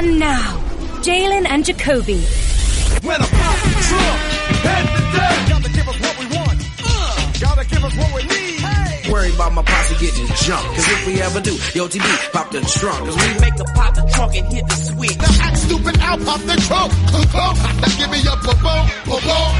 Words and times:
And 0.00 0.18
now, 0.18 0.56
Jalen 1.04 1.44
and 1.46 1.62
Jacoby. 1.62 2.24
When 3.04 3.20
I 3.20 3.26
pop 3.28 3.56
the 3.60 3.72
trunk, 3.84 4.20
head 4.64 4.84
to 4.96 5.02
death. 5.12 5.48
Gotta 5.50 5.70
give 5.76 5.88
us 5.88 6.00
what 6.00 6.18
we 6.18 6.24
want. 6.24 6.58
Uh, 6.82 7.32
gotta 7.38 7.64
give 7.68 7.84
us 7.84 7.94
what 7.98 8.14
we 8.14 8.22
need. 8.22 8.60
Hey. 8.64 9.12
Worry 9.12 9.34
about 9.34 9.52
my 9.52 9.62
posse 9.62 10.00
getting 10.00 10.24
jumped. 10.40 10.72
Cause 10.72 10.88
if 10.88 11.06
we 11.06 11.20
ever 11.20 11.40
do, 11.42 11.52
yo 11.76 11.86
TB, 11.86 12.32
pop 12.32 12.50
the 12.50 12.62
trunk. 12.62 13.04
Cause 13.04 13.14
we 13.14 13.40
make 13.44 13.60
a 13.60 13.64
pop 13.76 13.94
the 13.94 14.10
trunk 14.14 14.36
and 14.36 14.50
hit 14.50 14.66
the 14.68 14.74
switch. 14.74 15.18
Now 15.18 15.44
act 15.44 15.58
stupid, 15.58 15.98
I'll 16.00 16.16
pop 16.24 16.40
the 16.48 16.56
trunk. 16.64 16.92
now 17.12 17.92
give 18.00 18.08
me 18.08 18.24
a 18.24 18.36
boom, 18.40 18.56
boom, 19.04 19.20
boom. 19.20 19.52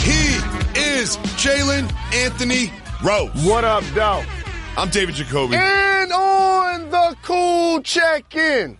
He 0.00 0.32
is 0.96 1.18
Jalen 1.36 1.92
Anthony 2.14 2.72
Rose. 3.04 3.28
What 3.44 3.64
up, 3.64 3.84
dog? 3.94 4.24
I'm 4.78 4.88
David 4.88 5.16
Jacoby. 5.16 5.56
And 5.56 6.10
on 6.10 6.88
the 6.88 7.16
cool 7.20 7.82
check-in. 7.82 8.78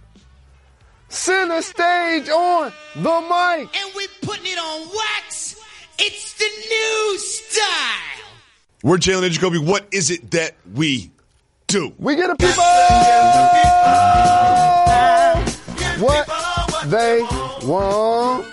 Center 1.12 1.60
stage 1.60 2.29
on 2.30 2.72
the 2.96 3.20
mic. 3.20 3.68
And 3.76 3.94
we 3.94 4.08
putting 4.22 4.46
it 4.46 4.58
on 4.58 4.89
wax. 4.89 5.61
It's 5.98 6.32
the 6.39 6.48
new 6.70 7.18
style. 7.18 8.30
We're 8.82 8.96
Jalen 8.96 9.25
and 9.25 9.32
Jacoby. 9.34 9.58
What 9.58 9.86
is 9.93 10.11
it 10.11 10.30
that 10.30 10.56
we 10.75 11.11
do? 11.67 11.93
We 11.98 12.17
get 12.17 12.30
a 12.30 12.36
people 12.36 12.64
what 16.03 16.26
they 16.86 17.20
want. 17.67 18.46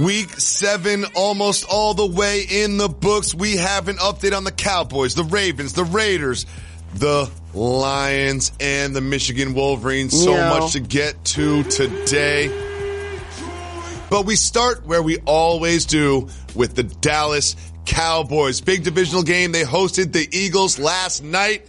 Week 0.00 0.30
seven, 0.38 1.04
almost 1.14 1.64
all 1.68 1.94
the 1.94 2.06
way 2.06 2.42
in 2.48 2.76
the 2.76 2.88
books. 2.88 3.34
We 3.34 3.56
have 3.56 3.88
an 3.88 3.96
update 3.96 4.36
on 4.36 4.44
the 4.44 4.52
Cowboys, 4.52 5.16
the 5.16 5.24
Ravens, 5.24 5.72
the 5.72 5.84
Raiders, 5.84 6.46
the 6.98 7.30
Lions, 7.54 8.52
and 8.60 8.94
the 8.94 9.00
Michigan 9.00 9.54
Wolverines. 9.54 10.12
So 10.12 10.32
Yeah. 10.32 10.50
much 10.50 10.72
to 10.72 10.80
get 10.80 11.24
to 11.26 11.62
today. 11.64 12.50
But 14.10 14.26
we 14.26 14.36
start 14.36 14.86
where 14.86 15.02
we 15.02 15.18
always 15.26 15.84
do 15.84 16.28
with 16.54 16.74
the 16.74 16.84
Dallas 16.84 17.56
Cowboys. 17.86 18.60
Big 18.60 18.84
divisional 18.84 19.22
game. 19.22 19.52
They 19.52 19.64
hosted 19.64 20.12
the 20.12 20.28
Eagles 20.30 20.78
last 20.78 21.22
night. 21.22 21.66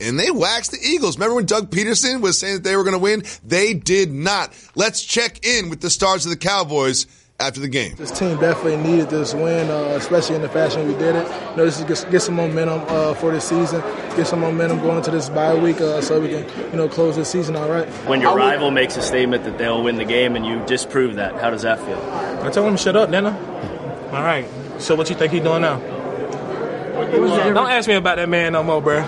And 0.00 0.18
they 0.18 0.30
waxed 0.30 0.70
the 0.70 0.78
Eagles. 0.80 1.16
Remember 1.16 1.34
when 1.34 1.46
Doug 1.46 1.70
Pederson 1.70 2.20
was 2.20 2.38
saying 2.38 2.54
that 2.54 2.64
they 2.64 2.76
were 2.76 2.84
going 2.84 2.92
to 2.92 3.00
win? 3.00 3.24
They 3.44 3.74
did 3.74 4.12
not. 4.12 4.52
Let's 4.76 5.02
check 5.02 5.44
in 5.44 5.70
with 5.70 5.80
the 5.80 5.90
stars 5.90 6.24
of 6.24 6.30
the 6.30 6.36
Cowboys 6.36 7.06
after 7.40 7.60
the 7.60 7.68
game. 7.68 7.94
This 7.94 8.10
team 8.10 8.36
definitely 8.38 8.78
needed 8.78 9.10
this 9.10 9.32
win, 9.32 9.70
uh, 9.70 9.94
especially 9.96 10.34
in 10.36 10.42
the 10.42 10.48
fashion 10.48 10.88
we 10.88 10.94
did 10.94 11.14
it. 11.14 11.26
You 11.50 11.56
know, 11.56 11.64
this 11.66 11.78
is 11.78 11.84
get, 11.84 12.10
get 12.10 12.20
some 12.20 12.34
momentum 12.34 12.82
uh, 12.88 13.14
for 13.14 13.30
this 13.30 13.44
season, 13.48 13.80
get 14.16 14.26
some 14.26 14.40
momentum 14.40 14.80
going 14.80 14.98
into 14.98 15.12
this 15.12 15.28
bye 15.28 15.54
week, 15.54 15.80
uh, 15.80 16.00
so 16.00 16.20
we 16.20 16.28
can, 16.28 16.70
you 16.72 16.76
know, 16.76 16.88
close 16.88 17.14
this 17.14 17.30
season 17.30 17.54
all 17.54 17.68
right. 17.68 17.86
When 18.06 18.20
your 18.20 18.36
rival 18.36 18.72
makes 18.72 18.96
a 18.96 19.02
statement 19.02 19.44
that 19.44 19.56
they'll 19.56 19.84
win 19.84 19.96
the 19.96 20.04
game 20.04 20.34
and 20.34 20.44
you 20.44 20.64
disprove 20.66 21.14
that, 21.14 21.36
how 21.40 21.50
does 21.50 21.62
that 21.62 21.78
feel? 21.80 22.00
I 22.44 22.50
told 22.50 22.68
him 22.68 22.76
shut 22.76 22.96
up, 22.96 23.10
didn't 23.10 23.26
All 24.08 24.22
right. 24.22 24.46
So 24.78 24.94
what 24.94 25.10
you 25.10 25.16
think 25.16 25.32
he 25.32 25.40
doing 25.40 25.60
now? 25.60 25.78
Don't 25.78 27.70
ask 27.70 27.86
me 27.86 27.94
about 27.94 28.16
that 28.16 28.28
man 28.28 28.54
no 28.54 28.62
more, 28.62 28.80
bro. 28.80 29.02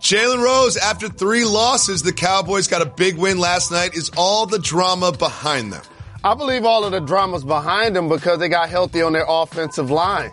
Jalen 0.00 0.42
Rose, 0.42 0.76
after 0.76 1.08
three 1.08 1.44
losses, 1.44 2.02
the 2.02 2.12
Cowboys 2.12 2.68
got 2.68 2.82
a 2.82 2.86
big 2.86 3.18
win 3.18 3.38
last 3.38 3.72
night. 3.72 3.94
Is 3.94 4.12
all 4.16 4.46
the 4.46 4.60
drama 4.60 5.10
behind 5.10 5.72
them? 5.72 5.82
I 6.24 6.34
believe 6.34 6.64
all 6.64 6.84
of 6.84 6.90
the 6.90 7.00
drama's 7.00 7.44
behind 7.44 7.94
them 7.94 8.08
because 8.08 8.40
they 8.40 8.48
got 8.48 8.68
healthy 8.68 9.02
on 9.02 9.12
their 9.12 9.24
offensive 9.28 9.88
line. 9.88 10.32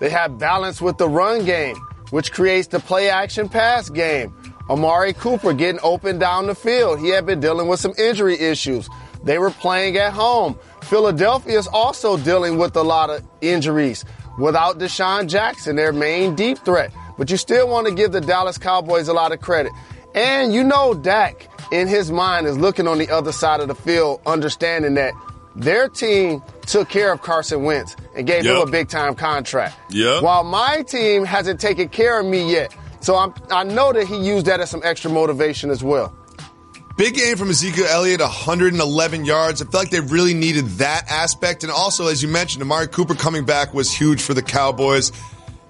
They 0.00 0.08
have 0.08 0.38
balance 0.38 0.80
with 0.80 0.96
the 0.96 1.08
run 1.08 1.44
game, 1.44 1.76
which 2.10 2.32
creates 2.32 2.68
the 2.68 2.80
play 2.80 3.10
action 3.10 3.50
pass 3.50 3.90
game. 3.90 4.34
Amari 4.70 5.12
Cooper 5.12 5.52
getting 5.52 5.80
open 5.82 6.18
down 6.18 6.46
the 6.46 6.54
field. 6.54 7.00
He 7.00 7.10
had 7.10 7.26
been 7.26 7.38
dealing 7.38 7.68
with 7.68 7.80
some 7.80 7.92
injury 7.98 8.38
issues. 8.40 8.88
They 9.24 9.38
were 9.38 9.50
playing 9.50 9.98
at 9.98 10.14
home. 10.14 10.58
Philadelphia 10.82 11.58
is 11.58 11.66
also 11.66 12.16
dealing 12.16 12.56
with 12.56 12.74
a 12.74 12.82
lot 12.82 13.10
of 13.10 13.22
injuries 13.42 14.06
without 14.38 14.78
DeSean 14.78 15.28
Jackson, 15.28 15.76
their 15.76 15.92
main 15.92 16.34
deep 16.34 16.58
threat. 16.58 16.92
But 17.18 17.30
you 17.30 17.36
still 17.36 17.68
want 17.68 17.86
to 17.88 17.94
give 17.94 18.12
the 18.12 18.22
Dallas 18.22 18.56
Cowboys 18.56 19.08
a 19.08 19.12
lot 19.12 19.32
of 19.32 19.40
credit. 19.40 19.72
And 20.14 20.54
you 20.54 20.64
know 20.64 20.94
Dak 20.94 21.48
in 21.72 21.88
his 21.88 22.10
mind 22.10 22.46
is 22.46 22.56
looking 22.56 22.88
on 22.88 22.98
the 22.98 23.10
other 23.10 23.32
side 23.32 23.60
of 23.60 23.68
the 23.68 23.74
field, 23.74 24.20
understanding 24.24 24.94
that 24.94 25.12
their 25.56 25.88
team 25.88 26.42
took 26.66 26.88
care 26.88 27.12
of 27.12 27.22
Carson 27.22 27.64
Wentz 27.64 27.96
and 28.14 28.26
gave 28.26 28.44
him 28.44 28.56
a 28.56 28.66
big 28.66 28.88
time 28.88 29.14
contract. 29.14 29.76
Yep. 29.90 30.22
While 30.22 30.44
my 30.44 30.82
team 30.82 31.24
hasn't 31.24 31.60
taken 31.60 31.88
care 31.88 32.20
of 32.20 32.26
me 32.26 32.50
yet. 32.50 32.74
So 33.00 33.16
I'm, 33.16 33.32
I 33.50 33.64
know 33.64 33.92
that 33.92 34.06
he 34.06 34.16
used 34.16 34.46
that 34.46 34.60
as 34.60 34.70
some 34.70 34.82
extra 34.84 35.10
motivation 35.10 35.70
as 35.70 35.82
well. 35.82 36.14
Big 36.96 37.14
game 37.14 37.36
from 37.36 37.50
Ezekiel 37.50 37.86
Elliott, 37.88 38.20
111 38.20 39.24
yards. 39.24 39.60
I 39.60 39.66
feel 39.66 39.80
like 39.80 39.90
they 39.90 40.00
really 40.00 40.34
needed 40.34 40.64
that 40.78 41.10
aspect. 41.10 41.62
And 41.62 41.70
also, 41.70 42.06
as 42.06 42.22
you 42.22 42.28
mentioned, 42.28 42.62
Amari 42.62 42.88
Cooper 42.88 43.14
coming 43.14 43.44
back 43.44 43.74
was 43.74 43.92
huge 43.92 44.22
for 44.22 44.32
the 44.34 44.42
Cowboys. 44.42 45.12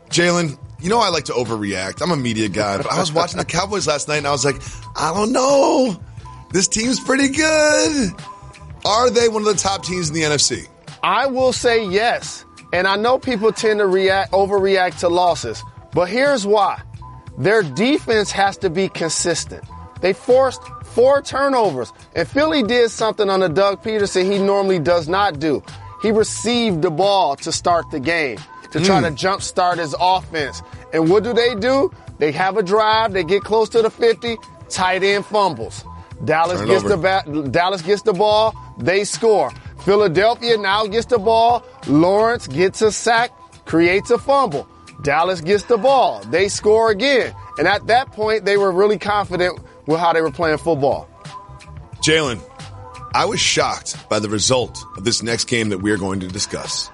Jalen, 0.09 0.57
you 0.81 0.89
know 0.89 0.99
I 1.01 1.09
like 1.09 1.25
to 1.25 1.33
overreact. 1.33 2.01
I'm 2.01 2.13
a 2.13 2.17
media 2.17 2.49
guy. 2.49 2.77
But 2.77 2.91
I 2.91 2.99
was 3.01 3.13
watching 3.13 3.39
the 3.39 3.45
Cowboys 3.45 3.89
last 3.89 4.09
night 4.09 4.19
and 4.19 4.27
I 4.27 4.31
was 4.31 4.45
like, 4.45 4.57
I 4.97 5.13
don't 5.13 5.33
know. 5.33 6.01
This 6.53 6.69
team's 6.69 7.01
pretty 7.01 7.29
good. 7.29 8.13
Are 8.87 9.11
they 9.11 9.29
one 9.29 9.43
of 9.43 9.49
the 9.49 9.61
top 9.61 9.83
teams 9.83 10.09
in 10.09 10.15
the 10.15 10.23
NFC? 10.23 10.69
I 11.03 11.27
will 11.27 11.53
say 11.53 11.85
yes. 11.85 12.45
And 12.73 12.87
I 12.87 12.95
know 12.95 13.19
people 13.19 13.51
tend 13.51 13.81
to 13.81 13.87
react, 13.87 14.33
overreact 14.33 15.01
to 15.01 15.09
losses, 15.09 15.63
but 15.93 16.09
here's 16.09 16.47
why. 16.47 16.81
Their 17.37 17.63
defense 17.63 18.31
has 18.31 18.57
to 18.59 18.71
be 18.71 18.89
consistent. 18.89 19.65
They 20.01 20.13
forced 20.13 20.63
four 20.85 21.21
turnovers, 21.21 21.93
and 22.15 22.29
Philly 22.29 22.63
did 22.63 22.91
something 22.91 23.29
under 23.29 23.49
Doug 23.49 23.83
Pederson 23.83 24.31
he 24.31 24.39
normally 24.39 24.79
does 24.79 25.09
not 25.09 25.41
do. 25.41 25.63
He 26.01 26.11
received 26.13 26.83
the 26.83 26.91
ball 26.91 27.35
to 27.37 27.51
start 27.51 27.91
the 27.91 28.01
game, 28.01 28.39
to 28.71 28.81
try 28.81 29.01
to 29.01 29.09
hmm. 29.09 29.15
jumpstart 29.15 29.79
his 29.79 29.95
offense. 29.99 30.63
And 30.93 31.11
what 31.11 31.25
do 31.25 31.33
they 31.33 31.55
do? 31.55 31.93
They 32.19 32.31
have 32.33 32.57
a 32.57 32.63
drive, 32.63 33.13
they 33.13 33.25
get 33.25 33.43
close 33.43 33.69
to 33.71 33.83
the 33.83 33.91
50, 33.91 34.37
tight 34.69 35.03
end 35.03 35.27
fumbles. 35.27 35.85
Dallas 36.25 36.61
gets 36.63 36.83
the 36.83 36.97
ba- 36.97 37.49
Dallas 37.51 37.83
gets 37.83 38.03
the 38.03 38.13
ball, 38.13 38.55
they 38.79 39.05
score. 39.05 39.51
Philadelphia 39.85 40.57
now 40.57 40.87
gets 40.87 41.07
the 41.07 41.19
ball. 41.19 41.65
Lawrence 41.87 42.49
gets 42.49 42.83
a 42.83 42.91
sack, 42.91 43.31
creates 43.67 44.11
a 44.11 44.19
fumble. 44.19 44.67
Dallas 45.03 45.41
gets 45.41 45.65
the 45.65 45.77
ball. 45.77 46.21
They 46.31 46.49
score 46.49 46.91
again. 46.91 47.35
And 47.59 47.69
at 47.69 47.87
that 47.87 48.13
point, 48.13 48.45
they 48.45 48.57
were 48.57 48.73
really 48.73 48.99
confident 48.99 49.61
with 49.87 50.01
how 50.01 50.13
they 50.13 50.21
were 50.23 50.33
playing 50.33 50.59
football. 50.59 51.09
Jalen, 52.05 52.41
I 53.15 53.25
was 53.25 53.41
shocked 53.41 54.09
by 54.09 54.19
the 54.19 54.29
result 54.29 54.83
of 54.97 55.05
this 55.05 55.23
next 55.23 55.45
game 55.45 55.69
that 55.69 55.79
we 55.79 55.91
are 55.91 55.97
going 55.97 56.21
to 56.21 56.29
discuss. 56.29 56.91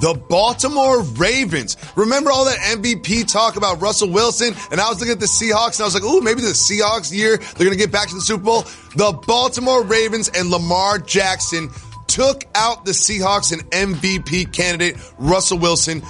The 0.00 0.14
Baltimore 0.28 1.02
Ravens. 1.02 1.76
Remember 1.96 2.30
all 2.30 2.44
that 2.44 2.58
MVP 2.58 3.30
talk 3.30 3.56
about 3.56 3.80
Russell 3.80 4.10
Wilson? 4.10 4.54
And 4.70 4.80
I 4.80 4.88
was 4.88 4.98
looking 5.00 5.12
at 5.12 5.20
the 5.20 5.26
Seahawks 5.26 5.78
and 5.78 5.82
I 5.82 5.84
was 5.84 5.94
like, 5.94 6.04
ooh, 6.04 6.20
maybe 6.20 6.42
the 6.42 6.48
Seahawks 6.48 7.12
year, 7.12 7.38
they're 7.38 7.66
going 7.66 7.70
to 7.70 7.76
get 7.76 7.90
back 7.90 8.08
to 8.08 8.14
the 8.14 8.20
Super 8.20 8.42
Bowl. 8.42 8.62
The 8.94 9.18
Baltimore 9.26 9.82
Ravens 9.82 10.28
and 10.28 10.50
Lamar 10.50 10.98
Jackson 10.98 11.70
took 12.06 12.44
out 12.54 12.84
the 12.84 12.92
Seahawks 12.92 13.52
and 13.52 13.62
MVP 13.70 14.52
candidate 14.52 14.96
Russell 15.18 15.58
Wilson. 15.58 16.02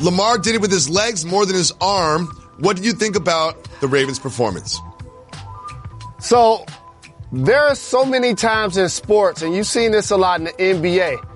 Lamar 0.00 0.38
did 0.38 0.54
it 0.54 0.60
with 0.60 0.70
his 0.70 0.88
legs 0.88 1.24
more 1.24 1.44
than 1.44 1.56
his 1.56 1.72
arm. 1.80 2.26
What 2.58 2.76
did 2.76 2.84
you 2.84 2.92
think 2.92 3.16
about 3.16 3.68
the 3.80 3.88
Ravens' 3.88 4.18
performance? 4.18 4.78
So 6.18 6.64
there 7.30 7.62
are 7.62 7.74
so 7.74 8.04
many 8.04 8.34
times 8.34 8.76
in 8.76 8.88
sports, 8.88 9.42
and 9.42 9.54
you've 9.54 9.66
seen 9.66 9.92
this 9.92 10.10
a 10.10 10.16
lot 10.16 10.40
in 10.40 10.44
the 10.44 10.52
NBA, 10.52 11.27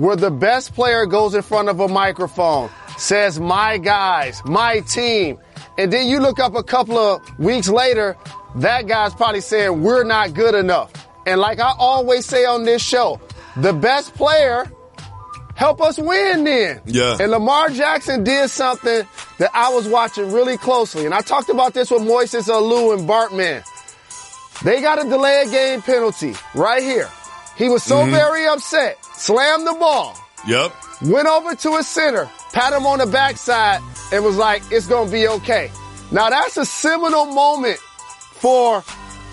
where 0.00 0.16
the 0.16 0.30
best 0.30 0.74
player 0.74 1.04
goes 1.04 1.34
in 1.34 1.42
front 1.42 1.68
of 1.68 1.78
a 1.78 1.86
microphone, 1.86 2.70
says, 2.96 3.38
my 3.38 3.76
guys, 3.76 4.40
my 4.46 4.80
team. 4.80 5.38
And 5.76 5.92
then 5.92 6.08
you 6.08 6.20
look 6.20 6.40
up 6.40 6.54
a 6.54 6.62
couple 6.62 6.96
of 6.96 7.38
weeks 7.38 7.68
later, 7.68 8.16
that 8.56 8.86
guy's 8.86 9.12
probably 9.14 9.42
saying, 9.42 9.82
we're 9.82 10.04
not 10.04 10.32
good 10.32 10.54
enough. 10.54 10.90
And 11.26 11.38
like 11.38 11.60
I 11.60 11.74
always 11.78 12.24
say 12.24 12.46
on 12.46 12.64
this 12.64 12.82
show, 12.82 13.20
the 13.58 13.74
best 13.74 14.14
player 14.14 14.72
help 15.54 15.82
us 15.82 15.98
win 15.98 16.44
then. 16.44 16.80
Yeah. 16.86 17.18
And 17.20 17.30
Lamar 17.30 17.68
Jackson 17.68 18.24
did 18.24 18.48
something 18.48 19.06
that 19.36 19.50
I 19.52 19.68
was 19.68 19.86
watching 19.86 20.32
really 20.32 20.56
closely. 20.56 21.04
And 21.04 21.12
I 21.12 21.20
talked 21.20 21.50
about 21.50 21.74
this 21.74 21.90
with 21.90 22.00
Moises 22.00 22.48
Alou 22.48 22.98
and 22.98 23.06
Bartman. 23.06 23.62
They 24.64 24.80
got 24.80 25.04
a 25.04 25.06
delay 25.06 25.42
of 25.42 25.50
game 25.50 25.82
penalty 25.82 26.32
right 26.54 26.82
here. 26.82 27.10
He 27.60 27.68
was 27.68 27.82
so 27.82 27.98
mm-hmm. 27.98 28.12
very 28.12 28.46
upset, 28.46 28.96
slammed 29.16 29.66
the 29.66 29.74
ball, 29.74 30.16
Yep. 30.46 30.72
went 31.02 31.28
over 31.28 31.54
to 31.54 31.76
his 31.76 31.86
center, 31.86 32.26
pat 32.54 32.72
him 32.72 32.86
on 32.86 33.00
the 33.00 33.06
backside, 33.06 33.82
and 34.10 34.24
was 34.24 34.38
like, 34.38 34.62
it's 34.70 34.86
gonna 34.86 35.10
be 35.10 35.28
okay. 35.28 35.70
Now 36.10 36.30
that's 36.30 36.56
a 36.56 36.64
seminal 36.64 37.26
moment 37.26 37.78
for 37.78 38.82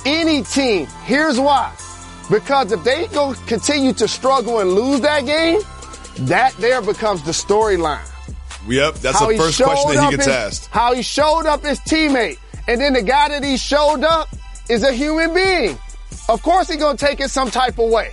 any 0.05 0.43
team. 0.43 0.87
Here's 1.05 1.39
why. 1.39 1.73
Because 2.29 2.73
if 2.73 2.83
they 2.83 3.07
go 3.07 3.33
continue 3.45 3.93
to 3.93 4.09
struggle 4.09 4.59
and 4.59 4.73
lose 4.73 4.99
that 4.99 5.25
game, 5.25 5.61
that 6.27 6.53
there 6.57 6.81
becomes 6.81 7.23
the 7.23 7.31
storyline. 7.31 8.05
Yep. 8.67 8.95
That's 8.95 9.19
How 9.19 9.29
the 9.29 9.37
first 9.37 9.61
question 9.61 9.95
that 9.95 10.03
he 10.03 10.11
gets 10.11 10.25
his- 10.25 10.35
asked. 10.35 10.65
How 10.69 10.93
he 10.93 11.01
showed 11.01 11.45
up 11.45 11.63
his 11.63 11.79
teammate. 11.79 12.39
And 12.67 12.81
then 12.81 12.91
the 12.91 13.03
guy 13.03 13.29
that 13.29 13.45
he 13.45 13.55
showed 13.55 14.03
up 14.03 14.27
is 14.67 14.83
a 14.83 14.91
human 14.91 15.33
being. 15.33 15.77
Of 16.29 16.41
course 16.41 16.67
he's 16.67 16.77
going 16.77 16.97
to 16.97 17.05
take 17.05 17.19
it 17.19 17.29
some 17.29 17.49
type 17.49 17.79
of 17.79 17.89
way. 17.89 18.11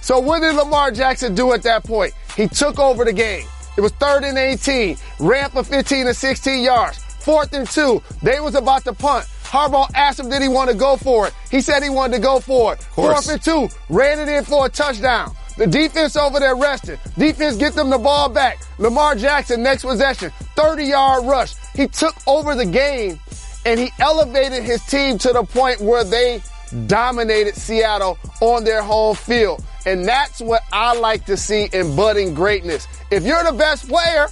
So 0.00 0.18
what 0.18 0.40
did 0.40 0.54
Lamar 0.54 0.90
Jackson 0.90 1.34
do 1.34 1.52
at 1.52 1.62
that 1.62 1.84
point? 1.84 2.12
He 2.36 2.48
took 2.48 2.78
over 2.78 3.04
the 3.04 3.12
game. 3.12 3.46
It 3.76 3.80
was 3.80 3.92
third 3.92 4.24
and 4.24 4.36
18, 4.36 4.96
ran 5.20 5.50
for 5.50 5.62
15 5.62 6.06
to 6.06 6.14
16 6.14 6.62
yards. 6.62 6.98
Fourth 6.98 7.52
and 7.52 7.68
two, 7.68 8.02
they 8.22 8.40
was 8.40 8.54
about 8.54 8.84
to 8.84 8.92
punt. 8.92 9.26
Harbaugh 9.44 9.88
asked 9.94 10.18
him, 10.18 10.28
did 10.28 10.42
he 10.42 10.48
want 10.48 10.70
to 10.70 10.76
go 10.76 10.96
for 10.96 11.28
it? 11.28 11.34
He 11.50 11.60
said 11.60 11.82
he 11.82 11.90
wanted 11.90 12.16
to 12.16 12.22
go 12.22 12.40
for 12.40 12.72
it. 12.72 12.82
Fourth 12.82 13.28
and 13.28 13.40
two, 13.40 13.68
ran 13.88 14.18
it 14.18 14.28
in 14.28 14.44
for 14.44 14.66
a 14.66 14.68
touchdown. 14.68 15.34
The 15.56 15.66
defense 15.66 16.16
over 16.16 16.40
there 16.40 16.56
rested. 16.56 16.98
Defense 17.16 17.56
get 17.56 17.74
them 17.74 17.90
the 17.90 17.98
ball 17.98 18.28
back. 18.28 18.58
Lamar 18.78 19.14
Jackson, 19.14 19.62
next 19.62 19.84
possession, 19.84 20.32
30 20.56 20.84
yard 20.84 21.24
rush. 21.26 21.54
He 21.74 21.86
took 21.86 22.14
over 22.26 22.54
the 22.54 22.64
game 22.64 23.20
and 23.64 23.78
he 23.78 23.90
elevated 24.00 24.64
his 24.64 24.84
team 24.86 25.18
to 25.18 25.32
the 25.32 25.44
point 25.44 25.80
where 25.80 26.04
they 26.04 26.42
dominated 26.86 27.54
Seattle 27.54 28.18
on 28.40 28.64
their 28.64 28.82
home 28.82 29.16
field. 29.16 29.64
And 29.86 30.06
that's 30.06 30.40
what 30.40 30.62
I 30.72 30.98
like 30.98 31.26
to 31.26 31.36
see 31.36 31.68
in 31.72 31.96
budding 31.96 32.34
greatness. 32.34 32.86
If 33.10 33.24
you're 33.24 33.42
the 33.44 33.52
best 33.52 33.88
player, 33.88 34.28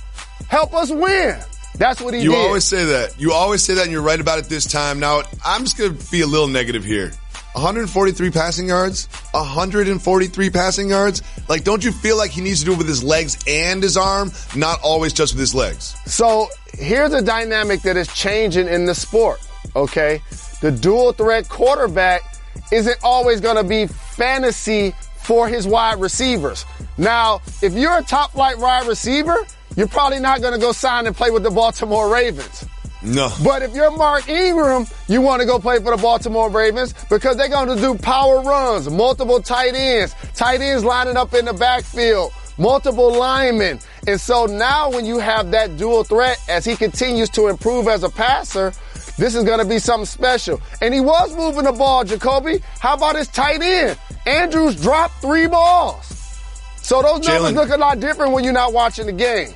help 0.49 0.75
us 0.75 0.91
win. 0.91 1.39
That's 1.77 2.01
what 2.01 2.15
he 2.15 2.21
You 2.21 2.31
did. 2.31 2.37
You 2.37 2.43
always 2.43 2.65
say 2.65 2.85
that. 2.85 3.19
You 3.19 3.33
always 3.33 3.63
say 3.63 3.75
that, 3.75 3.85
and 3.85 3.93
you're 3.93 4.03
right 4.03 4.21
about 4.21 4.39
it 4.39 4.47
this 4.47 4.65
time. 4.67 5.01
Now, 5.01 5.23
I'm 5.45 5.63
just 5.65 5.79
going 5.79 5.97
to 5.97 6.11
be 6.11 6.21
a 6.21 6.27
little 6.27 6.49
negative 6.49 6.85
here. 6.85 7.13
143 7.55 8.31
passing 8.31 8.69
yards, 8.69 9.07
143 9.33 10.51
passing 10.51 10.89
yards. 10.91 11.23
Like, 11.49 11.65
don't 11.65 11.85
you 11.85 11.91
feel 11.91 12.17
like 12.17 12.31
he 12.31 12.43
needs 12.43 12.61
to 12.61 12.67
do 12.67 12.73
it 12.73 12.79
with 12.79 12.87
his 12.87 13.03
legs 13.03 13.39
and 13.47 13.83
his 13.83 13.97
arm, 13.97 14.31
not 14.55 14.81
always 14.83 15.13
just 15.13 15.35
with 15.35 15.41
his 15.41 15.55
legs? 15.55 15.97
So 16.07 16.49
here's 16.75 17.13
a 17.13 17.23
dynamic 17.23 17.83
that 17.83 17.97
is 17.97 18.07
changing 18.15 18.69
in 18.69 18.85
the 18.85 18.95
sport. 18.95 19.41
Okay. 19.75 20.23
The 20.61 20.71
dual 20.71 21.13
threat 21.13 21.49
quarterback 21.49 22.23
isn't 22.73 22.99
always 23.03 23.41
going 23.41 23.57
to 23.57 23.65
be 23.65 23.87
fantasy 23.87 24.95
for 25.17 25.49
his 25.49 25.67
wide 25.67 26.01
receivers. 26.01 26.65
Now, 26.99 27.41
if 27.63 27.75
you're 27.75 27.99
a 27.99 28.03
top 28.03 28.33
flight 28.33 28.59
wide 28.59 28.87
receiver, 28.87 29.47
you're 29.77 29.89
probably 29.89 30.21
not 30.21 30.41
going 30.41 30.55
to 30.55 30.61
go 30.61 30.73
sign 30.73 31.07
and 31.07 31.15
play 31.15 31.31
with 31.31 31.43
the 31.43 31.51
Baltimore 31.51 32.13
Ravens. 32.13 32.67
No. 33.03 33.33
But 33.43 33.63
if 33.63 33.75
you're 33.75 33.91
Mark 33.97 34.29
Ingram, 34.29 34.87
you 35.09 35.21
want 35.23 35.41
to 35.41 35.47
go 35.47 35.59
play 35.59 35.79
for 35.79 35.97
the 35.97 36.03
Baltimore 36.03 36.51
Ravens 36.51 36.95
because 37.09 37.37
they're 37.37 37.49
going 37.49 37.75
to 37.75 37.81
do 37.81 37.95
power 37.95 38.43
runs, 38.43 38.91
multiple 38.91 39.41
tight 39.41 39.75
ends, 39.75 40.15
tight 40.35 40.61
ends 40.61 40.85
lining 40.85 41.17
up 41.17 41.33
in 41.33 41.47
the 41.47 41.55
backfield, 41.55 42.33
multiple 42.59 43.15
linemen. 43.15 43.79
And 44.07 44.21
so 44.21 44.45
now 44.47 44.91
when 44.91 45.07
you 45.07 45.19
have 45.19 45.51
that 45.53 45.79
dual 45.79 46.05
threat 46.05 46.39
as 46.49 46.65
he 46.65 46.77
continues 46.77 47.31
to 47.31 47.49
improve 47.49 47.89
as 47.89 48.03
a 48.03 48.11
passer, 48.11 48.73
this 49.21 49.35
is 49.35 49.45
going 49.45 49.59
to 49.59 49.67
be 49.67 49.79
something 49.79 50.07
special. 50.07 50.61
And 50.81 50.95
he 50.95 51.01
was 51.01 51.37
moving 51.37 51.65
the 51.65 51.73
ball, 51.73 52.05
Jacoby. 52.05 52.63
How 52.81 52.95
about 52.95 53.17
his 53.17 53.29
tight 53.29 53.61
end? 53.61 53.99
Andrews 54.27 54.81
dropped 54.81 55.15
three 55.21 55.47
balls. 55.47 56.07
So 56.79 57.03
those 57.03 57.27
numbers 57.29 57.53
look 57.53 57.69
a 57.69 57.77
lot 57.77 58.01
different 58.01 58.33
when 58.33 58.45
you're 58.45 58.55
not 58.55 58.73
watching 58.73 59.05
the 59.07 59.13
game. 59.13 59.51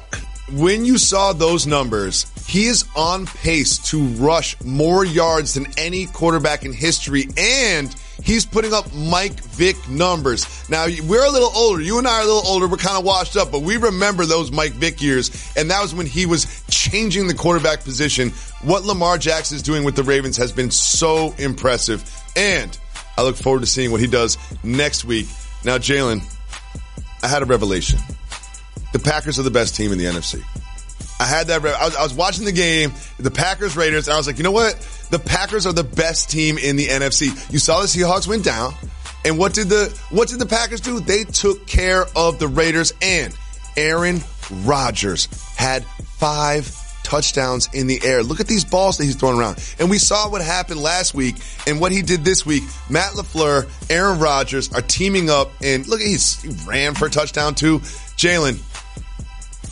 when 0.53 0.85
you 0.85 0.99
saw 0.99 1.33
those 1.33 1.67
numbers, 1.67 2.27
he 2.47 2.67
is 2.67 2.85
on 2.95 3.25
pace 3.25 3.79
to 3.91 4.05
rush 4.05 4.61
more 4.63 5.05
yards 5.05 5.55
than 5.55 5.67
any 5.79 6.05
quarterback 6.07 6.65
in 6.67 6.73
history, 6.75 7.27
and 7.39 7.95
he's 8.25 8.45
putting 8.45 8.73
up 8.73 8.93
Mike 8.93 9.41
Vick 9.41 9.77
numbers. 9.89 10.69
Now, 10.69 10.87
we're 10.87 11.25
a 11.25 11.31
little 11.31 11.51
older. 11.55 11.81
You 11.81 11.99
and 11.99 12.09
I 12.09 12.19
are 12.19 12.23
a 12.23 12.25
little 12.25 12.47
older. 12.47 12.67
We're 12.67 12.79
kind 12.79 12.99
of 12.99 13.05
washed 13.05 13.37
up, 13.37 13.53
but 13.53 13.63
we 13.63 13.77
remember 13.77 14.27
those 14.27 14.51
Mike 14.51 14.73
Vick 14.73 15.01
years, 15.01 15.53
and 15.57 15.71
that 15.71 15.81
was 15.81 15.95
when 15.95 16.07
he 16.07 16.27
was 16.27 16.65
changing 16.71 17.29
the 17.29 17.35
quarterback 17.35 17.85
position. 17.85 18.31
What 18.63 18.85
Lamar 18.85 19.19
Jackson 19.19 19.57
is 19.57 19.63
doing 19.63 19.85
with 19.85 19.95
the 19.95 20.03
Ravens 20.03 20.37
has 20.39 20.51
been 20.51 20.71
so 20.71 21.35
impressive, 21.39 22.03
and 22.35 22.77
I 23.17 23.23
look 23.23 23.37
forward 23.37 23.61
to 23.61 23.67
seeing 23.67 23.93
what 23.93 24.01
he 24.01 24.07
does 24.07 24.39
next 24.65 25.05
week. 25.05 25.27
Now, 25.65 25.79
Jalen, 25.79 26.23
I 27.23 27.29
had 27.29 27.43
a 27.43 27.47
revelation 27.47 28.01
the 28.95 29.01
Packers 29.01 29.41
are 29.41 29.43
the 29.43 29.51
best 29.51 29.75
team 29.75 29.91
in 29.91 29.99
the 29.99 30.05
NFC. 30.05 30.41
I 31.21 31.25
had 31.25 31.47
that. 31.49 31.65
I 31.65 31.85
was, 31.85 31.97
I 31.97 32.03
was 32.03 32.15
watching 32.15 32.45
the 32.45 32.53
game, 32.53 32.93
the 33.19 33.31
Packers 33.31 33.77
Raiders, 33.77 34.09
and 34.09 34.15
I 34.15 34.17
was 34.17 34.27
like, 34.27 34.39
you 34.39 34.45
know 34.45 34.51
what? 34.51 34.75
The 35.11 35.19
Packers 35.19 35.67
are 35.67 35.73
the 35.73 35.85
best 35.85 36.31
team 36.31 36.59
in 36.59 36.77
the 36.77 36.87
NFC. 36.87 37.53
You 37.53 37.59
saw 37.59 37.81
the 37.81 37.87
Seahawks 37.87 38.27
went 38.27 38.45
down, 38.45 38.75
and 39.25 39.39
what 39.39 39.55
did 39.55 39.69
the 39.69 39.97
what 40.11 40.29
did 40.29 40.39
the 40.41 40.47
Packers 40.47 40.81
do? 40.81 41.01
They 41.01 41.25
took 41.25 41.67
care 41.67 42.05
of 42.17 42.39
the 42.39 42.49
Raiders, 42.49 42.93
and 43.01 43.35
Aaron 43.77 44.21
Rodgers 44.65 45.27
had 45.57 45.85
five 45.85 46.67
touchdowns 47.05 47.69
in 47.73 47.87
the 47.87 48.01
air. 48.05 48.23
Look 48.23 48.41
at 48.41 48.49
these 48.49 48.65
balls 48.65 48.99
that 48.99 49.05
he's 49.05 49.15
throwing 49.15 49.39
around. 49.39 49.63
And 49.79 49.89
we 49.89 49.99
saw 49.99 50.29
what 50.29 50.43
happened 50.43 50.81
last 50.81 51.15
week 51.15 51.37
and 51.67 51.81
what 51.81 51.93
he 51.93 52.03
did 52.03 52.25
this 52.25 52.45
week. 52.45 52.65
Matt 52.91 53.13
LaFleur, 53.13 53.69
Aaron 53.91 54.19
Rodgers 54.19 54.73
are 54.73 54.81
teaming 54.81 55.31
up 55.31 55.53
and 55.63 55.87
look, 55.87 56.01
he's, 56.01 56.43
he 56.43 56.49
ran 56.67 56.95
for 56.95 57.07
a 57.07 57.11
touchdown 57.11 57.55
too. 57.55 57.79
Jalen, 58.17 58.59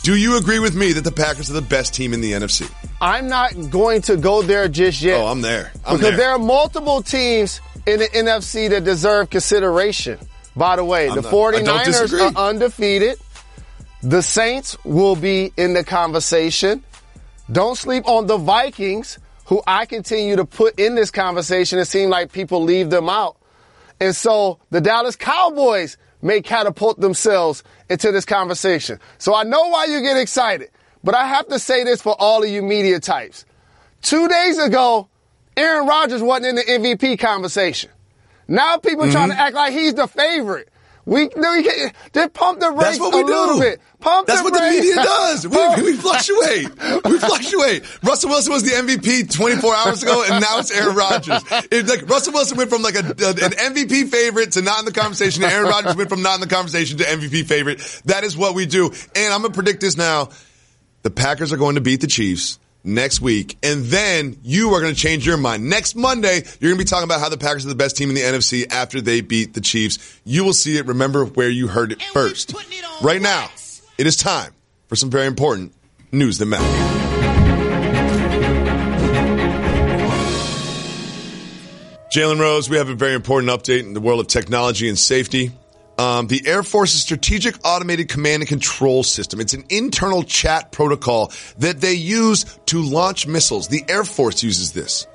do 0.03 0.15
you 0.17 0.37
agree 0.37 0.59
with 0.59 0.75
me 0.75 0.91
that 0.93 1.03
the 1.03 1.11
Packers 1.11 1.49
are 1.49 1.53
the 1.53 1.61
best 1.61 1.93
team 1.93 2.13
in 2.13 2.21
the 2.21 2.33
NFC? 2.33 2.69
I'm 3.01 3.27
not 3.27 3.53
going 3.69 4.01
to 4.03 4.17
go 4.17 4.41
there 4.41 4.67
just 4.67 5.01
yet. 5.01 5.19
Oh, 5.19 5.27
I'm 5.27 5.41
there. 5.41 5.71
I'm 5.85 5.97
because 5.97 6.11
there. 6.11 6.17
there 6.17 6.29
are 6.31 6.39
multiple 6.39 7.01
teams 7.01 7.61
in 7.87 7.99
the 7.99 8.07
NFC 8.07 8.69
that 8.69 8.83
deserve 8.83 9.29
consideration. 9.29 10.19
By 10.55 10.75
the 10.75 10.83
way, 10.85 11.07
I'm 11.09 11.15
the 11.15 11.21
not- 11.21 11.33
I 11.33 11.61
don't 11.61 11.65
49ers 11.65 12.35
are 12.37 12.49
undefeated. 12.49 13.17
The 14.01 14.21
Saints 14.21 14.77
will 14.83 15.15
be 15.15 15.53
in 15.55 15.73
the 15.73 15.83
conversation. 15.83 16.83
Don't 17.51 17.77
sleep 17.77 18.07
on 18.07 18.27
the 18.27 18.37
Vikings, 18.37 19.19
who 19.45 19.61
I 19.65 19.85
continue 19.85 20.35
to 20.35 20.45
put 20.45 20.77
in 20.79 20.95
this 20.95 21.11
conversation. 21.11 21.79
It 21.79 21.85
seems 21.85 22.09
like 22.09 22.31
people 22.33 22.63
leave 22.63 22.89
them 22.89 23.07
out. 23.07 23.37
And 24.01 24.13
so 24.13 24.59
the 24.69 24.81
Dallas 24.81 25.15
Cowboys 25.15 25.97
may 26.23 26.41
catapult 26.41 26.99
themselves 26.99 27.63
into 27.89 28.11
this 28.11 28.25
conversation. 28.25 28.99
So 29.19 29.35
I 29.35 29.43
know 29.43 29.67
why 29.67 29.85
you 29.85 30.01
get 30.01 30.17
excited, 30.17 30.69
but 31.03 31.13
I 31.13 31.27
have 31.27 31.47
to 31.49 31.59
say 31.59 31.83
this 31.83 32.01
for 32.01 32.15
all 32.17 32.43
of 32.43 32.49
you 32.49 32.63
media 32.63 32.99
types. 32.99 33.45
Two 34.01 34.27
days 34.27 34.57
ago, 34.57 35.09
Aaron 35.55 35.85
Rodgers 35.87 36.21
wasn't 36.23 36.47
in 36.47 36.55
the 36.55 36.63
MVP 36.63 37.19
conversation. 37.19 37.91
Now 38.47 38.77
people 38.77 39.09
trying 39.11 39.29
Mm-hmm. 39.29 39.37
to 39.37 39.43
act 39.43 39.55
like 39.55 39.73
he's 39.73 39.93
the 39.93 40.07
favorite. 40.07 40.69
We, 41.05 41.29
no, 41.35 41.51
we 41.51 41.63
can't, 41.63 41.93
just 42.13 42.33
pump 42.33 42.61
the 42.61 42.67
brakes 42.71 42.97
That's 42.97 42.99
what 42.99 43.13
a 43.13 43.17
we 43.17 43.23
little 43.23 43.55
do. 43.55 43.59
bit. 43.61 43.81
Pump 43.99 44.25
That's 44.27 44.39
the 44.39 44.43
what 44.45 44.53
the 44.53 44.69
media 44.69 44.95
does. 44.95 45.45
We, 45.47 45.83
we 45.91 45.97
fluctuate. 45.97 46.69
We 47.05 47.19
fluctuate. 47.19 48.03
Russell 48.03 48.29
Wilson 48.29 48.53
was 48.53 48.63
the 48.63 48.71
MVP 48.71 49.33
24 49.35 49.75
hours 49.75 50.03
ago, 50.03 50.23
and 50.29 50.39
now 50.41 50.59
it's 50.59 50.71
Aaron 50.71 50.95
Rodgers. 50.95 51.41
It's 51.71 51.89
like 51.89 52.09
Russell 52.09 52.33
Wilson 52.33 52.57
went 52.57 52.69
from 52.69 52.81
like 52.83 52.95
a, 52.95 52.99
a- 52.99 53.45
an 53.45 53.73
MVP 53.73 54.09
favorite 54.09 54.53
to 54.53 54.61
not 54.61 54.79
in 54.79 54.85
the 54.85 54.91
conversation, 54.93 55.43
and 55.43 55.51
Aaron 55.51 55.67
Rodgers 55.69 55.95
went 55.95 56.09
from 56.09 56.21
not 56.21 56.35
in 56.35 56.41
the 56.41 56.47
conversation 56.53 56.97
to 56.99 57.03
MVP 57.03 57.45
favorite. 57.47 57.79
That 58.05 58.23
is 58.23 58.37
what 58.37 58.55
we 58.55 58.65
do. 58.65 58.91
And 59.15 59.33
I'm 59.33 59.41
gonna 59.41 59.53
predict 59.53 59.81
this 59.81 59.97
now. 59.97 60.29
The 61.01 61.11
Packers 61.11 61.51
are 61.51 61.57
going 61.57 61.75
to 61.75 61.81
beat 61.81 61.99
the 61.99 62.07
Chiefs 62.07 62.59
next 62.83 63.21
week, 63.21 63.57
and 63.63 63.85
then 63.85 64.37
you 64.43 64.73
are 64.73 64.81
going 64.81 64.93
to 64.93 64.99
change 64.99 65.25
your 65.25 65.37
mind. 65.37 65.69
Next 65.69 65.95
Monday, 65.95 66.43
you're 66.59 66.71
going 66.71 66.77
to 66.77 66.83
be 66.83 66.83
talking 66.83 67.05
about 67.05 67.19
how 67.19 67.29
the 67.29 67.37
Packers 67.37 67.65
are 67.65 67.69
the 67.69 67.75
best 67.75 67.97
team 67.97 68.09
in 68.09 68.15
the 68.15 68.21
NFC 68.21 68.71
after 68.71 69.01
they 69.01 69.21
beat 69.21 69.53
the 69.53 69.61
Chiefs. 69.61 70.19
You 70.23 70.43
will 70.43 70.53
see 70.53 70.77
it. 70.77 70.85
Remember 70.85 71.25
where 71.25 71.49
you 71.49 71.67
heard 71.67 71.91
it 71.91 72.01
And 72.01 72.11
first. 72.13 72.53
it 72.53 72.85
Right 73.01 73.21
now, 73.21 73.49
it 73.97 74.07
is 74.07 74.15
time 74.15 74.53
for 74.87 74.95
some 74.95 75.09
very 75.09 75.27
important 75.27 75.73
news 76.11 76.37
that 76.37 76.45
matter. 76.45 76.63
Jalen 82.13 82.39
Rose, 82.39 82.69
we 82.69 82.77
have 82.77 82.89
a 82.89 82.93
very 82.93 83.15
important 83.15 83.51
update 83.51 83.79
in 83.79 83.93
the 83.93 83.99
world 83.99 84.19
of 84.19 84.27
technology 84.27 84.87
and 84.87 84.99
safety. 84.99 85.51
Um, 85.97 86.27
the 86.27 86.41
Air 86.47 86.63
Force's 86.63 87.01
Strategic 87.01 87.55
Automated 87.63 88.09
Command 88.09 88.41
and 88.41 88.49
Control 88.49 89.03
System. 89.03 89.39
It's 89.39 89.53
an 89.53 89.65
internal 89.69 90.23
chat 90.23 90.71
protocol 90.71 91.31
that 91.59 91.81
they 91.81 91.93
use 91.93 92.45
to 92.67 92.81
launch 92.81 93.27
missiles. 93.27 93.67
The 93.67 93.83
Air 93.87 94.03
Force 94.03 94.41
uses 94.41 94.73
this. 94.73 95.05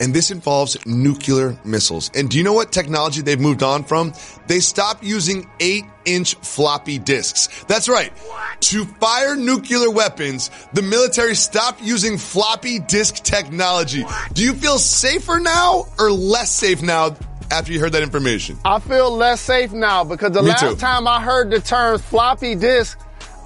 And 0.00 0.14
this 0.14 0.30
involves 0.30 0.76
nuclear 0.86 1.58
missiles. 1.64 2.10
And 2.14 2.30
do 2.30 2.38
you 2.38 2.44
know 2.44 2.52
what 2.52 2.70
technology 2.70 3.20
they've 3.20 3.40
moved 3.40 3.62
on 3.64 3.82
from? 3.82 4.12
They 4.46 4.60
stopped 4.60 5.02
using 5.02 5.50
eight 5.58 5.84
inch 6.04 6.34
floppy 6.36 6.98
disks. 6.98 7.64
That's 7.64 7.88
right. 7.88 8.12
To 8.60 8.84
fire 8.84 9.34
nuclear 9.34 9.90
weapons, 9.90 10.50
the 10.72 10.82
military 10.82 11.34
stopped 11.34 11.82
using 11.82 12.16
floppy 12.16 12.78
disk 12.78 13.16
technology. 13.24 14.04
Do 14.34 14.44
you 14.44 14.52
feel 14.52 14.78
safer 14.78 15.40
now 15.40 15.86
or 15.98 16.12
less 16.12 16.52
safe 16.52 16.80
now 16.80 17.16
after 17.50 17.72
you 17.72 17.80
heard 17.80 17.92
that 17.92 18.02
information? 18.02 18.58
I 18.64 18.78
feel 18.80 19.10
less 19.10 19.40
safe 19.40 19.72
now 19.72 20.04
because 20.04 20.32
the 20.32 20.42
Me 20.42 20.50
last 20.50 20.60
too. 20.60 20.76
time 20.76 21.06
I 21.06 21.20
heard 21.20 21.50
the 21.50 21.60
term 21.60 21.98
floppy 21.98 22.54
disk, 22.54 22.98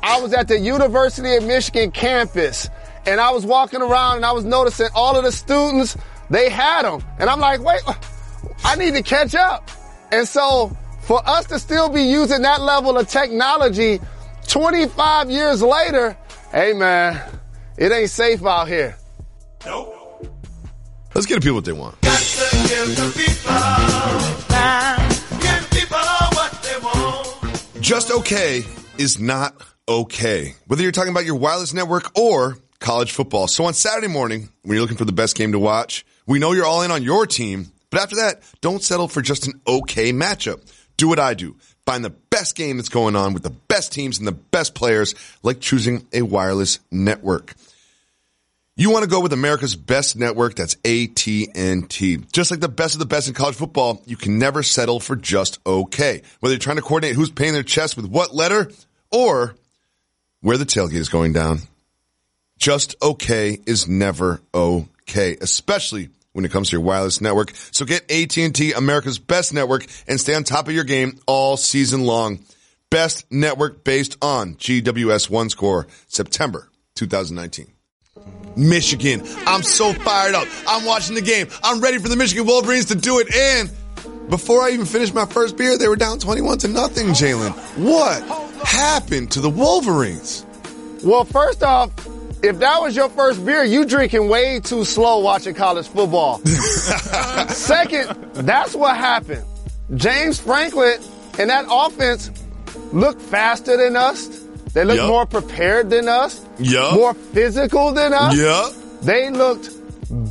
I 0.02 0.20
was 0.20 0.32
at 0.32 0.48
the 0.48 0.58
University 0.58 1.36
of 1.36 1.44
Michigan 1.44 1.90
campus 1.90 2.68
and 3.06 3.20
I 3.20 3.30
was 3.30 3.46
walking 3.46 3.82
around 3.82 4.16
and 4.16 4.24
I 4.24 4.32
was 4.32 4.44
noticing 4.44 4.88
all 4.94 5.16
of 5.16 5.24
the 5.24 5.32
students, 5.32 5.96
they 6.30 6.48
had 6.50 6.82
them. 6.82 7.04
And 7.18 7.28
I'm 7.30 7.40
like, 7.40 7.60
wait, 7.62 7.80
I 8.64 8.76
need 8.76 8.94
to 8.94 9.02
catch 9.02 9.34
up. 9.34 9.70
And 10.10 10.26
so 10.26 10.76
for 11.02 11.20
us 11.28 11.46
to 11.46 11.58
still 11.58 11.88
be 11.88 12.02
using 12.02 12.42
that 12.42 12.60
level 12.60 12.96
of 12.98 13.08
technology 13.08 14.00
25 14.48 15.30
years 15.30 15.62
later, 15.62 16.16
hey 16.52 16.72
man, 16.72 17.20
it 17.76 17.92
ain't 17.92 18.10
safe 18.10 18.44
out 18.44 18.68
here. 18.68 18.96
Let's 21.14 21.26
get 21.26 21.34
the 21.34 21.40
people 21.42 21.56
what 21.56 21.64
they 21.64 21.72
want. 21.72 21.96
Just 27.80 28.10
okay 28.10 28.64
is 28.96 29.18
not 29.18 29.54
okay. 29.86 30.54
Whether 30.68 30.82
you're 30.82 30.92
talking 30.92 31.10
about 31.10 31.26
your 31.26 31.34
wireless 31.34 31.74
network 31.74 32.16
or 32.18 32.56
college 32.78 33.12
football. 33.12 33.46
So 33.46 33.64
on 33.64 33.74
Saturday 33.74 34.08
morning, 34.08 34.48
when 34.62 34.74
you're 34.76 34.80
looking 34.80 34.96
for 34.96 35.04
the 35.04 35.12
best 35.12 35.36
game 35.36 35.52
to 35.52 35.58
watch, 35.58 36.06
we 36.26 36.38
know 36.38 36.52
you're 36.52 36.64
all 36.64 36.80
in 36.80 36.90
on 36.90 37.02
your 37.02 37.26
team, 37.26 37.70
but 37.90 38.00
after 38.00 38.16
that, 38.16 38.42
don't 38.62 38.82
settle 38.82 39.08
for 39.08 39.20
just 39.20 39.46
an 39.46 39.60
okay 39.66 40.12
matchup. 40.12 40.62
Do 40.96 41.08
what 41.08 41.18
I 41.18 41.34
do. 41.34 41.56
Find 41.84 42.02
the 42.02 42.10
best 42.30 42.54
game 42.54 42.78
that's 42.78 42.88
going 42.88 43.16
on 43.16 43.34
with 43.34 43.42
the 43.42 43.50
best 43.50 43.92
teams 43.92 44.18
and 44.18 44.26
the 44.26 44.32
best 44.32 44.74
players, 44.74 45.14
like 45.42 45.60
choosing 45.60 46.06
a 46.14 46.22
wireless 46.22 46.78
network. 46.90 47.54
You 48.74 48.88
want 48.88 49.02
to 49.02 49.10
go 49.10 49.20
with 49.20 49.34
America's 49.34 49.76
best 49.76 50.16
network, 50.16 50.54
that's 50.54 50.76
AT&T. 50.76 52.16
Just 52.32 52.50
like 52.50 52.60
the 52.60 52.70
best 52.70 52.94
of 52.94 53.00
the 53.00 53.06
best 53.06 53.28
in 53.28 53.34
college 53.34 53.54
football, 53.54 54.00
you 54.06 54.16
can 54.16 54.38
never 54.38 54.62
settle 54.62 54.98
for 54.98 55.14
just 55.14 55.58
okay. 55.66 56.22
Whether 56.40 56.54
you're 56.54 56.58
trying 56.58 56.76
to 56.76 56.82
coordinate 56.82 57.14
who's 57.14 57.30
paying 57.30 57.52
their 57.52 57.62
chest 57.62 57.96
with 57.96 58.06
what 58.06 58.34
letter 58.34 58.70
or 59.10 59.54
where 60.40 60.56
the 60.56 60.64
tailgate 60.64 60.94
is 60.94 61.10
going 61.10 61.34
down, 61.34 61.58
just 62.56 62.94
okay 63.02 63.58
is 63.66 63.88
never 63.88 64.40
okay, 64.54 65.36
especially 65.38 66.08
when 66.32 66.46
it 66.46 66.50
comes 66.50 66.70
to 66.70 66.76
your 66.76 66.80
wireless 66.80 67.20
network. 67.20 67.52
So 67.72 67.84
get 67.84 68.10
AT&T, 68.10 68.72
America's 68.72 69.18
best 69.18 69.52
network, 69.52 69.84
and 70.08 70.18
stay 70.18 70.34
on 70.34 70.44
top 70.44 70.68
of 70.68 70.74
your 70.74 70.84
game 70.84 71.18
all 71.26 71.58
season 71.58 72.04
long. 72.04 72.38
Best 72.88 73.30
network 73.30 73.84
based 73.84 74.16
on 74.22 74.54
GWS 74.54 75.28
One 75.28 75.50
Score, 75.50 75.88
September 76.08 76.70
2019. 76.94 77.66
Michigan. 78.56 79.22
I'm 79.46 79.62
so 79.62 79.92
fired 79.92 80.34
up. 80.34 80.46
I'm 80.66 80.84
watching 80.84 81.14
the 81.14 81.22
game. 81.22 81.48
I'm 81.62 81.80
ready 81.80 81.98
for 81.98 82.08
the 82.08 82.16
Michigan 82.16 82.46
Wolverines 82.46 82.86
to 82.86 82.94
do 82.94 83.18
it. 83.18 83.34
And 83.34 83.70
before 84.28 84.62
I 84.62 84.70
even 84.70 84.86
finished 84.86 85.14
my 85.14 85.26
first 85.26 85.56
beer, 85.56 85.78
they 85.78 85.88
were 85.88 85.96
down 85.96 86.18
21 86.18 86.58
to 86.58 86.68
nothing, 86.68 87.08
Jalen. 87.08 87.52
What 87.78 88.22
happened 88.66 89.30
to 89.32 89.40
the 89.40 89.50
Wolverines? 89.50 90.46
Well, 91.04 91.24
first 91.24 91.62
off, 91.62 91.90
if 92.42 92.58
that 92.58 92.80
was 92.80 92.96
your 92.96 93.08
first 93.08 93.44
beer, 93.44 93.62
you 93.62 93.84
drinking 93.84 94.28
way 94.28 94.60
too 94.60 94.84
slow 94.84 95.20
watching 95.20 95.54
college 95.54 95.88
football. 95.88 96.38
Second, 97.48 98.08
that's 98.34 98.74
what 98.74 98.96
happened. 98.96 99.44
James 99.94 100.40
Franklin 100.40 100.98
and 101.38 101.50
that 101.50 101.66
offense 101.70 102.30
looked 102.92 103.20
faster 103.22 103.76
than 103.76 103.96
us. 103.96 104.28
They 104.72 104.84
looked 104.84 104.98
Yup. 104.98 105.08
more 105.08 105.26
prepared 105.26 105.90
than 105.90 106.08
us. 106.08 106.44
Yup. 106.58 106.94
More 106.94 107.14
physical 107.14 107.92
than 107.92 108.12
us. 108.14 108.36
Yep. 108.36 109.00
They 109.02 109.30
looked 109.30 109.70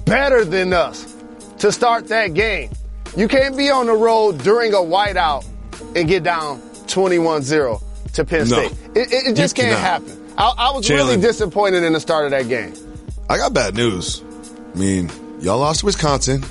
better 0.05 0.45
than 0.45 0.73
us 0.73 1.15
to 1.59 1.71
start 1.71 2.07
that 2.07 2.33
game. 2.33 2.71
You 3.15 3.27
can't 3.27 3.55
be 3.57 3.69
on 3.69 3.85
the 3.87 3.93
road 3.93 4.39
during 4.39 4.73
a 4.73 4.77
whiteout 4.77 5.45
and 5.95 6.07
get 6.07 6.23
down 6.23 6.59
21-0 6.87 7.81
to 8.13 8.25
Penn 8.25 8.47
No. 8.49 8.67
State. 8.67 8.71
It, 8.95 9.11
it, 9.13 9.27
it 9.27 9.35
just 9.35 9.55
can't 9.55 9.77
happen. 9.77 10.17
I, 10.37 10.53
I 10.57 10.71
was 10.71 10.89
really 10.89 11.17
disappointed 11.17 11.83
in 11.83 11.93
the 11.93 11.99
start 11.99 12.25
of 12.25 12.31
that 12.31 12.47
game. 12.47 12.73
I 13.29 13.37
got 13.37 13.53
bad 13.53 13.75
news. 13.75 14.23
I 14.73 14.77
mean, 14.77 15.11
y'all 15.41 15.59
lost 15.59 15.81
to 15.81 15.85
Wisconsin, 15.85 16.43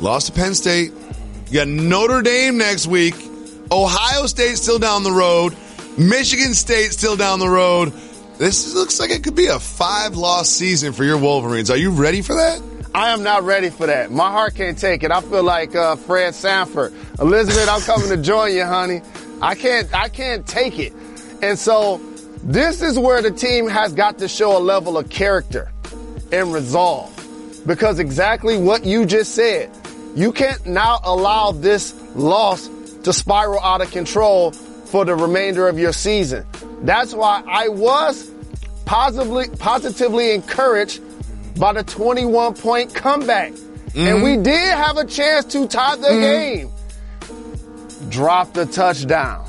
lost 0.00 0.26
to 0.26 0.32
Penn 0.32 0.54
State. 0.54 0.92
You 1.48 1.54
got 1.54 1.68
Notre 1.68 2.22
Dame 2.22 2.58
next 2.58 2.86
week. 2.86 3.14
Ohio 3.72 4.26
State 4.26 4.56
still 4.58 4.78
down 4.78 5.02
the 5.02 5.12
road. 5.12 5.56
Michigan 5.98 6.54
State 6.54 6.92
still 6.92 7.16
down 7.16 7.38
the 7.38 7.48
road. 7.48 7.92
This 8.38 8.74
looks 8.74 8.98
like 8.98 9.10
it 9.10 9.22
could 9.22 9.34
be 9.34 9.46
a 9.46 9.58
five 9.58 10.16
loss 10.16 10.48
season 10.48 10.92
for 10.92 11.04
your 11.04 11.18
Wolverines. 11.18 11.70
Are 11.70 11.76
you 11.76 11.90
ready 11.90 12.22
for 12.22 12.34
that? 12.34 12.62
I 12.94 13.10
am 13.10 13.22
not 13.22 13.44
ready 13.44 13.70
for 13.70 13.86
that. 13.86 14.10
My 14.10 14.30
heart 14.30 14.54
can't 14.54 14.78
take 14.78 15.02
it. 15.02 15.10
I 15.10 15.20
feel 15.20 15.42
like 15.42 15.76
uh, 15.76 15.96
Fred 15.96 16.34
Sanford. 16.34 16.92
Elizabeth, 17.20 17.68
I'm 17.68 17.82
coming 17.82 18.08
to 18.08 18.16
join 18.16 18.54
you, 18.54 18.64
honey. 18.64 19.02
I 19.42 19.54
can't. 19.54 19.92
I 19.94 20.08
can't 20.08 20.46
take 20.46 20.78
it. 20.78 20.92
And 21.42 21.58
so, 21.58 21.98
this 22.42 22.82
is 22.82 22.98
where 22.98 23.22
the 23.22 23.30
team 23.30 23.68
has 23.68 23.92
got 23.92 24.18
to 24.18 24.28
show 24.28 24.56
a 24.56 24.60
level 24.60 24.96
of 24.98 25.08
character 25.08 25.70
and 26.32 26.52
resolve, 26.52 27.14
because 27.66 27.98
exactly 27.98 28.58
what 28.58 28.84
you 28.84 29.04
just 29.04 29.34
said, 29.34 29.70
you 30.14 30.32
can't 30.32 30.64
now 30.66 31.00
allow 31.04 31.52
this 31.52 31.94
loss 32.14 32.68
to 33.02 33.12
spiral 33.12 33.60
out 33.60 33.80
of 33.80 33.90
control 33.90 34.52
for 34.90 35.04
the 35.04 35.14
remainder 35.14 35.68
of 35.68 35.78
your 35.78 35.92
season. 35.92 36.44
That's 36.82 37.14
why 37.14 37.42
I 37.46 37.68
was 37.68 38.30
positively 38.84 39.48
positively 39.56 40.34
encouraged 40.34 41.00
by 41.58 41.72
the 41.72 41.84
21 41.84 42.54
point 42.54 42.94
comeback. 42.94 43.52
And 43.94 44.22
we 44.22 44.30
mm-hmm. 44.30 44.42
did 44.42 44.74
have 44.74 44.96
a 44.96 45.04
chance 45.04 45.46
to 45.46 45.66
tie 45.66 45.96
the 45.96 46.08
mm-hmm. 46.08 46.20
game. 46.20 48.10
Drop 48.10 48.52
the 48.52 48.66
touchdown. 48.66 49.46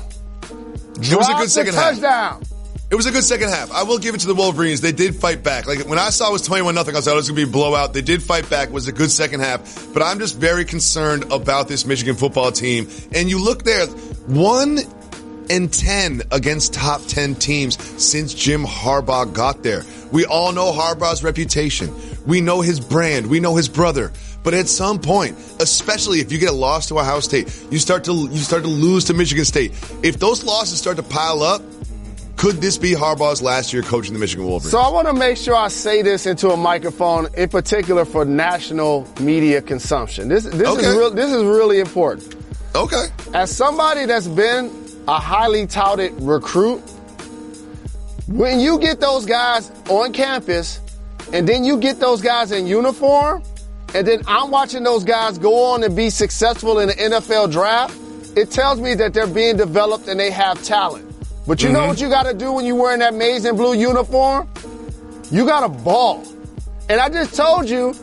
It 0.96 1.16
was 1.16 1.28
a 1.28 1.34
good 1.34 1.50
second 1.50 1.74
half. 1.74 1.94
touchdown. 1.94 2.42
It 2.90 2.94
was 2.94 3.06
a 3.06 3.10
good 3.10 3.24
second 3.24 3.48
half. 3.48 3.72
I 3.72 3.84
will 3.84 3.98
give 3.98 4.14
it 4.14 4.18
to 4.18 4.26
the 4.26 4.34
Wolverines. 4.34 4.82
They 4.82 4.92
did 4.92 5.16
fight 5.16 5.42
back. 5.42 5.66
Like 5.66 5.88
when 5.88 5.98
I 5.98 6.10
saw 6.10 6.28
it 6.28 6.32
was 6.32 6.42
21 6.42 6.74
nothing, 6.74 6.94
I 6.94 6.98
oh, 6.98 7.00
thought 7.00 7.14
it 7.14 7.16
was 7.16 7.30
going 7.30 7.40
to 7.40 7.46
be 7.46 7.50
a 7.50 7.52
blowout. 7.52 7.94
They 7.94 8.02
did 8.02 8.22
fight 8.22 8.50
back. 8.50 8.68
It 8.68 8.74
was 8.74 8.86
a 8.86 8.92
good 8.92 9.10
second 9.10 9.40
half. 9.40 9.92
But 9.94 10.02
I'm 10.02 10.18
just 10.18 10.36
very 10.38 10.66
concerned 10.66 11.32
about 11.32 11.68
this 11.68 11.86
Michigan 11.86 12.14
football 12.16 12.52
team. 12.52 12.88
And 13.14 13.30
you 13.30 13.42
look 13.42 13.62
there, 13.62 13.86
one 14.26 14.78
and 15.52 15.72
10 15.72 16.22
against 16.30 16.72
top 16.72 17.02
10 17.06 17.34
teams 17.34 17.76
since 18.02 18.32
Jim 18.32 18.64
Harbaugh 18.64 19.30
got 19.32 19.62
there. 19.62 19.82
We 20.10 20.24
all 20.24 20.52
know 20.52 20.72
Harbaugh's 20.72 21.22
reputation. 21.22 21.92
We 22.26 22.40
know 22.40 22.60
his 22.62 22.80
brand. 22.80 23.26
We 23.26 23.38
know 23.38 23.54
his 23.56 23.68
brother. 23.68 24.12
But 24.42 24.54
at 24.54 24.66
some 24.68 24.98
point, 24.98 25.36
especially 25.60 26.20
if 26.20 26.32
you 26.32 26.38
get 26.38 26.48
a 26.50 26.54
loss 26.54 26.88
to 26.88 26.98
Ohio 26.98 27.20
State, 27.20 27.46
you 27.70 27.78
start 27.78 28.04
to 28.04 28.12
you 28.12 28.38
start 28.38 28.62
to 28.62 28.68
lose 28.68 29.04
to 29.04 29.14
Michigan 29.14 29.44
State. 29.44 29.72
If 30.02 30.18
those 30.18 30.42
losses 30.42 30.78
start 30.78 30.96
to 30.96 31.02
pile 31.02 31.42
up, 31.42 31.62
could 32.36 32.56
this 32.56 32.76
be 32.78 32.92
Harbaugh's 32.92 33.40
last 33.42 33.72
year 33.72 33.82
coaching 33.82 34.14
the 34.14 34.18
Michigan 34.18 34.46
Wolverines? 34.46 34.72
So 34.72 34.80
I 34.80 34.88
want 34.88 35.06
to 35.06 35.12
make 35.14 35.36
sure 35.36 35.54
I 35.54 35.68
say 35.68 36.02
this 36.02 36.26
into 36.26 36.50
a 36.50 36.56
microphone, 36.56 37.28
in 37.36 37.48
particular 37.50 38.04
for 38.04 38.24
national 38.24 39.06
media 39.20 39.60
consumption. 39.62 40.28
This 40.28 40.44
this 40.44 40.66
Okay. 40.66 40.86
is 40.86 40.96
real, 40.96 41.10
this 41.10 41.30
is 41.30 41.44
really 41.44 41.78
important. 41.78 42.34
okay. 42.74 43.06
As 43.34 43.54
somebody 43.54 44.06
that's 44.06 44.26
been 44.26 44.70
a 45.08 45.18
highly 45.18 45.66
touted 45.66 46.12
recruit, 46.20 46.80
when 48.28 48.60
you 48.60 48.78
get 48.78 49.00
those 49.00 49.26
guys 49.26 49.70
on 49.88 50.12
campus, 50.12 50.80
and 51.32 51.48
then 51.48 51.64
you 51.64 51.76
get 51.76 51.98
those 51.98 52.20
guys 52.20 52.52
in 52.52 52.66
uniform, 52.66 53.42
and 53.94 54.06
then 54.06 54.22
I'm 54.26 54.50
watching 54.50 54.82
those 54.82 55.04
guys 55.04 55.38
go 55.38 55.72
on 55.72 55.82
and 55.82 55.94
be 55.94 56.08
successful 56.08 56.78
in 56.78 56.88
the 56.88 56.94
NFL 56.94 57.50
draft, 57.52 57.98
it 58.36 58.50
tells 58.50 58.80
me 58.80 58.94
that 58.94 59.12
they're 59.12 59.26
being 59.26 59.56
developed 59.56 60.08
and 60.08 60.18
they 60.18 60.30
have 60.30 60.62
talent. 60.62 61.08
But 61.46 61.62
you 61.62 61.70
know 61.70 61.80
mm-hmm. 61.80 61.88
what 61.88 62.00
you 62.00 62.08
got 62.08 62.22
to 62.24 62.34
do 62.34 62.52
when 62.52 62.64
you're 62.64 62.76
wearing 62.76 63.00
that 63.00 63.14
maize 63.14 63.44
and 63.44 63.56
blue 63.56 63.74
uniform? 63.74 64.48
You 65.30 65.44
got 65.44 65.60
to 65.60 65.68
ball. 65.68 66.24
And 66.88 67.00
I 67.00 67.08
just 67.08 67.34
told 67.34 67.68
you 67.68 67.94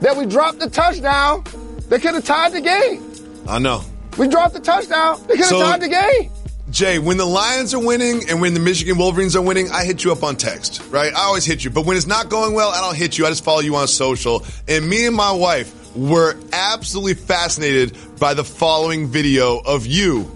that 0.00 0.16
we 0.16 0.26
dropped 0.26 0.58
the 0.58 0.70
touchdown. 0.70 1.44
They 1.88 1.98
could 1.98 2.14
have 2.14 2.24
tied 2.24 2.52
the 2.52 2.60
game. 2.60 3.02
I 3.48 3.58
know. 3.58 3.82
We 4.18 4.28
dropped 4.28 4.54
the 4.54 4.60
touchdown. 4.60 5.20
They 5.28 5.34
could 5.34 5.40
have 5.40 5.48
So- 5.48 5.60
tied 5.60 5.82
the 5.82 5.88
game. 5.88 6.30
Jay, 6.76 6.98
when 6.98 7.16
the 7.16 7.24
Lions 7.24 7.72
are 7.72 7.82
winning 7.82 8.28
and 8.28 8.38
when 8.38 8.52
the 8.52 8.60
Michigan 8.60 8.98
Wolverines 8.98 9.34
are 9.34 9.40
winning, 9.40 9.70
I 9.70 9.86
hit 9.86 10.04
you 10.04 10.12
up 10.12 10.22
on 10.22 10.36
text, 10.36 10.82
right? 10.90 11.10
I 11.10 11.20
always 11.22 11.46
hit 11.46 11.64
you. 11.64 11.70
But 11.70 11.86
when 11.86 11.96
it's 11.96 12.06
not 12.06 12.28
going 12.28 12.52
well, 12.52 12.68
I 12.68 12.82
don't 12.82 12.94
hit 12.94 13.16
you. 13.16 13.24
I 13.24 13.30
just 13.30 13.42
follow 13.44 13.60
you 13.60 13.76
on 13.76 13.88
social. 13.88 14.44
And 14.68 14.86
me 14.86 15.06
and 15.06 15.16
my 15.16 15.32
wife 15.32 15.96
were 15.96 16.36
absolutely 16.52 17.14
fascinated 17.14 17.96
by 18.20 18.34
the 18.34 18.44
following 18.44 19.06
video 19.06 19.56
of 19.56 19.86
you 19.86 20.30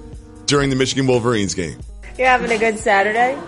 during 0.46 0.70
the 0.70 0.76
Michigan 0.76 1.06
Wolverines 1.06 1.52
game. 1.52 1.78
You're 2.16 2.28
having 2.28 2.50
a 2.50 2.56
good 2.56 2.78
Saturday? 2.78 3.38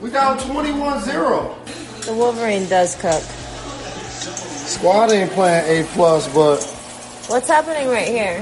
We 0.00 0.08
down 0.08 0.38
21-0. 0.38 2.06
The 2.06 2.14
Wolverine 2.14 2.66
does 2.66 2.94
cook. 2.94 3.20
Squad 3.20 5.10
ain't 5.12 5.32
playing 5.32 5.84
A 5.84 5.86
plus, 5.88 6.32
but 6.32 6.64
What's 7.28 7.48
happening 7.48 7.88
right 7.88 8.08
here? 8.08 8.40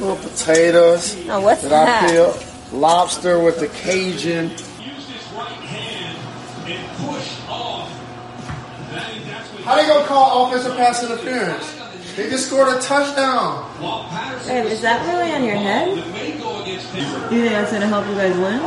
little 0.00 0.16
potatoes 0.16 1.14
Oh, 1.28 1.40
what's 1.40 1.60
that 1.62 1.72
I 1.72 2.10
that? 2.10 2.47
Peel, 2.70 2.78
lobster 2.78 3.40
with 3.40 3.58
the 3.60 3.68
Cajun. 3.68 4.50
How 9.64 9.76
they 9.76 9.86
gonna 9.86 10.06
call 10.06 10.46
offensive 10.46 10.76
pass 10.76 11.02
interference? 11.02 11.74
They 12.16 12.30
just 12.30 12.46
scored 12.46 12.68
a 12.68 12.80
touchdown. 12.80 13.64
Babe, 14.46 14.66
is 14.66 14.80
that 14.80 15.06
really 15.06 15.32
on 15.32 15.44
your 15.44 15.56
head? 15.56 15.96
You 15.96 16.02
think 16.02 17.52
that's 17.52 17.72
gonna 17.72 17.86
help 17.86 18.06
you 18.06 18.14
guys 18.14 18.36
win? 18.36 18.58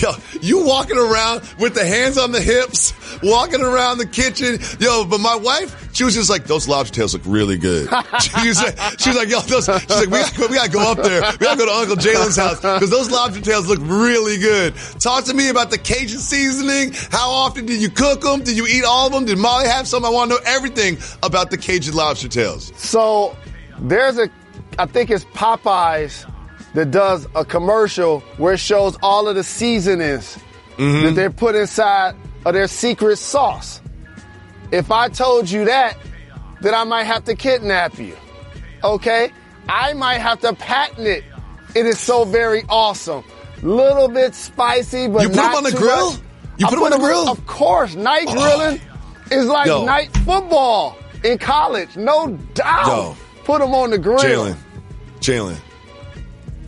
Yo, 0.00 0.12
you 0.40 0.64
walking 0.64 0.98
around 0.98 1.42
with 1.58 1.74
the 1.74 1.84
hands 1.84 2.18
on 2.18 2.32
the 2.32 2.40
hips, 2.40 2.92
walking 3.22 3.62
around 3.62 3.98
the 3.98 4.06
kitchen. 4.06 4.58
Yo, 4.78 5.04
but 5.04 5.18
my 5.18 5.34
wife, 5.34 5.87
she 5.98 6.04
was 6.04 6.14
just 6.14 6.30
like, 6.30 6.44
those 6.44 6.68
lobster 6.68 6.94
tails 6.94 7.12
look 7.12 7.22
really 7.26 7.58
good. 7.58 7.88
She 8.20 8.48
was 8.48 8.62
like, 8.62 9.00
she 9.00 9.10
was 9.10 9.16
like 9.16 9.28
yo, 9.28 9.40
those, 9.40 9.64
she's 9.64 9.90
like, 9.90 10.06
we 10.06 10.18
gotta, 10.18 10.46
we 10.48 10.54
gotta 10.54 10.70
go 10.70 10.92
up 10.92 10.98
there. 10.98 11.22
We 11.32 11.38
gotta 11.38 11.58
go 11.58 11.66
to 11.66 11.72
Uncle 11.72 11.96
Jalen's 11.96 12.36
house 12.36 12.60
because 12.60 12.90
those 12.90 13.10
lobster 13.10 13.40
tails 13.40 13.66
look 13.66 13.78
really 13.82 14.38
good. 14.38 14.74
Talk 15.00 15.24
to 15.24 15.34
me 15.34 15.48
about 15.48 15.70
the 15.70 15.78
Cajun 15.78 16.18
seasoning. 16.18 16.92
How 17.10 17.28
often 17.30 17.66
did 17.66 17.80
you 17.80 17.90
cook 17.90 18.20
them? 18.20 18.42
Did 18.42 18.56
you 18.56 18.66
eat 18.66 18.84
all 18.84 19.06
of 19.06 19.12
them? 19.12 19.24
Did 19.24 19.38
Molly 19.38 19.66
have 19.66 19.88
some? 19.88 20.04
I 20.04 20.08
want 20.08 20.30
to 20.30 20.36
know 20.36 20.42
everything 20.46 20.98
about 21.22 21.50
the 21.50 21.58
Cajun 21.58 21.94
lobster 21.94 22.28
tails. 22.28 22.72
So 22.76 23.36
there's 23.80 24.18
a, 24.18 24.30
I 24.78 24.86
think 24.86 25.10
it's 25.10 25.24
Popeyes 25.26 26.30
that 26.74 26.90
does 26.90 27.26
a 27.34 27.44
commercial 27.44 28.20
where 28.36 28.54
it 28.54 28.60
shows 28.60 28.96
all 29.02 29.26
of 29.26 29.34
the 29.34 29.44
seasonings 29.44 30.38
mm-hmm. 30.76 31.06
that 31.06 31.14
they're 31.14 31.30
put 31.30 31.56
inside 31.56 32.14
of 32.44 32.54
their 32.54 32.68
secret 32.68 33.16
sauce. 33.16 33.80
If 34.70 34.90
I 34.90 35.08
told 35.08 35.50
you 35.50 35.64
that, 35.64 35.96
then 36.60 36.74
I 36.74 36.84
might 36.84 37.04
have 37.04 37.24
to 37.24 37.34
kidnap 37.34 37.98
you. 37.98 38.16
Okay? 38.84 39.32
I 39.68 39.92
might 39.94 40.18
have 40.18 40.40
to 40.40 40.52
patent 40.54 41.06
it. 41.06 41.24
It 41.74 41.86
is 41.86 41.98
so 41.98 42.24
very 42.24 42.62
awesome. 42.68 43.24
Little 43.62 44.08
bit 44.08 44.34
spicy, 44.34 45.08
but 45.08 45.22
You 45.22 45.28
put 45.28 45.36
not 45.36 45.56
on 45.56 45.64
the 45.64 45.72
grill? 45.72 46.12
much. 46.12 46.20
You 46.58 46.66
put 46.66 46.74
them 46.74 46.84
on 46.84 46.90
the 46.90 46.98
grill? 46.98 47.24
Oh. 47.28 47.32
Of 47.32 47.46
course. 47.46 47.94
Night 47.94 48.26
oh. 48.28 48.34
grilling 48.34 48.80
is 49.30 49.46
like 49.46 49.66
Yo. 49.66 49.84
night 49.84 50.12
football 50.18 50.96
in 51.24 51.38
college. 51.38 51.96
No 51.96 52.28
doubt. 52.54 52.86
Yo. 52.86 53.16
Put 53.44 53.60
them 53.60 53.74
on 53.74 53.90
the 53.90 53.98
grill. 53.98 54.18
Jalen, 54.18 54.56
Jalen. 55.20 55.56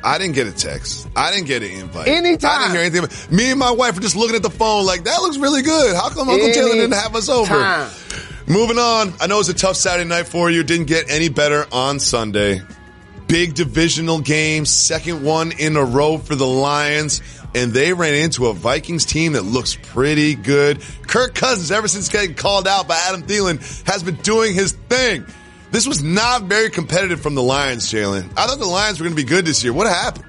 I 0.02 0.19
didn't 0.19 0.35
get 0.35 0.47
a 0.47 0.52
text. 0.52 1.09
I 1.16 1.30
didn't 1.30 1.47
get 1.47 1.62
an 1.62 1.71
invite. 1.71 2.09
Anytime. 2.09 2.50
I 2.50 2.59
didn't 2.59 2.73
hear 2.73 2.80
anything. 2.80 3.04
about- 3.04 3.33
Me 3.33 3.50
and 3.50 3.59
my 3.59 3.71
wife 3.71 3.97
are 3.97 4.00
just 4.00 4.16
looking 4.16 4.37
at 4.37 4.42
the 4.42 4.50
phone 4.50 4.87
like, 4.87 5.04
that 5.04 5.21
looks 5.23 5.37
really 5.37 5.62
good. 5.62 5.95
How 5.95 6.09
come 6.09 6.28
Uncle 6.28 6.52
Taylor 6.52 6.73
didn't 6.73 6.92
have 6.92 7.14
us 7.14 7.28
over? 7.28 7.54
Moving 8.47 8.78
on. 8.78 9.14
I 9.21 9.26
know 9.26 9.37
it 9.37 9.38
was 9.38 9.49
a 9.49 9.54
tough 9.54 9.76
Saturday 9.76 10.09
night 10.09 10.26
for 10.26 10.50
you. 10.50 10.62
Didn't 10.62 10.87
get 10.87 11.11
any 11.11 11.28
better 11.28 11.66
on 11.71 12.00
Sunday. 12.00 12.62
Big 13.28 13.54
divisional 13.54 14.19
game, 14.21 14.64
second 14.64 15.23
one 15.23 15.52
in 15.52 15.76
a 15.76 15.85
row 15.85 16.19
for 16.19 16.35
the 16.35 16.47
Lions. 16.47 17.23
And 17.54 17.73
they 17.73 17.92
ran 17.92 18.14
into 18.14 18.47
a 18.47 18.52
Vikings 18.54 19.04
team 19.04 19.33
that 19.33 19.42
looks 19.42 19.76
pretty 19.76 20.35
good. 20.35 20.83
Kirk 21.07 21.35
Cousins, 21.35 21.71
ever 21.71 21.87
since 21.88 22.09
getting 22.09 22.35
called 22.35 22.66
out 22.66 22.88
by 22.88 22.97
Adam 23.09 23.23
Thielen, 23.23 23.59
has 23.87 24.02
been 24.02 24.16
doing 24.16 24.54
his 24.54 24.73
thing. 24.73 25.25
This 25.71 25.87
was 25.87 26.03
not 26.03 26.43
very 26.45 26.69
competitive 26.71 27.21
from 27.21 27.35
the 27.35 27.43
Lions, 27.43 27.91
Jalen. 27.91 28.25
I 28.37 28.47
thought 28.47 28.59
the 28.59 28.67
Lions 28.67 28.99
were 28.99 29.05
going 29.05 29.17
to 29.17 29.23
be 29.23 29.29
good 29.29 29.45
this 29.45 29.62
year. 29.62 29.73
What 29.73 29.87
happened? 29.87 30.25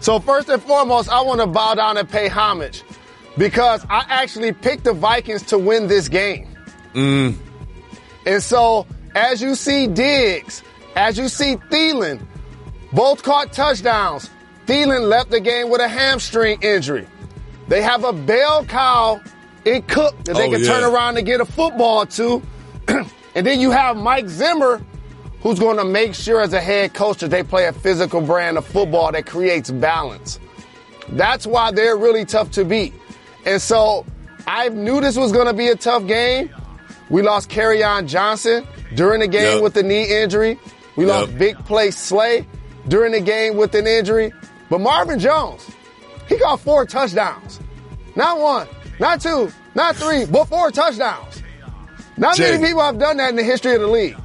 So 0.00 0.18
first 0.18 0.48
and 0.48 0.60
foremost, 0.62 1.08
I 1.08 1.20
want 1.22 1.40
to 1.40 1.46
bow 1.46 1.74
down 1.74 1.96
and 1.98 2.08
pay 2.08 2.26
homage 2.28 2.82
because 3.38 3.84
I 3.88 4.04
actually 4.08 4.52
picked 4.52 4.84
the 4.84 4.92
Vikings 4.92 5.42
to 5.44 5.58
win 5.58 5.86
this 5.86 6.08
game. 6.08 6.48
Mm. 6.94 7.36
And 8.26 8.42
so 8.42 8.86
as 9.14 9.40
you 9.40 9.54
see 9.54 9.86
Diggs, 9.86 10.62
as 10.96 11.16
you 11.18 11.28
see 11.28 11.56
Thielen, 11.56 12.20
both 12.92 13.22
caught 13.22 13.52
touchdowns. 13.52 14.30
Thielen 14.66 15.08
left 15.08 15.30
the 15.30 15.40
game 15.40 15.68
with 15.70 15.80
a 15.80 15.88
hamstring 15.88 16.60
injury. 16.62 17.06
They 17.68 17.82
have 17.82 18.02
a 18.04 18.12
bell 18.12 18.64
cow 18.64 19.20
in 19.64 19.82
Cook 19.82 20.16
that 20.24 20.34
they 20.34 20.48
Oh, 20.48 20.50
can 20.52 20.60
yeah. 20.62 20.66
turn 20.66 20.82
around 20.84 21.18
and 21.18 21.26
get 21.26 21.40
a 21.40 21.44
football 21.44 22.06
to. 22.06 22.42
and 23.34 23.46
then 23.46 23.60
you 23.60 23.70
have 23.70 23.96
Mike 23.96 24.28
Zimmer, 24.28 24.82
who's 25.42 25.58
going 25.58 25.76
to 25.78 25.84
make 25.84 26.14
sure 26.14 26.40
as 26.40 26.52
a 26.52 26.60
head 26.60 26.94
coach 26.94 27.18
that 27.18 27.30
they 27.30 27.42
play 27.42 27.66
a 27.66 27.72
physical 27.72 28.20
brand 28.20 28.58
of 28.58 28.66
football 28.66 29.12
that 29.12 29.26
creates 29.26 29.70
balance. 29.70 30.38
That's 31.10 31.46
why 31.46 31.70
they're 31.72 31.96
really 31.96 32.24
tough 32.24 32.50
to 32.52 32.64
beat. 32.64 32.94
And 33.44 33.60
so 33.60 34.04
I 34.46 34.68
knew 34.68 35.00
this 35.00 35.16
was 35.16 35.32
going 35.32 35.46
to 35.46 35.52
be 35.54 35.68
a 35.68 35.76
tough 35.76 36.06
game. 36.06 36.50
We 37.08 37.22
lost 37.22 37.56
on 37.58 38.06
Johnson 38.06 38.66
during 38.94 39.20
the 39.20 39.28
game 39.28 39.54
Yep. 39.54 39.62
with 39.62 39.74
the 39.74 39.82
knee 39.82 40.04
injury. 40.22 40.58
We 40.96 41.06
lost 41.06 41.36
big 41.38 41.56
play 41.64 41.90
Slay 41.90 42.46
during 42.88 43.12
the 43.12 43.20
game 43.20 43.56
with 43.56 43.74
an 43.74 43.86
injury. 43.86 44.32
But 44.68 44.80
Marvin 44.80 45.18
Jones, 45.18 45.68
he 46.28 46.38
got 46.38 46.60
four 46.60 46.86
touchdowns. 46.86 47.60
Not 48.14 48.38
one, 48.38 48.68
not 48.98 49.20
two, 49.20 49.52
not 49.74 49.96
three, 49.96 50.26
but 50.26 50.44
four 50.46 50.70
touchdowns. 50.70 51.29
Not 52.20 52.36
Jay. 52.36 52.52
many 52.52 52.64
people 52.66 52.82
have 52.82 52.98
done 52.98 53.16
that 53.16 53.30
in 53.30 53.36
the 53.36 53.42
history 53.42 53.74
of 53.74 53.80
the 53.80 53.88
league. 53.88 54.16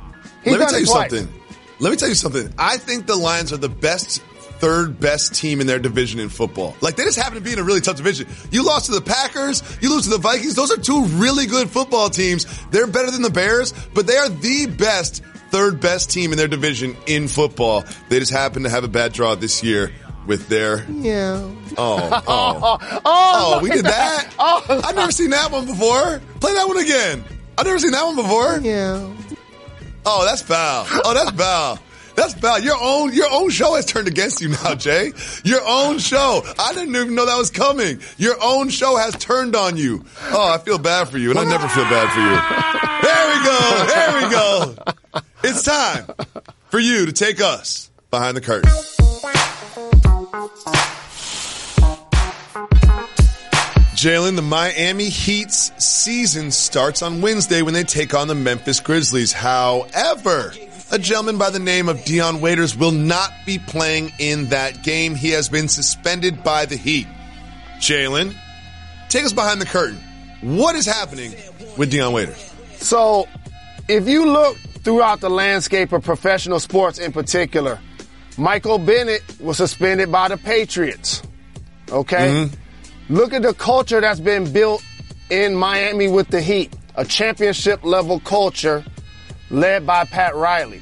He's 0.44 0.52
Let 0.54 0.60
me 0.60 0.66
tell 0.68 0.80
you 0.80 0.86
twice. 0.86 1.12
something. 1.12 1.42
Let 1.80 1.90
me 1.92 1.96
tell 1.98 2.10
you 2.10 2.16
something. 2.16 2.54
I 2.58 2.78
think 2.78 3.08
the 3.08 3.16
Lions 3.16 3.52
are 3.52 3.58
the 3.58 3.70
best, 3.70 4.22
third 4.60 5.00
best 5.00 5.34
team 5.36 5.60
in 5.62 5.68
their 5.68 5.80
division 5.80 6.20
in 6.20 6.30
football. 6.30 6.76
Like 6.82 6.96
they 6.96 7.04
just 7.04 7.18
happen 7.18 7.36
to 7.36 7.42
be 7.42 7.52
in 7.54 7.60
a 7.60 7.64
really 7.64 7.82
tough 7.82 7.98
division. 7.98 8.28
You 8.52 8.64
lost 8.66 8.86
to 8.88 8.92
the 8.94 9.02
Packers, 9.02 9.64
you 9.82 9.90
lose 9.90 10.04
to 10.04 10.10
the 10.12 10.18
Vikings. 10.18 10.56
Those 10.56 10.72
are 10.72 10.78
two 10.80 11.06
really 11.06 11.46
good 11.48 11.70
football 11.70 12.10
teams. 12.10 12.46
They're 12.70 12.88
better 12.88 13.12
than 13.12 13.22
the 13.24 13.30
Bears, 13.30 13.74
but 13.94 14.08
they 14.08 14.16
are 14.18 14.30
the 14.30 14.68
best, 14.68 15.24
third 15.50 15.80
best 15.82 16.10
team 16.12 16.32
in 16.32 16.38
their 16.38 16.48
division 16.48 16.96
in 17.08 17.28
football. 17.28 17.84
They 18.10 18.20
just 18.20 18.32
happen 18.32 18.64
to 18.64 18.70
have 18.70 18.84
a 18.84 18.88
bad 18.90 19.12
draw 19.14 19.36
this 19.36 19.64
year 19.64 19.92
with 20.28 20.48
their 20.48 20.84
Yeah. 20.90 21.42
oh 21.78 22.24
oh 22.28 22.78
Oh, 22.82 23.00
oh 23.06 23.60
we 23.62 23.70
did 23.70 23.86
that. 23.86 24.34
God. 24.38 24.66
Oh, 24.70 24.82
I've 24.86 24.96
never 24.96 25.12
seen 25.12 25.30
that 25.32 25.52
one 25.52 25.66
before. 25.66 26.22
Play 26.40 26.54
that 26.54 26.68
one 26.68 26.78
again. 26.78 27.24
I've 27.58 27.66
never 27.66 27.80
seen 27.80 27.92
that 27.92 28.04
one 28.06 28.16
before. 28.16 28.60
yeah. 28.62 29.12
Oh, 30.08 30.24
that's 30.26 30.42
foul. 30.42 30.86
Oh, 31.04 31.14
that's 31.14 31.32
foul. 31.38 31.80
That's 32.16 32.34
foul. 32.36 32.60
Your 32.60 32.78
own 32.80 33.12
your 33.14 33.28
own 33.32 33.50
show 33.50 33.76
has 33.76 33.86
turned 33.86 34.08
against 34.08 34.40
you 34.42 34.50
now, 34.50 34.76
Jay. 34.76 35.12
Your 35.44 35.62
own 35.66 35.98
show. 36.00 36.44
I 36.60 36.74
didn't 36.74 36.96
even 36.96 37.16
know 37.16 37.26
that 37.26 37.38
was 37.38 37.50
coming. 37.50 38.00
Your 38.18 38.36
own 38.42 38.70
show 38.70 38.96
has 38.98 39.16
turned 39.18 39.56
on 39.56 39.78
you. 39.78 40.06
Oh, 40.32 40.54
I 40.54 40.58
feel 40.60 40.78
bad 40.78 41.10
for 41.10 41.18
you, 41.18 41.32
and 41.32 41.40
I 41.40 41.44
never 41.44 41.68
feel 41.68 41.84
bad 41.86 42.12
for 42.14 42.22
you. 42.22 42.38
There 43.02 43.28
we 43.34 43.46
go. 43.46 43.86
There 43.88 44.24
we 44.24 44.30
go. 44.32 45.22
It's 45.44 45.64
time 45.64 46.06
for 46.70 46.80
you 46.80 47.06
to 47.08 47.12
take 47.12 47.42
us 47.42 47.90
behind 48.12 48.38
the 48.38 48.42
curtain. 48.42 48.72
Jalen, 54.06 54.36
the 54.36 54.44
Miami 54.44 55.10
Heat's 55.10 55.72
season 55.84 56.52
starts 56.52 57.02
on 57.02 57.22
Wednesday 57.22 57.64
when 57.64 57.74
they 57.74 57.84
take 57.84 58.14
on 58.14 58.28
the 58.28 58.36
Memphis 58.36 58.80
Grizzlies. 58.80 59.34
However, 59.34 60.54
a 60.92 61.00
gentleman 61.00 61.40
by 61.40 61.50
the 61.50 61.58
name 61.58 61.90
of 61.90 62.06
Dion 62.06 62.40
Waiters 62.40 62.78
will 62.78 62.92
not 62.92 63.32
be 63.48 63.58
playing 63.58 64.12
in 64.20 64.50
that 64.50 64.84
game. 64.84 65.16
He 65.16 65.32
has 65.32 65.50
been 65.50 65.68
suspended 65.68 66.44
by 66.44 66.68
the 66.68 66.76
Heat. 66.76 67.08
Jalen, 67.80 68.36
take 69.10 69.26
us 69.26 69.34
behind 69.34 69.60
the 69.60 69.66
curtain. 69.66 69.98
What 70.42 70.76
is 70.76 70.86
happening 70.86 71.34
with 71.76 71.90
Dion 71.90 72.14
Waiters? 72.14 72.54
So, 72.76 73.28
if 73.88 74.08
you 74.08 74.28
look 74.28 74.56
throughout 74.84 75.20
the 75.20 75.32
landscape 75.32 75.92
of 75.94 76.04
professional 76.04 76.60
sports 76.60 77.00
in 77.00 77.12
particular, 77.12 77.80
Michael 78.38 78.78
Bennett 78.78 79.24
was 79.40 79.58
suspended 79.58 80.12
by 80.12 80.28
the 80.28 80.38
Patriots. 80.38 81.24
Okay? 81.92 82.28
Mm-hmm. 82.28 82.65
Look 83.10 83.34
at 83.34 83.44
the 83.44 83.54
culture 83.54 84.02
that's 84.02 84.20
been 84.20 84.52
built 84.52 84.84
in 85.30 85.56
Miami 85.56 86.08
with 86.08 86.30
the 86.30 86.42
Heat. 86.42 86.76
A 86.96 87.06
championship 87.06 87.84
level 87.84 88.20
culture 88.22 88.84
led 89.50 89.86
by 89.86 90.06
Pat 90.06 90.36
Riley. 90.36 90.82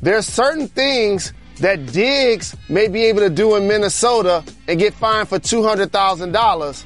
There's 0.00 0.26
certain 0.26 0.68
things 0.68 1.34
that 1.60 1.86
Diggs 1.92 2.56
may 2.68 2.88
be 2.88 3.04
able 3.04 3.20
to 3.20 3.30
do 3.30 3.56
in 3.56 3.68
Minnesota 3.68 4.42
and 4.68 4.78
get 4.78 4.94
fined 4.94 5.28
for 5.28 5.38
$200,000 5.38 6.84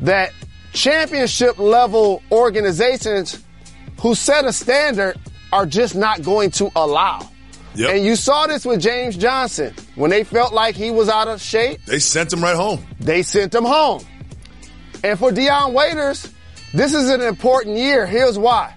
that 0.00 0.32
championship 0.72 1.58
level 1.58 2.22
organizations 2.32 3.44
who 4.00 4.14
set 4.14 4.44
a 4.44 4.52
standard 4.52 5.18
are 5.52 5.66
just 5.66 5.94
not 5.94 6.22
going 6.22 6.50
to 6.52 6.70
allow. 6.74 7.28
Yep. 7.74 7.90
And 7.94 8.04
you 8.04 8.16
saw 8.16 8.46
this 8.46 8.64
with 8.64 8.80
James 8.80 9.16
Johnson. 9.16 9.74
When 9.96 10.10
they 10.10 10.24
felt 10.24 10.52
like 10.52 10.74
he 10.76 10.90
was 10.90 11.08
out 11.08 11.28
of 11.28 11.40
shape, 11.40 11.84
They 11.86 11.98
sent 11.98 12.32
him 12.32 12.42
right 12.42 12.56
home. 12.56 12.84
they 13.00 13.22
sent 13.22 13.54
him 13.54 13.64
home. 13.64 14.04
And 15.02 15.18
for 15.18 15.32
Dion 15.32 15.72
Waiters, 15.74 16.32
this 16.72 16.94
is 16.94 17.10
an 17.10 17.20
important 17.20 17.76
year. 17.76 18.06
Here's 18.06 18.38
why. 18.38 18.74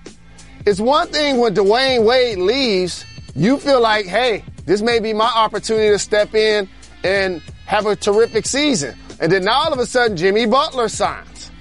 It's 0.66 0.80
one 0.80 1.08
thing 1.10 1.38
when 1.38 1.54
Dwyane 1.56 2.04
Wade 2.06 2.40
leaves, 2.40 3.06
you 3.36 3.58
feel 3.58 3.82
like, 3.82 4.06
hey, 4.06 4.44
this 4.66 4.82
may 4.82 5.00
be 5.00 5.14
my 5.14 5.32
opportunity 5.34 5.90
to 5.90 6.00
step 6.00 6.34
in 6.36 6.68
and 7.04 7.42
have 7.66 7.86
a 7.86 7.96
terrific 7.96 8.46
season. 8.46 8.98
And 9.20 9.32
then 9.32 9.46
now 9.46 9.64
all 9.64 9.74
of 9.74 9.80
a 9.80 9.86
sudden, 9.86 10.18
Jimmy 10.18 10.46
Butler 10.46 10.90
signs. 10.90 11.52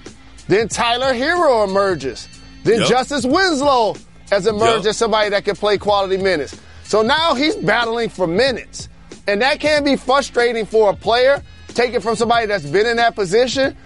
Then 0.49 0.69
Tyler 0.69 1.13
Herro 1.13 1.65
emerges. 1.69 2.29
Then 2.65 2.81
Yep. 2.81 2.89
Justice 2.89 3.25
Winslow 3.25 3.95
has 4.31 4.47
emerged 4.47 4.85
Yep. 4.85 4.91
as 4.91 4.97
somebody 4.97 5.31
that 5.31 5.45
can 5.45 5.55
play 5.57 5.79
quality 5.79 6.17
minutes. 6.17 6.57
So 6.87 7.03
now 7.03 7.35
he's 7.35 7.57
battling 7.57 8.09
for 8.09 8.27
minutes. 8.27 8.89
And 9.29 9.43
that 9.43 9.61
can 9.61 9.85
be 9.85 9.97
frustrating 9.97 10.67
for 10.67 10.91
a 10.91 10.95
player, 10.95 11.43
Take 11.77 11.93
it 11.93 12.03
from 12.03 12.17
somebody 12.17 12.47
that's 12.47 12.65
been 12.65 12.87
in 12.87 12.97
that 12.97 13.15
position, 13.15 13.77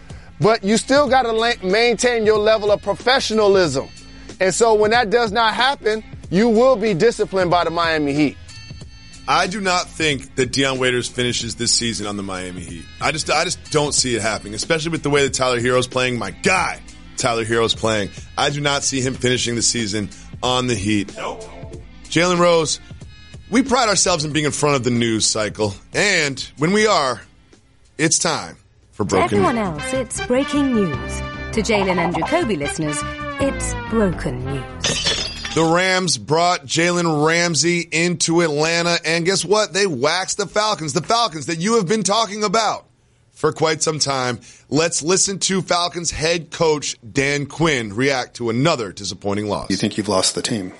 but 0.40 0.62
you 0.62 0.76
still 0.76 1.08
got 1.08 1.22
to 1.22 1.32
la- 1.32 1.54
maintain 1.64 2.24
your 2.24 2.38
level 2.38 2.70
of 2.70 2.80
professionalism. 2.82 3.88
And 4.40 4.54
so 4.54 4.74
when 4.74 4.92
that 4.92 5.10
does 5.10 5.32
not 5.32 5.54
happen, 5.54 6.04
you 6.30 6.48
will 6.48 6.76
be 6.76 6.94
disciplined 6.94 7.50
by 7.50 7.64
the 7.64 7.70
Miami 7.70 8.12
Heat. 8.12 8.36
I 9.26 9.48
do 9.48 9.60
not 9.60 9.88
think 9.88 10.36
that 10.36 10.52
Dion 10.52 10.78
Waiters 10.78 11.08
finishes 11.08 11.56
this 11.56 11.72
season 11.72 12.06
on 12.06 12.16
the 12.16 12.22
Miami 12.22 12.60
Heat. 12.60 12.84
I 13.00 13.10
just, 13.10 13.28
I 13.28 13.42
just 13.42 13.72
don't 13.72 13.92
see 13.92 14.14
it 14.14 14.22
happening, 14.22 14.54
especially 14.54 14.92
with 14.92 15.02
the 15.02 15.10
way 15.10 15.24
that 15.24 15.34
Tyler 15.34 15.58
Herro's 15.58 15.88
playing. 15.88 16.16
My 16.16 16.30
guy, 16.30 16.80
Tyler 17.16 17.44
Herro's 17.44 17.74
playing. 17.74 18.10
I 18.38 18.50
do 18.50 18.60
not 18.60 18.84
see 18.84 19.00
him 19.00 19.14
finishing 19.14 19.56
the 19.56 19.62
season 19.62 20.10
on 20.44 20.68
the 20.68 20.76
Heat. 20.76 21.18
Jalen 22.10 22.38
Rose, 22.38 22.80
we 23.50 23.62
pride 23.62 23.88
ourselves 23.88 24.24
in 24.24 24.32
being 24.32 24.44
in 24.46 24.52
front 24.52 24.76
of 24.76 24.84
the 24.84 24.90
news 24.90 25.26
cycle, 25.26 25.74
and 25.92 26.38
when 26.58 26.72
we 26.72 26.86
are, 26.86 27.20
it's 27.98 28.18
time 28.18 28.56
for 28.92 29.04
To 29.04 29.08
broken. 29.08 29.24
everyone 29.44 29.54
news. 29.56 29.82
else, 29.84 29.92
it's 29.94 30.26
breaking 30.26 30.74
news. 30.74 31.18
To 31.52 31.62
Jalen 31.62 31.98
and 31.98 32.14
Jacoby 32.16 32.56
listeners, 32.56 32.98
it's 33.40 33.74
broken 33.90 34.44
news. 34.44 35.28
The 35.54 35.64
Rams 35.64 36.16
brought 36.16 36.64
Jalen 36.64 37.26
Ramsey 37.26 37.80
into 37.90 38.40
Atlanta, 38.42 38.98
and 39.04 39.24
guess 39.24 39.44
what? 39.44 39.72
They 39.72 39.86
waxed 39.86 40.36
the 40.36 40.46
Falcons, 40.46 40.92
the 40.92 41.02
Falcons 41.02 41.46
that 41.46 41.58
you 41.58 41.74
have 41.76 41.88
been 41.88 42.04
talking 42.04 42.44
about 42.44 42.86
for 43.32 43.52
quite 43.52 43.82
some 43.82 43.98
time. 43.98 44.38
Let's 44.68 45.02
listen 45.02 45.38
to 45.40 45.60
Falcons 45.62 46.10
head 46.12 46.50
coach 46.52 46.96
Dan 47.12 47.46
Quinn 47.46 47.94
react 47.94 48.34
to 48.36 48.50
another 48.50 48.92
disappointing 48.92 49.48
loss. 49.48 49.70
You 49.70 49.76
think 49.76 49.96
you've 49.96 50.08
lost 50.08 50.34
the 50.36 50.42
team? 50.42 50.72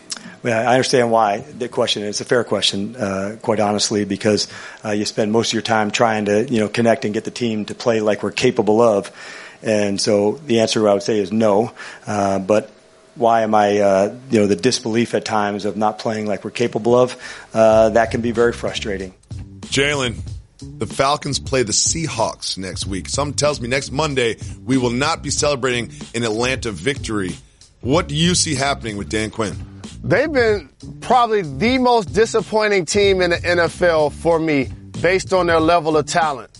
I 0.44 0.74
understand 0.74 1.10
why 1.10 1.38
the 1.38 1.68
question 1.68 2.02
is 2.02 2.20
a 2.20 2.24
fair 2.24 2.44
question, 2.44 2.96
uh, 2.96 3.36
quite 3.42 3.60
honestly, 3.60 4.04
because 4.04 4.48
uh, 4.84 4.90
you 4.90 5.04
spend 5.04 5.32
most 5.32 5.48
of 5.48 5.52
your 5.54 5.62
time 5.62 5.90
trying 5.90 6.26
to, 6.26 6.44
you 6.50 6.60
know, 6.60 6.68
connect 6.68 7.04
and 7.04 7.12
get 7.12 7.24
the 7.24 7.30
team 7.30 7.66
to 7.66 7.74
play 7.74 8.00
like 8.00 8.22
we're 8.22 8.30
capable 8.30 8.80
of. 8.80 9.12
And 9.62 10.00
so 10.00 10.32
the 10.46 10.60
answer 10.60 10.88
I 10.88 10.94
would 10.94 11.02
say 11.02 11.18
is 11.18 11.30
no. 11.30 11.72
Uh, 12.06 12.38
but 12.38 12.70
why 13.16 13.42
am 13.42 13.54
I, 13.54 13.78
uh, 13.80 14.16
you 14.30 14.40
know, 14.40 14.46
the 14.46 14.56
disbelief 14.56 15.14
at 15.14 15.24
times 15.24 15.64
of 15.64 15.76
not 15.76 15.98
playing 15.98 16.26
like 16.26 16.44
we're 16.44 16.50
capable 16.50 16.94
of? 16.94 17.16
Uh, 17.52 17.90
that 17.90 18.10
can 18.10 18.22
be 18.22 18.30
very 18.30 18.52
frustrating. 18.52 19.14
Jalen, 19.60 20.16
the 20.58 20.86
Falcons 20.86 21.38
play 21.38 21.62
the 21.62 21.72
Seahawks 21.72 22.56
next 22.56 22.86
week. 22.86 23.08
Some 23.08 23.34
tells 23.34 23.60
me 23.60 23.68
next 23.68 23.90
Monday 23.90 24.36
we 24.64 24.78
will 24.78 24.90
not 24.90 25.22
be 25.22 25.30
celebrating 25.30 25.90
an 26.14 26.22
Atlanta 26.22 26.70
victory. 26.72 27.36
What 27.80 28.08
do 28.08 28.14
you 28.14 28.34
see 28.34 28.54
happening 28.54 28.96
with 28.96 29.08
Dan 29.08 29.30
Quinn? 29.30 29.56
They've 30.02 30.32
been 30.32 30.70
probably 31.00 31.42
the 31.42 31.78
most 31.78 32.14
disappointing 32.14 32.86
team 32.86 33.20
in 33.20 33.30
the 33.30 33.36
NFL 33.36 34.12
for 34.12 34.38
me 34.38 34.68
based 35.00 35.32
on 35.32 35.46
their 35.46 35.60
level 35.60 35.96
of 35.96 36.06
talent. 36.06 36.50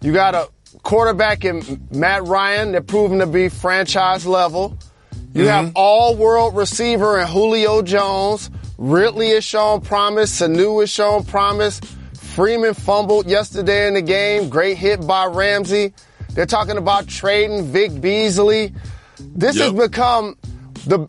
You 0.00 0.12
got 0.12 0.34
a 0.34 0.48
quarterback 0.82 1.44
in 1.44 1.86
Matt 1.90 2.24
Ryan 2.24 2.72
that 2.72 2.86
proven 2.86 3.18
to 3.20 3.26
be 3.26 3.48
franchise 3.48 4.26
level. 4.26 4.76
You 5.32 5.44
mm-hmm. 5.44 5.48
have 5.48 5.72
all 5.74 6.14
world 6.16 6.56
receiver 6.56 7.18
in 7.18 7.26
Julio 7.26 7.82
Jones. 7.82 8.50
Ridley 8.76 9.28
is 9.28 9.44
shown 9.44 9.80
promise. 9.80 10.40
Sanu 10.40 10.82
is 10.82 10.90
shown 10.90 11.24
promise. 11.24 11.80
Freeman 12.34 12.74
fumbled 12.74 13.26
yesterday 13.26 13.86
in 13.86 13.94
the 13.94 14.02
game. 14.02 14.48
Great 14.48 14.76
hit 14.76 15.06
by 15.06 15.26
Ramsey. 15.26 15.94
They're 16.30 16.46
talking 16.46 16.76
about 16.76 17.06
trading 17.06 17.64
Vic 17.66 18.00
Beasley. 18.00 18.74
This 19.18 19.58
has 19.58 19.72
become 19.72 20.36
the 20.86 21.08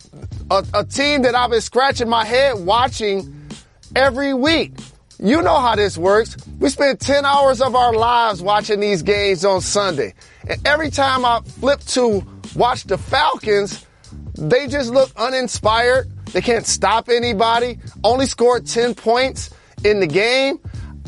a, 0.50 0.64
a 0.74 0.84
team 0.84 1.22
that 1.22 1.34
I've 1.34 1.50
been 1.50 1.60
scratching 1.60 2.08
my 2.08 2.24
head 2.24 2.54
watching 2.58 3.48
every 3.94 4.34
week. 4.34 4.72
You 5.18 5.40
know 5.42 5.58
how 5.58 5.74
this 5.76 5.96
works. 5.96 6.36
We 6.58 6.68
spend 6.68 7.00
10 7.00 7.24
hours 7.24 7.62
of 7.62 7.74
our 7.74 7.94
lives 7.94 8.42
watching 8.42 8.80
these 8.80 9.02
games 9.02 9.44
on 9.44 9.60
Sunday. 9.60 10.14
And 10.48 10.64
every 10.66 10.90
time 10.90 11.24
I 11.24 11.40
flip 11.40 11.80
to 11.80 12.24
watch 12.54 12.84
the 12.84 12.98
Falcons, 12.98 13.86
they 14.34 14.66
just 14.66 14.92
look 14.92 15.10
uninspired. 15.16 16.10
They 16.32 16.42
can't 16.42 16.66
stop 16.66 17.08
anybody. 17.08 17.78
Only 18.04 18.26
scored 18.26 18.66
10 18.66 18.94
points 18.94 19.50
in 19.84 20.00
the 20.00 20.06
game. 20.06 20.60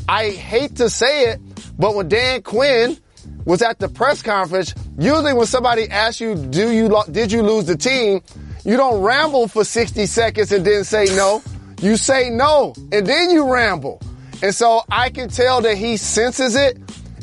I 0.08 0.30
hate 0.30 0.76
to 0.76 0.88
say 0.88 1.26
it, 1.26 1.40
but 1.78 1.94
when 1.94 2.08
Dan 2.08 2.40
Quinn 2.42 2.96
was 3.44 3.60
at 3.60 3.78
the 3.78 3.88
press 3.88 4.22
conference, 4.22 4.74
usually 4.98 5.34
when 5.34 5.46
somebody 5.46 5.86
asks 5.90 6.20
you, 6.20 6.34
do 6.34 6.72
you, 6.72 7.02
did 7.10 7.30
you 7.30 7.42
lose 7.42 7.66
the 7.66 7.76
team? 7.76 8.22
You 8.68 8.76
don't 8.76 9.00
ramble 9.00 9.48
for 9.48 9.64
60 9.64 10.04
seconds 10.04 10.52
and 10.52 10.62
then 10.62 10.84
say 10.84 11.06
no. 11.16 11.42
You 11.80 11.96
say 11.96 12.28
no 12.28 12.74
and 12.92 13.06
then 13.06 13.30
you 13.30 13.50
ramble. 13.50 13.98
And 14.42 14.54
so 14.54 14.82
I 14.90 15.08
can 15.08 15.30
tell 15.30 15.62
that 15.62 15.78
he 15.78 15.96
senses 15.96 16.54
it. 16.54 16.76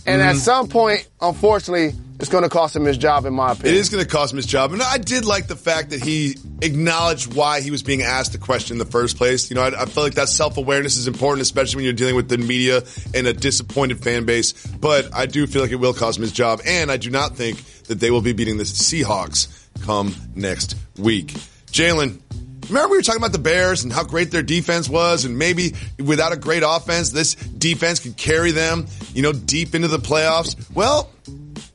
And 0.08 0.24
at 0.24 0.36
Mhm. 0.38 0.40
some 0.40 0.68
point, 0.68 1.08
unfortunately, 1.22 1.94
it's 2.20 2.30
going 2.30 2.44
to 2.44 2.50
cost 2.50 2.76
him 2.76 2.86
his 2.86 2.98
job 2.98 3.26
in 3.28 3.34
my 3.34 3.52
opinion. 3.52 3.76
It 3.76 3.80
is 3.80 3.90
going 3.90 4.04
to 4.04 4.10
cost 4.10 4.32
him 4.34 4.38
his 4.38 4.48
job. 4.48 4.74
And 4.74 4.82
I 4.82 4.98
did 4.98 5.24
like 5.26 5.48
the 5.48 5.56
fact 5.56 5.92
that 5.92 6.02
he 6.04 6.36
acknowledged 6.62 7.36
why 7.36 7.62
he 7.62 7.70
was 7.70 7.84
being 7.84 8.02
asked 8.02 8.32
the 8.32 8.38
question 8.40 8.74
in 8.76 8.80
the 8.80 8.86
first 8.92 9.16
place. 9.16 9.50
You 9.52 9.56
know, 9.56 9.62
I, 9.64 9.84
I 9.84 9.86
feel 9.86 10.04
like 10.04 10.16
that 10.16 10.30
self 10.30 10.58
awareness 10.58 10.98
is 10.98 11.08
important, 11.08 11.42
especially 11.44 11.76
when 11.76 11.84
you're 11.86 11.94
dealing 11.94 12.16
with 12.16 12.28
the 12.30 12.40
media 12.40 12.82
and 13.14 13.28
a 13.28 13.34
disappointed 13.34 14.02
fan 14.04 14.24
base. 14.26 14.54
But 14.80 15.14
I 15.14 15.28
do 15.28 15.46
feel 15.46 15.62
like 15.62 15.72
it 15.72 15.76
will 15.76 15.94
cost 15.94 16.18
him 16.18 16.24
his 16.24 16.32
job. 16.32 16.62
And 16.66 16.92
I 16.92 16.98
do 16.98 17.12
not 17.12 17.36
think 17.36 17.62
that 17.84 18.00
they 18.00 18.10
will 18.10 18.22
be 18.22 18.34
beating 18.34 18.58
the 18.58 18.64
Seahawks 18.64 19.48
come 19.82 20.16
next 20.36 20.76
week. 20.98 21.28
Jalen, 21.68 22.20
remember 22.68 22.90
we 22.90 22.98
were 22.98 23.04
talking 23.04 23.22
about 23.22 23.32
the 23.32 23.40
Bears 23.40 23.84
and 23.84 23.92
how 23.92 24.04
great 24.04 24.32
their 24.32 24.44
defense 24.44 24.90
was, 24.90 25.26
and 25.26 25.38
maybe 25.38 25.74
without 26.00 26.32
a 26.32 26.38
great 26.38 26.64
offense, 26.66 27.12
this 27.12 27.36
defense 27.36 28.00
could 28.00 28.18
carry 28.18 28.52
them, 28.52 28.88
you 29.14 29.22
know, 29.22 29.34
deep 29.34 29.76
into 29.76 29.88
the 29.88 30.00
playoffs. 30.00 30.56
Well, 30.74 31.12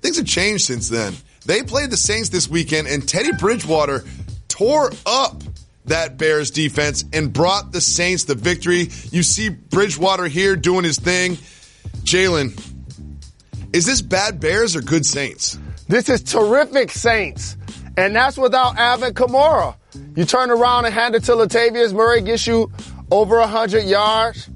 things 0.02 0.16
have 0.16 0.26
changed 0.26 0.64
since 0.64 0.88
then. 0.88 1.14
They 1.46 1.62
played 1.62 1.90
the 1.90 1.96
Saints 1.96 2.28
this 2.28 2.48
weekend, 2.48 2.88
and 2.88 3.08
Teddy 3.08 3.32
Bridgewater 3.32 4.04
tore 4.48 4.92
up 5.06 5.42
that 5.86 6.18
Bears 6.18 6.50
defense 6.50 7.04
and 7.12 7.32
brought 7.32 7.72
the 7.72 7.80
Saints 7.80 8.24
the 8.24 8.34
victory. 8.34 8.90
You 9.10 9.22
see 9.22 9.48
Bridgewater 9.48 10.26
here 10.26 10.54
doing 10.56 10.84
his 10.84 10.98
thing. 10.98 11.38
Jalen, 12.04 12.60
is 13.72 13.86
this 13.86 14.02
bad 14.02 14.40
Bears 14.40 14.76
or 14.76 14.82
good 14.82 15.06
Saints? 15.06 15.58
This 15.88 16.08
is 16.08 16.22
terrific 16.22 16.90
Saints. 16.90 17.56
And 18.00 18.16
that's 18.16 18.38
without 18.38 18.78
Alvin 18.78 19.12
Kamara. 19.12 19.76
You 20.16 20.24
turn 20.24 20.50
around 20.50 20.86
and 20.86 20.94
hand 20.94 21.14
it 21.14 21.24
to 21.24 21.32
Latavius 21.32 21.92
Murray, 21.92 22.22
gets 22.22 22.46
you 22.46 22.72
over 23.10 23.38
100 23.40 23.84
yards. 23.84 24.48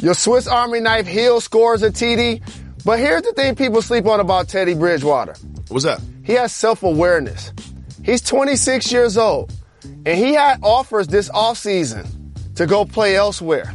Your 0.00 0.14
Swiss 0.14 0.48
Army 0.48 0.80
knife 0.80 1.06
Hill 1.06 1.40
scores 1.40 1.84
a 1.84 1.90
TD. 1.92 2.42
But 2.84 2.98
here's 2.98 3.22
the 3.22 3.32
thing 3.32 3.54
people 3.54 3.80
sleep 3.80 4.06
on 4.06 4.18
about 4.18 4.48
Teddy 4.48 4.74
Bridgewater. 4.74 5.36
What's 5.68 5.84
that? 5.84 6.00
He 6.24 6.32
has 6.32 6.52
self-awareness. 6.52 7.52
He's 8.02 8.22
26 8.22 8.90
years 8.90 9.16
old. 9.16 9.52
And 9.84 10.18
he 10.18 10.34
had 10.34 10.58
offers 10.64 11.06
this 11.06 11.28
offseason 11.30 12.08
to 12.56 12.66
go 12.66 12.84
play 12.84 13.14
elsewhere. 13.14 13.72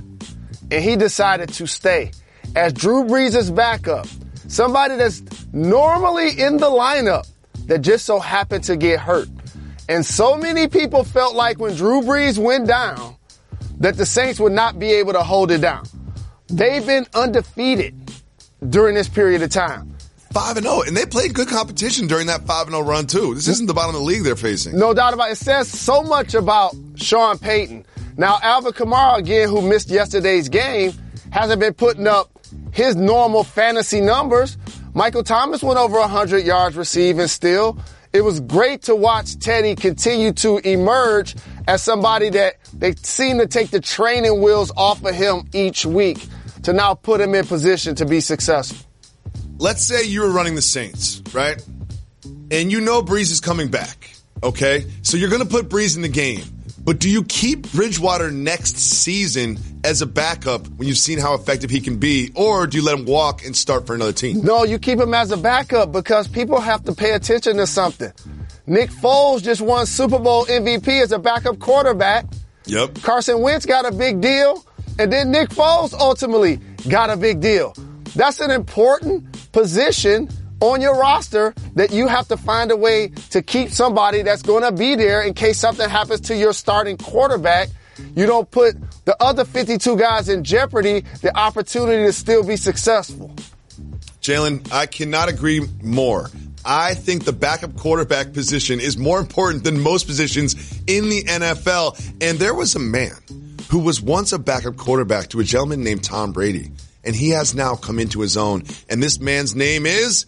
And 0.71 0.83
he 0.83 0.97
decided 0.97 1.47
to 1.53 1.67
stay 1.67 2.11
as 2.53 2.73
Drew 2.73 3.05
Brees' 3.05 3.55
backup. 3.55 4.07
Somebody 4.49 4.97
that's 4.97 5.23
normally 5.53 6.37
in 6.37 6.57
the 6.57 6.69
lineup 6.69 7.29
that 7.67 7.79
just 7.79 8.05
so 8.05 8.19
happened 8.19 8.63
to 8.65 8.75
get 8.75 8.99
hurt. 8.99 9.29
And 9.89 10.05
so 10.05 10.37
many 10.37 10.67
people 10.67 11.03
felt 11.03 11.35
like 11.35 11.59
when 11.59 11.75
Drew 11.75 12.01
Brees 12.01 12.37
went 12.37 12.67
down 12.67 13.15
that 13.79 13.97
the 13.97 14.05
Saints 14.05 14.39
would 14.39 14.53
not 14.53 14.79
be 14.79 14.91
able 14.93 15.13
to 15.13 15.23
hold 15.23 15.51
it 15.51 15.59
down. 15.59 15.85
They've 16.47 16.85
been 16.85 17.05
undefeated 17.13 17.95
during 18.69 18.95
this 18.95 19.09
period 19.09 19.41
of 19.41 19.49
time. 19.49 19.95
5 20.31 20.57
and 20.57 20.65
0, 20.65 20.81
and 20.87 20.97
they 20.97 21.05
played 21.05 21.33
good 21.35 21.47
competition 21.47 22.07
during 22.07 22.27
that 22.27 22.45
5 22.45 22.67
and 22.67 22.75
0 22.75 22.83
run 22.87 23.05
too. 23.05 23.35
This 23.35 23.47
isn't 23.47 23.67
the 23.67 23.73
bottom 23.73 23.93
of 23.93 24.01
the 24.01 24.07
league 24.07 24.23
they're 24.23 24.35
facing. 24.35 24.77
No 24.77 24.93
doubt 24.93 25.13
about 25.13 25.29
it. 25.29 25.33
It 25.33 25.35
says 25.35 25.69
so 25.69 26.01
much 26.01 26.33
about 26.33 26.75
Sean 26.95 27.37
Payton. 27.37 27.85
Now, 28.17 28.39
Alvin 28.41 28.73
Kamara, 28.73 29.17
again, 29.17 29.49
who 29.49 29.61
missed 29.61 29.89
yesterday's 29.89 30.49
game, 30.49 30.93
hasn't 31.31 31.59
been 31.59 31.73
putting 31.73 32.07
up 32.07 32.29
his 32.71 32.95
normal 32.95 33.43
fantasy 33.43 34.01
numbers. 34.01 34.57
Michael 34.95 35.23
Thomas 35.23 35.63
went 35.63 35.79
over 35.79 35.99
100 35.99 36.45
yards 36.45 36.75
receiving 36.75 37.27
still. 37.27 37.77
It 38.13 38.21
was 38.21 38.39
great 38.39 38.83
to 38.83 38.95
watch 38.95 39.39
Teddy 39.39 39.75
continue 39.75 40.33
to 40.33 40.57
emerge 40.57 41.35
as 41.67 41.81
somebody 41.81 42.29
that 42.29 42.57
they 42.71 42.93
seem 42.93 43.39
to 43.39 43.47
take 43.47 43.71
the 43.71 43.79
training 43.79 44.39
wheels 44.39 44.71
off 44.77 45.03
of 45.03 45.15
him 45.15 45.49
each 45.51 45.83
week 45.83 46.23
to 46.63 46.73
now 46.73 46.93
put 46.93 47.19
him 47.19 47.33
in 47.33 47.45
position 47.45 47.95
to 47.95 48.05
be 48.05 48.21
successful. 48.21 48.87
Let's 49.57 49.83
say 49.83 50.03
you 50.03 50.21
were 50.21 50.31
running 50.31 50.53
the 50.53 50.61
Saints, 50.61 51.23
right? 51.33 51.59
And 52.51 52.71
you 52.71 52.79
know 52.79 53.01
Brees 53.01 53.31
is 53.31 53.39
coming 53.39 53.69
back, 53.69 54.11
okay? 54.43 54.85
So 55.01 55.17
you're 55.17 55.29
going 55.29 55.41
to 55.41 55.49
put 55.49 55.69
Brees 55.69 55.95
in 55.95 56.03
the 56.03 56.09
game. 56.09 56.43
But 56.85 56.99
do 56.99 57.09
you 57.09 57.23
keep 57.23 57.71
Bridgewater 57.71 58.29
next 58.29 58.77
season 58.77 59.57
as 59.85 60.01
a 60.01 60.05
backup 60.05 60.67
when 60.67 60.87
you've 60.87 60.97
seen 60.97 61.17
how 61.17 61.33
effective 61.33 61.69
he 61.69 61.79
can 61.79 61.97
be, 61.97 62.31
or 62.35 62.67
do 62.67 62.77
you 62.77 62.83
let 62.83 62.99
him 62.99 63.05
walk 63.05 63.45
and 63.45 63.55
start 63.55 63.87
for 63.87 63.95
another 63.95 64.11
team? 64.11 64.41
No, 64.41 64.65
you 64.65 64.77
keep 64.79 64.99
him 64.99 65.13
as 65.13 65.31
a 65.31 65.37
backup 65.37 65.93
because 65.93 66.27
people 66.27 66.59
have 66.59 66.83
to 66.83 66.93
pay 66.93 67.11
attention 67.11 67.55
to 67.57 67.67
something. 67.67 68.11
Nick 68.67 68.89
Foles 68.89 69.41
just 69.41 69.61
won 69.61 69.85
Super 69.85 70.19
Bowl 70.19 70.45
MVP 70.45 71.01
as 71.01 71.13
a 71.13 71.19
backup 71.19 71.59
quarterback. 71.59 72.25
Yep. 72.65 73.01
Carson 73.01 73.41
Wentz 73.41 73.65
got 73.65 73.85
a 73.85 73.91
big 73.91 74.19
deal, 74.19 74.65
and 74.99 75.11
then 75.11 75.31
Nick 75.31 75.49
Foles 75.49 75.93
ultimately 75.93 76.59
got 76.89 77.09
a 77.09 77.15
big 77.15 77.39
deal. 77.39 77.73
That's 78.15 78.41
an 78.41 78.51
important 78.51 79.51
position 79.53 80.29
on 80.63 80.79
your 80.79 80.97
roster 80.97 81.53
that 81.75 81.91
you 81.91 82.07
have 82.07 82.27
to 82.29 82.37
find 82.37 82.71
a 82.71 82.77
way 82.77 83.09
to 83.31 83.41
keep 83.41 83.69
somebody 83.69 84.21
that's 84.21 84.41
going 84.41 84.63
to 84.63 84.71
be 84.71 84.95
there 84.95 85.21
in 85.21 85.33
case 85.33 85.59
something 85.59 85.89
happens 85.89 86.21
to 86.21 86.37
your 86.37 86.53
starting 86.53 86.95
quarterback. 86.95 87.67
You 88.15 88.25
don't 88.25 88.49
put 88.49 88.75
the 89.03 89.21
other 89.21 89.43
52 89.43 89.97
guys 89.97 90.29
in 90.29 90.45
jeopardy, 90.45 91.01
the 91.21 91.37
opportunity 91.37 92.05
to 92.05 92.13
still 92.13 92.43
be 92.43 92.55
successful. 92.55 93.35
Jalen, 94.21 94.71
I 94.71 94.85
cannot 94.85 95.27
agree 95.27 95.67
more. 95.81 96.29
I 96.63 96.93
think 96.93 97.25
the 97.25 97.33
backup 97.33 97.75
quarterback 97.75 98.31
position 98.31 98.79
is 98.79 98.97
more 98.97 99.19
important 99.19 99.65
than 99.65 99.81
most 99.81 100.07
positions 100.07 100.53
in 100.87 101.09
the 101.09 101.23
NFL. 101.25 101.99
And 102.21 102.39
there 102.39 102.53
was 102.53 102.73
a 102.75 102.79
man 102.79 103.17
who 103.69 103.79
was 103.79 104.01
once 104.01 104.31
a 104.31 104.39
backup 104.39 104.77
quarterback 104.77 105.27
to 105.29 105.41
a 105.41 105.43
gentleman 105.43 105.83
named 105.83 106.05
Tom 106.05 106.31
Brady. 106.31 106.71
And 107.03 107.13
he 107.13 107.31
has 107.31 107.53
now 107.53 107.75
come 107.75 107.99
into 107.99 108.21
his 108.21 108.37
own. 108.37 108.63
And 108.89 109.03
this 109.03 109.19
man's 109.19 109.55
name 109.55 109.85
is 109.85 110.25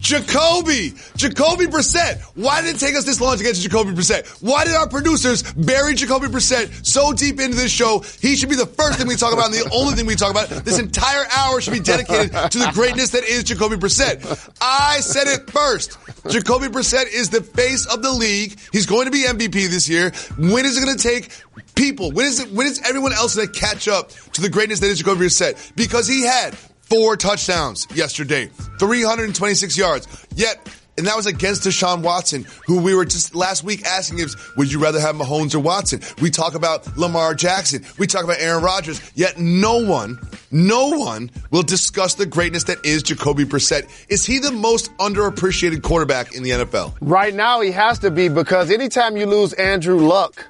Jacoby, 0.00 0.94
Jacoby 1.16 1.66
Brissett. 1.66 2.20
Why 2.34 2.62
did 2.62 2.76
it 2.76 2.78
take 2.78 2.94
us 2.94 3.04
this 3.04 3.20
long 3.20 3.36
to 3.36 3.44
get 3.44 3.54
to 3.56 3.60
Jacoby 3.60 3.90
Brissett? 3.92 4.26
Why 4.42 4.64
did 4.64 4.74
our 4.74 4.88
producers 4.88 5.42
bury 5.54 5.94
Jacoby 5.94 6.26
Brissett 6.28 6.86
so 6.86 7.12
deep 7.12 7.40
into 7.40 7.56
this 7.56 7.72
show? 7.72 8.00
He 8.20 8.36
should 8.36 8.48
be 8.48 8.56
the 8.56 8.66
first 8.66 8.98
thing 8.98 9.08
we 9.08 9.16
talk 9.16 9.32
about 9.32 9.46
and 9.46 9.54
the 9.54 9.68
only 9.72 9.94
thing 9.94 10.06
we 10.06 10.14
talk 10.14 10.30
about. 10.30 10.48
This 10.64 10.78
entire 10.78 11.24
hour 11.36 11.60
should 11.60 11.72
be 11.74 11.80
dedicated 11.80 12.30
to 12.32 12.58
the 12.58 12.70
greatness 12.72 13.10
that 13.10 13.24
is 13.24 13.44
Jacoby 13.44 13.76
Brissett. 13.76 14.50
I 14.60 15.00
said 15.00 15.26
it 15.26 15.50
first. 15.50 15.98
Jacoby 16.28 16.66
Brissett 16.66 17.12
is 17.12 17.30
the 17.30 17.42
face 17.42 17.86
of 17.86 18.02
the 18.02 18.12
league. 18.12 18.58
He's 18.72 18.86
going 18.86 19.06
to 19.06 19.10
be 19.10 19.24
MVP 19.24 19.68
this 19.68 19.88
year. 19.88 20.12
When 20.38 20.64
is 20.64 20.76
it 20.76 20.84
going 20.84 20.96
to 20.96 21.02
take 21.02 21.30
people? 21.74 22.12
When 22.12 22.26
is 22.26 22.40
it? 22.40 22.50
When 22.52 22.66
is 22.66 22.80
everyone 22.86 23.12
else 23.12 23.36
going 23.36 23.48
to 23.48 23.60
catch 23.60 23.88
up 23.88 24.10
to 24.32 24.40
the 24.40 24.48
greatness 24.48 24.80
that 24.80 24.86
is 24.86 24.98
Jacoby 24.98 25.26
Brissett? 25.26 25.74
Because 25.76 26.06
he 26.06 26.22
had 26.24 26.56
four 26.88 27.16
touchdowns 27.16 27.86
yesterday, 27.94 28.46
326 28.78 29.76
yards. 29.76 30.26
Yet, 30.34 30.58
and 30.96 31.06
that 31.06 31.16
was 31.16 31.26
against 31.26 31.62
Deshaun 31.62 32.02
Watson, 32.02 32.44
who 32.66 32.80
we 32.80 32.94
were 32.94 33.04
just 33.04 33.34
last 33.34 33.62
week 33.62 33.84
asking 33.86 34.18
if, 34.18 34.56
would 34.56 34.72
you 34.72 34.80
rather 34.80 34.98
have 34.98 35.14
Mahomes 35.14 35.54
or 35.54 35.60
Watson? 35.60 36.00
We 36.20 36.30
talk 36.30 36.54
about 36.54 36.96
Lamar 36.96 37.34
Jackson. 37.34 37.84
We 37.98 38.06
talk 38.08 38.24
about 38.24 38.40
Aaron 38.40 38.64
Rodgers. 38.64 39.00
Yet 39.14 39.38
no 39.38 39.78
one, 39.84 40.18
no 40.50 40.88
one 40.88 41.30
will 41.52 41.62
discuss 41.62 42.14
the 42.14 42.26
greatness 42.26 42.64
that 42.64 42.84
is 42.84 43.04
Jacoby 43.04 43.44
Brissett. 43.44 43.88
Is 44.08 44.26
he 44.26 44.38
the 44.38 44.50
most 44.50 44.90
underappreciated 44.96 45.82
quarterback 45.82 46.34
in 46.34 46.42
the 46.42 46.50
NFL? 46.50 46.96
Right 47.00 47.34
now, 47.34 47.60
he 47.60 47.70
has 47.70 48.00
to 48.00 48.10
be 48.10 48.28
because 48.28 48.70
anytime 48.70 49.16
you 49.16 49.26
lose 49.26 49.52
Andrew 49.52 50.00
Luck, 50.00 50.44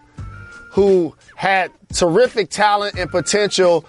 who 0.70 1.14
had 1.36 1.70
terrific 1.92 2.48
talent 2.48 2.96
and 2.98 3.10
potential, 3.10 3.84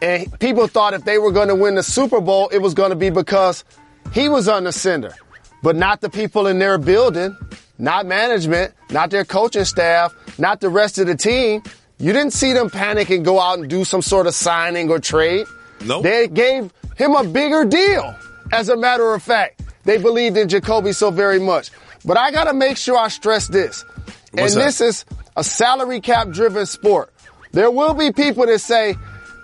and 0.00 0.38
people 0.38 0.66
thought 0.66 0.94
if 0.94 1.04
they 1.04 1.18
were 1.18 1.32
going 1.32 1.48
to 1.48 1.54
win 1.54 1.74
the 1.74 1.82
Super 1.82 2.20
Bowl, 2.20 2.48
it 2.48 2.58
was 2.58 2.74
going 2.74 2.90
to 2.90 2.96
be 2.96 3.10
because 3.10 3.64
he 4.12 4.28
was 4.28 4.48
on 4.48 4.64
the 4.64 4.72
center, 4.72 5.14
but 5.62 5.76
not 5.76 6.00
the 6.00 6.08
people 6.10 6.46
in 6.46 6.58
their 6.58 6.78
building, 6.78 7.36
not 7.78 8.06
management, 8.06 8.74
not 8.90 9.10
their 9.10 9.24
coaching 9.24 9.64
staff, 9.64 10.14
not 10.38 10.60
the 10.60 10.68
rest 10.68 10.98
of 10.98 11.06
the 11.06 11.16
team. 11.16 11.62
You 11.98 12.12
didn't 12.12 12.32
see 12.32 12.52
them 12.52 12.70
panic 12.70 13.10
and 13.10 13.24
go 13.24 13.40
out 13.40 13.58
and 13.58 13.68
do 13.68 13.84
some 13.84 14.02
sort 14.02 14.26
of 14.26 14.34
signing 14.34 14.88
or 14.90 15.00
trade. 15.00 15.46
Nope. 15.84 16.04
They 16.04 16.28
gave 16.28 16.72
him 16.96 17.14
a 17.14 17.24
bigger 17.24 17.64
deal. 17.64 18.14
As 18.52 18.68
a 18.68 18.76
matter 18.76 19.14
of 19.14 19.22
fact, 19.22 19.62
they 19.84 19.98
believed 19.98 20.36
in 20.36 20.48
Jacoby 20.48 20.92
so 20.92 21.10
very 21.10 21.40
much. 21.40 21.70
But 22.04 22.16
I 22.16 22.30
got 22.30 22.44
to 22.44 22.54
make 22.54 22.76
sure 22.76 22.96
I 22.96 23.08
stress 23.08 23.48
this. 23.48 23.84
What's 24.32 24.54
and 24.54 24.62
this 24.62 24.80
is 24.80 25.04
a 25.36 25.44
salary 25.44 26.00
cap 26.00 26.30
driven 26.30 26.66
sport. 26.66 27.12
There 27.52 27.70
will 27.70 27.94
be 27.94 28.12
people 28.12 28.46
that 28.46 28.60
say 28.60 28.94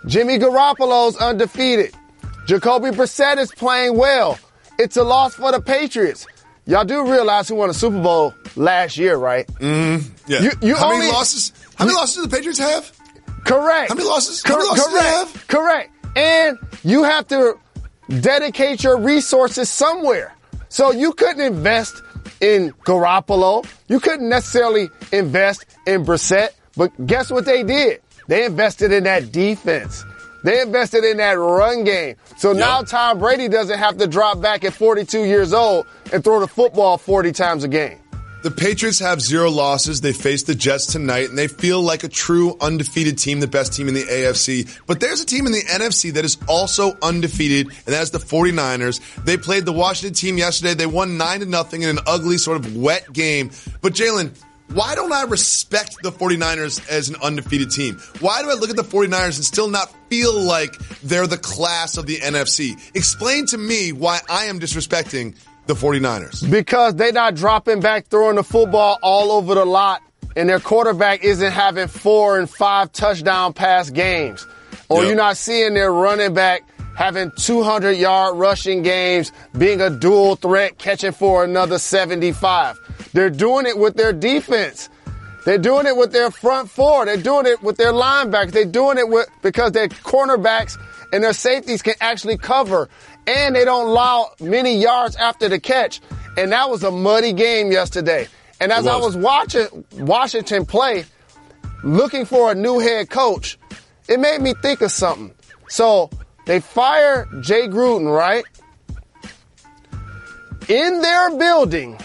Jimmy 0.06 0.38
Garoppolo's 0.38 1.16
undefeated. 1.16 1.94
Jacoby 2.46 2.90
Brissett 2.90 3.38
is 3.38 3.50
playing 3.52 3.96
well. 3.96 4.38
It's 4.78 4.96
a 4.96 5.02
loss 5.02 5.34
for 5.34 5.52
the 5.52 5.60
Patriots. 5.60 6.26
Y'all 6.66 6.84
do 6.84 7.10
realize 7.10 7.48
who 7.48 7.56
won 7.56 7.68
the 7.68 7.74
Super 7.74 8.00
Bowl 8.00 8.34
last 8.56 8.96
year, 8.96 9.16
right? 9.16 9.46
Mm, 9.58 10.04
yeah. 10.26 10.40
You, 10.40 10.50
you 10.62 10.76
how 10.76 10.86
only, 10.86 10.98
many 11.00 11.12
losses? 11.12 11.52
How 11.76 11.84
many 11.84 11.96
losses 11.96 12.16
do 12.16 12.22
the 12.22 12.36
Patriots 12.36 12.58
have? 12.58 12.92
Correct. 13.44 13.90
How 13.90 13.94
many 13.94 14.08
losses? 14.08 14.42
How 14.42 14.56
many 14.56 14.68
losses 14.68 14.84
do 14.84 14.90
they 14.92 14.98
correct. 14.98 15.32
have? 15.32 15.48
Correct. 15.48 15.90
And 16.16 16.58
you 16.82 17.02
have 17.02 17.28
to 17.28 17.58
dedicate 18.20 18.82
your 18.82 18.98
resources 18.98 19.68
somewhere. 19.68 20.34
So 20.68 20.90
you 20.90 21.12
couldn't 21.12 21.40
invest 21.42 22.02
in 22.40 22.72
Garoppolo. 22.84 23.66
You 23.88 24.00
couldn't 24.00 24.28
necessarily 24.28 24.88
invest 25.12 25.66
in 25.86 26.04
Brissett. 26.04 26.50
But 26.76 27.06
guess 27.06 27.30
what 27.30 27.44
they 27.44 27.62
did? 27.62 28.00
They 28.28 28.44
invested 28.44 28.92
in 28.92 29.04
that 29.04 29.32
defense. 29.32 30.04
They 30.44 30.60
invested 30.60 31.04
in 31.04 31.16
that 31.16 31.32
run 31.32 31.84
game. 31.84 32.16
So 32.36 32.52
now 32.52 32.82
Tom 32.82 33.18
Brady 33.18 33.48
doesn't 33.48 33.78
have 33.78 33.96
to 33.98 34.06
drop 34.06 34.42
back 34.42 34.62
at 34.64 34.74
42 34.74 35.24
years 35.24 35.54
old 35.54 35.86
and 36.12 36.22
throw 36.22 36.38
the 36.40 36.46
football 36.46 36.98
40 36.98 37.32
times 37.32 37.64
a 37.64 37.68
game. 37.68 37.98
The 38.42 38.50
Patriots 38.50 38.98
have 38.98 39.22
zero 39.22 39.50
losses. 39.50 40.02
They 40.02 40.12
face 40.12 40.42
the 40.42 40.54
Jets 40.54 40.84
tonight, 40.84 41.30
and 41.30 41.38
they 41.38 41.48
feel 41.48 41.80
like 41.80 42.04
a 42.04 42.08
true 42.08 42.58
undefeated 42.60 43.16
team, 43.16 43.40
the 43.40 43.46
best 43.46 43.72
team 43.72 43.88
in 43.88 43.94
the 43.94 44.02
AFC. 44.02 44.68
But 44.86 45.00
there's 45.00 45.22
a 45.22 45.24
team 45.24 45.46
in 45.46 45.52
the 45.52 45.62
NFC 45.62 46.12
that 46.12 46.26
is 46.26 46.36
also 46.46 46.94
undefeated, 47.00 47.68
and 47.68 47.94
that's 47.94 48.10
the 48.10 48.18
49ers. 48.18 49.00
They 49.24 49.38
played 49.38 49.64
the 49.64 49.72
Washington 49.72 50.12
team 50.12 50.36
yesterday. 50.36 50.74
They 50.74 50.84
won 50.84 51.16
9 51.16 51.40
to 51.40 51.46
nothing 51.46 51.80
in 51.80 51.88
an 51.88 52.00
ugly, 52.06 52.36
sort 52.36 52.58
of 52.58 52.76
wet 52.76 53.10
game. 53.14 53.50
But 53.80 53.94
Jalen, 53.94 54.38
why 54.74 54.94
don't 54.94 55.12
I 55.12 55.22
respect 55.24 55.96
the 56.02 56.10
49ers 56.12 56.88
as 56.90 57.08
an 57.08 57.16
undefeated 57.22 57.70
team? 57.70 57.98
Why 58.20 58.42
do 58.42 58.50
I 58.50 58.54
look 58.54 58.70
at 58.70 58.76
the 58.76 58.82
49ers 58.84 59.36
and 59.36 59.44
still 59.44 59.68
not 59.68 59.92
feel 60.10 60.38
like 60.38 60.76
they're 61.02 61.26
the 61.26 61.38
class 61.38 61.96
of 61.96 62.06
the 62.06 62.16
NFC? 62.16 62.76
Explain 62.94 63.46
to 63.46 63.58
me 63.58 63.92
why 63.92 64.20
I 64.28 64.46
am 64.46 64.60
disrespecting 64.60 65.36
the 65.66 65.74
49ers. 65.74 66.50
Because 66.50 66.94
they're 66.96 67.12
not 67.12 67.34
dropping 67.34 67.80
back, 67.80 68.08
throwing 68.08 68.36
the 68.36 68.44
football 68.44 68.98
all 69.02 69.32
over 69.32 69.54
the 69.54 69.64
lot, 69.64 70.02
and 70.36 70.48
their 70.48 70.60
quarterback 70.60 71.22
isn't 71.24 71.52
having 71.52 71.88
four 71.88 72.38
and 72.38 72.50
five 72.50 72.92
touchdown 72.92 73.52
pass 73.52 73.88
games. 73.90 74.46
Or 74.88 75.00
Yep. 75.00 75.06
you're 75.08 75.16
not 75.16 75.36
seeing 75.36 75.74
their 75.74 75.92
running 75.92 76.34
back 76.34 76.62
having 76.96 77.30
200 77.36 77.92
yard 77.92 78.36
rushing 78.36 78.82
games, 78.82 79.32
being 79.58 79.80
a 79.80 79.90
dual 79.90 80.36
threat, 80.36 80.78
catching 80.78 81.12
for 81.12 81.44
another 81.44 81.78
75. 81.78 82.78
They're 83.12 83.30
doing 83.30 83.66
it 83.66 83.78
with 83.78 83.96
their 83.96 84.12
defense. 84.12 84.88
They're 85.44 85.58
doing 85.58 85.86
it 85.86 85.96
with 85.96 86.12
their 86.12 86.30
front 86.30 86.70
four. 86.70 87.04
They're 87.04 87.16
doing 87.18 87.46
it 87.46 87.62
with 87.62 87.76
their 87.76 87.92
linebackers. 87.92 88.52
They're 88.52 88.64
doing 88.64 88.96
it 88.98 89.08
with 89.08 89.28
because 89.42 89.72
their 89.72 89.88
cornerbacks 89.88 90.78
and 91.12 91.22
their 91.22 91.34
safeties 91.34 91.82
can 91.82 91.94
actually 92.00 92.38
cover, 92.38 92.88
and 93.26 93.54
they 93.54 93.64
don't 93.64 93.86
allow 93.86 94.30
many 94.40 94.76
yards 94.80 95.16
after 95.16 95.48
the 95.48 95.60
catch. 95.60 96.00
And 96.36 96.50
that 96.52 96.70
was 96.70 96.82
a 96.82 96.90
muddy 96.90 97.32
game 97.32 97.70
yesterday. 97.70 98.26
And 98.60 98.72
as 98.72 98.86
It 98.86 98.90
I 98.90 98.96
was. 98.96 99.14
was 99.14 99.22
watching 99.22 99.84
Washington 99.98 100.64
play, 100.64 101.04
looking 101.84 102.24
for 102.24 102.50
a 102.50 102.54
new 102.54 102.78
head 102.78 103.10
coach, 103.10 103.58
it 104.08 104.18
made 104.18 104.40
me 104.40 104.54
think 104.62 104.80
of 104.80 104.90
something. 104.90 105.32
So 105.68 106.08
they 106.46 106.60
fire 106.60 107.26
Jay 107.40 107.68
Gruden, 107.68 108.14
right? 108.14 108.44
In 110.68 111.00
their 111.02 111.36
building, 111.36 111.98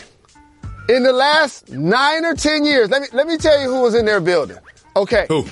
in 0.89 1.03
the 1.03 1.13
last 1.13 1.69
nine 1.69 2.25
or 2.25 2.33
ten 2.33 2.65
years, 2.65 2.89
let 2.89 3.01
me 3.01 3.07
let 3.13 3.27
me 3.27 3.37
tell 3.37 3.61
you 3.61 3.69
who 3.69 3.81
was 3.81 3.95
in 3.95 4.05
their 4.05 4.19
building. 4.19 4.57
Okay. 4.95 5.25
Who? 5.29 5.45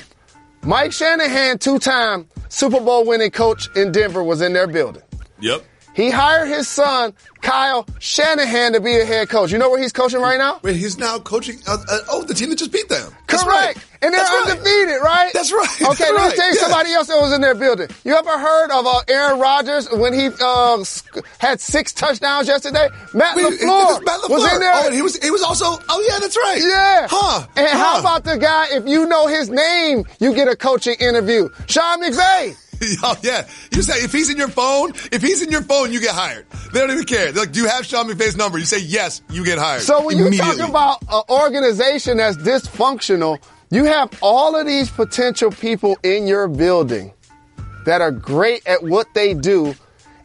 Mike 0.64 0.92
Shanahan, 0.92 1.60
two-time 1.60 2.28
Super 2.50 2.82
Bowl 2.82 3.06
winning 3.06 3.32
coach 3.32 3.70
in 3.76 3.92
Denver, 3.92 4.24
was 4.24 4.42
in 4.42 4.52
their 4.52 4.68
building. 4.68 5.04
Yep. 5.40 5.64
He 5.98 6.12
hired 6.12 6.48
his 6.48 6.68
son, 6.68 7.12
Kyle 7.42 7.88
Shanahan, 7.98 8.74
to 8.74 8.80
be 8.80 9.00
a 9.00 9.04
head 9.04 9.30
coach. 9.30 9.52
You 9.52 9.58
know 9.58 9.68
where 9.72 9.80
he's 9.82 9.92
coaching 9.92 10.22
right 10.22 10.38
now? 10.38 10.60
Wait, 10.62 10.76
he's 10.76 11.00
now 11.00 11.18
coaching. 11.18 11.58
Uh, 11.68 11.76
uh, 11.90 12.00
oh, 12.12 12.24
the 12.24 12.36
team 12.36 12.52
that 12.52 12.60
just 12.60 12.72
beat 12.72 12.88
them. 12.88 13.12
Correct. 13.26 13.46
right. 13.48 13.76
And 14.04 14.14
they're 14.14 14.22
That's 14.22 14.52
undefeated, 14.52 15.02
right? 15.04 15.32
That's 15.34 15.52
right. 15.52 15.68
Okay, 15.82 15.88
That's 15.88 16.00
let 16.02 16.12
me 16.14 16.18
right. 16.18 16.36
tell 16.36 16.48
you 16.50 16.56
Yeah. 16.56 16.62
somebody 16.62 16.94
else 16.94 17.08
that 17.08 17.20
was 17.20 17.34
in 17.34 17.42
their 17.42 17.56
building. 17.56 17.88
You 18.06 18.14
ever 18.16 18.38
heard 18.38 18.70
of 18.70 18.86
uh, 18.86 19.02
Aaron 19.08 19.40
Rodgers 19.40 19.90
when 19.92 20.14
he 20.14 20.28
uh, 20.40 20.84
had 21.40 21.60
six 21.60 21.94
touchdowns 21.94 22.48
yesterday? 22.48 22.90
Matt 23.16 23.36
Wait, 23.36 23.46
LaFleur, 23.60 24.06
Matt 24.06 24.20
was 24.30 24.54
in 24.54 24.60
there. 24.60 24.72
Oh, 24.76 24.86
and 24.86 24.94
he 24.94 25.02
was. 25.02 25.18
He 25.18 25.32
was 25.32 25.42
also. 25.42 25.66
Oh, 25.90 26.06
yeah, 26.08 26.20
that's 26.20 26.38
right. 26.38 26.62
Yeah. 26.62 27.08
Huh. 27.10 27.48
And 27.56 27.68
how 27.70 28.00
about 28.00 28.24
the 28.24 28.38
guy, 28.38 28.68
if 28.70 28.86
you 28.88 29.08
know 29.08 29.26
his 29.26 29.50
name, 29.50 30.04
you 30.20 30.36
get 30.36 30.48
a 30.48 30.56
coaching 30.56 30.96
interview? 31.00 31.50
Sean 31.66 32.04
McVay. 32.04 32.56
Oh 33.04 33.16
yeah, 33.22 33.48
you 33.72 33.82
say 33.82 34.04
if 34.04 34.12
he's 34.12 34.30
in 34.30 34.38
your 34.38 34.48
phone, 34.48 34.92
if 35.12 35.22
he's 35.22 35.42
in 35.42 35.52
your 35.52 35.62
phone, 35.62 35.92
you 35.92 36.00
get 36.00 36.16
hired. 36.16 36.46
They 36.74 36.80
don't 36.80 36.92
even 36.92 37.06
care. 37.06 37.32
They're 37.32 37.44
like, 37.44 37.52
do 37.52 37.62
you 37.62 37.68
have 37.68 37.86
Sean 37.86 38.08
McVay's 38.08 38.36
number? 38.36 38.58
You 38.58 38.66
say 38.66 38.80
yes, 38.80 39.22
you 39.30 39.46
get 39.46 39.58
hired. 39.58 39.82
So 39.82 40.06
when 40.06 40.18
you 40.18 40.28
immediately. 40.28 40.58
talk 40.58 40.70
about 40.70 41.04
an 41.10 41.24
organization 41.30 42.18
that's 42.18 42.38
dysfunctional, 42.38 43.42
you 43.70 43.86
have 43.86 44.12
all 44.22 44.56
of 44.56 44.66
these 44.66 44.90
potential 44.90 45.52
people 45.52 45.98
in 46.04 46.28
your 46.28 46.48
building 46.48 47.14
that 47.86 48.02
are 48.02 48.12
great 48.12 48.66
at 48.68 48.84
what 48.84 49.14
they 49.14 49.34
do, 49.34 49.74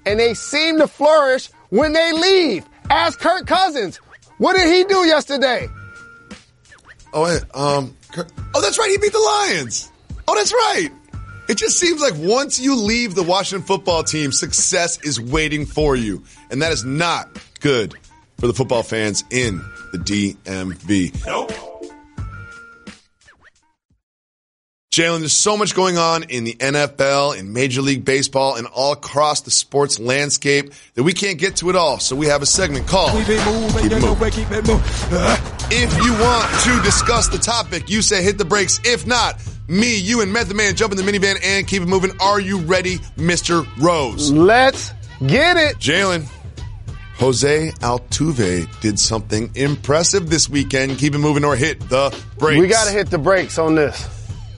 and 0.07 0.19
they 0.19 0.35
seem 0.35 0.79
to 0.79 0.87
flourish 0.87 1.49
when 1.71 1.93
they 1.93 2.13
leave. 2.13 2.65
Ask 2.91 3.21
Kirk 3.21 3.47
Cousins. 3.47 3.99
What 4.39 4.57
did 4.57 4.73
he 4.73 4.85
do 4.85 5.07
yesterday? 5.07 5.69
oh, 7.13 7.39
um, 7.55 7.97
Kirk- 8.13 8.29
oh, 8.55 8.61
that's 8.61 8.79
right. 8.79 8.91
He 8.91 8.99
beat 8.99 9.13
the 9.13 9.19
Lions. 9.19 9.91
Oh, 10.29 10.35
that's 10.35 10.53
right. 10.53 10.91
It 11.53 11.59
just 11.59 11.79
seems 11.79 12.01
like 12.01 12.15
once 12.17 12.59
you 12.59 12.75
leave 12.75 13.15
the 13.15 13.23
Washington 13.23 13.67
football 13.67 14.03
team, 14.03 14.33
success 14.33 14.99
is 15.03 15.21
waiting 15.21 15.67
for 15.67 15.95
you, 15.95 16.23
and 16.51 16.63
that 16.63 16.73
is 16.73 16.83
not 16.83 17.29
good 17.61 17.93
for 18.39 18.47
the 18.47 18.55
football 18.55 18.83
fans 18.83 19.23
in 19.31 19.63
the 19.93 19.99
DMV. 19.99 21.27
Nope. 21.27 21.53
Jalen, 24.93 25.21
there's 25.21 25.37
so 25.37 25.59
much 25.59 25.75
going 25.75 25.99
on 25.99 26.23
in 26.25 26.45
the 26.45 26.55
NFL, 26.55 27.39
in 27.39 27.53
Major 27.53 27.83
League 27.83 28.07
Baseball, 28.07 28.57
and 28.57 28.67
all 28.67 28.93
across 28.93 29.43
the 29.43 29.51
sports 29.51 29.99
landscape 29.99 30.73
that 30.95 31.03
we 31.03 31.13
can't 31.13 31.39
get 31.39 31.57
to 31.57 31.69
it 31.69 31.77
all. 31.77 31.99
So 31.99 32.17
we 32.17 32.29
have 32.29 32.41
a 32.41 32.47
segment 32.47 32.87
called 32.87 33.11
Keep 33.13 33.29
it 33.29 33.45
moving, 33.45 33.83
Keep 33.83 33.93
It 33.93 34.01
Moving. 34.01 34.19
we 34.21 34.31
keep 34.31 34.51
it 34.51 34.67
moving. 34.67 34.81
Uh-huh. 34.81 35.69
If 35.71 35.95
you 36.03 36.13
want 36.15 36.51
to 36.65 36.83
discuss 36.83 37.29
the 37.29 37.39
topic, 37.39 37.91
you 37.91 38.01
say 38.01 38.23
hit 38.23 38.39
the 38.39 38.45
brakes. 38.45 38.81
If 38.85 39.07
not, 39.07 39.41
me, 39.73 39.99
you, 39.99 40.21
and 40.21 40.33
Method 40.33 40.57
Man 40.57 40.77
jump 40.77 40.93
in 40.93 40.99
the 40.99 41.11
minivan 41.11 41.43
and 41.43 41.67
keep 41.67 41.83
it 41.83 41.87
moving. 41.87 42.13
Are 42.21 42.39
you 42.39 42.59
ready, 42.59 42.99
Mr. 43.17 43.67
Rose? 43.83 44.31
Let's 44.31 44.93
get 45.27 45.57
it. 45.57 45.79
Jalen, 45.79 46.29
Jose 47.17 47.71
Altuve 47.81 48.81
did 48.81 48.99
something 48.99 49.51
impressive 49.55 50.29
this 50.29 50.49
weekend. 50.49 50.99
Keep 50.99 51.15
it 51.15 51.19
moving 51.19 51.45
or 51.45 51.57
hit 51.57 51.81
the 51.89 52.17
brakes. 52.39 52.61
We 52.61 52.69
got 52.69 52.87
to 52.87 52.93
hit 52.93 53.11
the 53.11 53.19
brakes 53.19 53.59
on 53.59 53.75
this. 53.75 54.09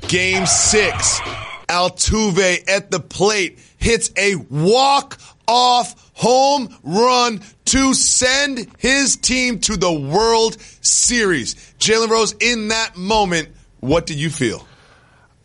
Game 0.09 0.47
six, 0.47 1.21
Altuve 1.69 2.69
at 2.69 2.91
the 2.91 3.01
plate 3.01 3.59
hits 3.79 4.11
a 4.17 4.37
walk 4.37 5.19
off 5.47 6.11
home 6.15 6.75
run 6.83 7.41
to 7.67 7.95
send 7.95 8.67
his 8.79 9.17
team 9.17 9.59
to 9.61 9.77
the 9.77 9.93
World 9.93 10.57
Series. 10.81 11.55
Jalen 11.79 12.09
Rose, 12.09 12.35
in 12.41 12.69
that 12.69 12.97
moment, 12.97 13.49
what 13.81 14.07
did 14.07 14.17
you 14.17 14.31
feel? 14.31 14.67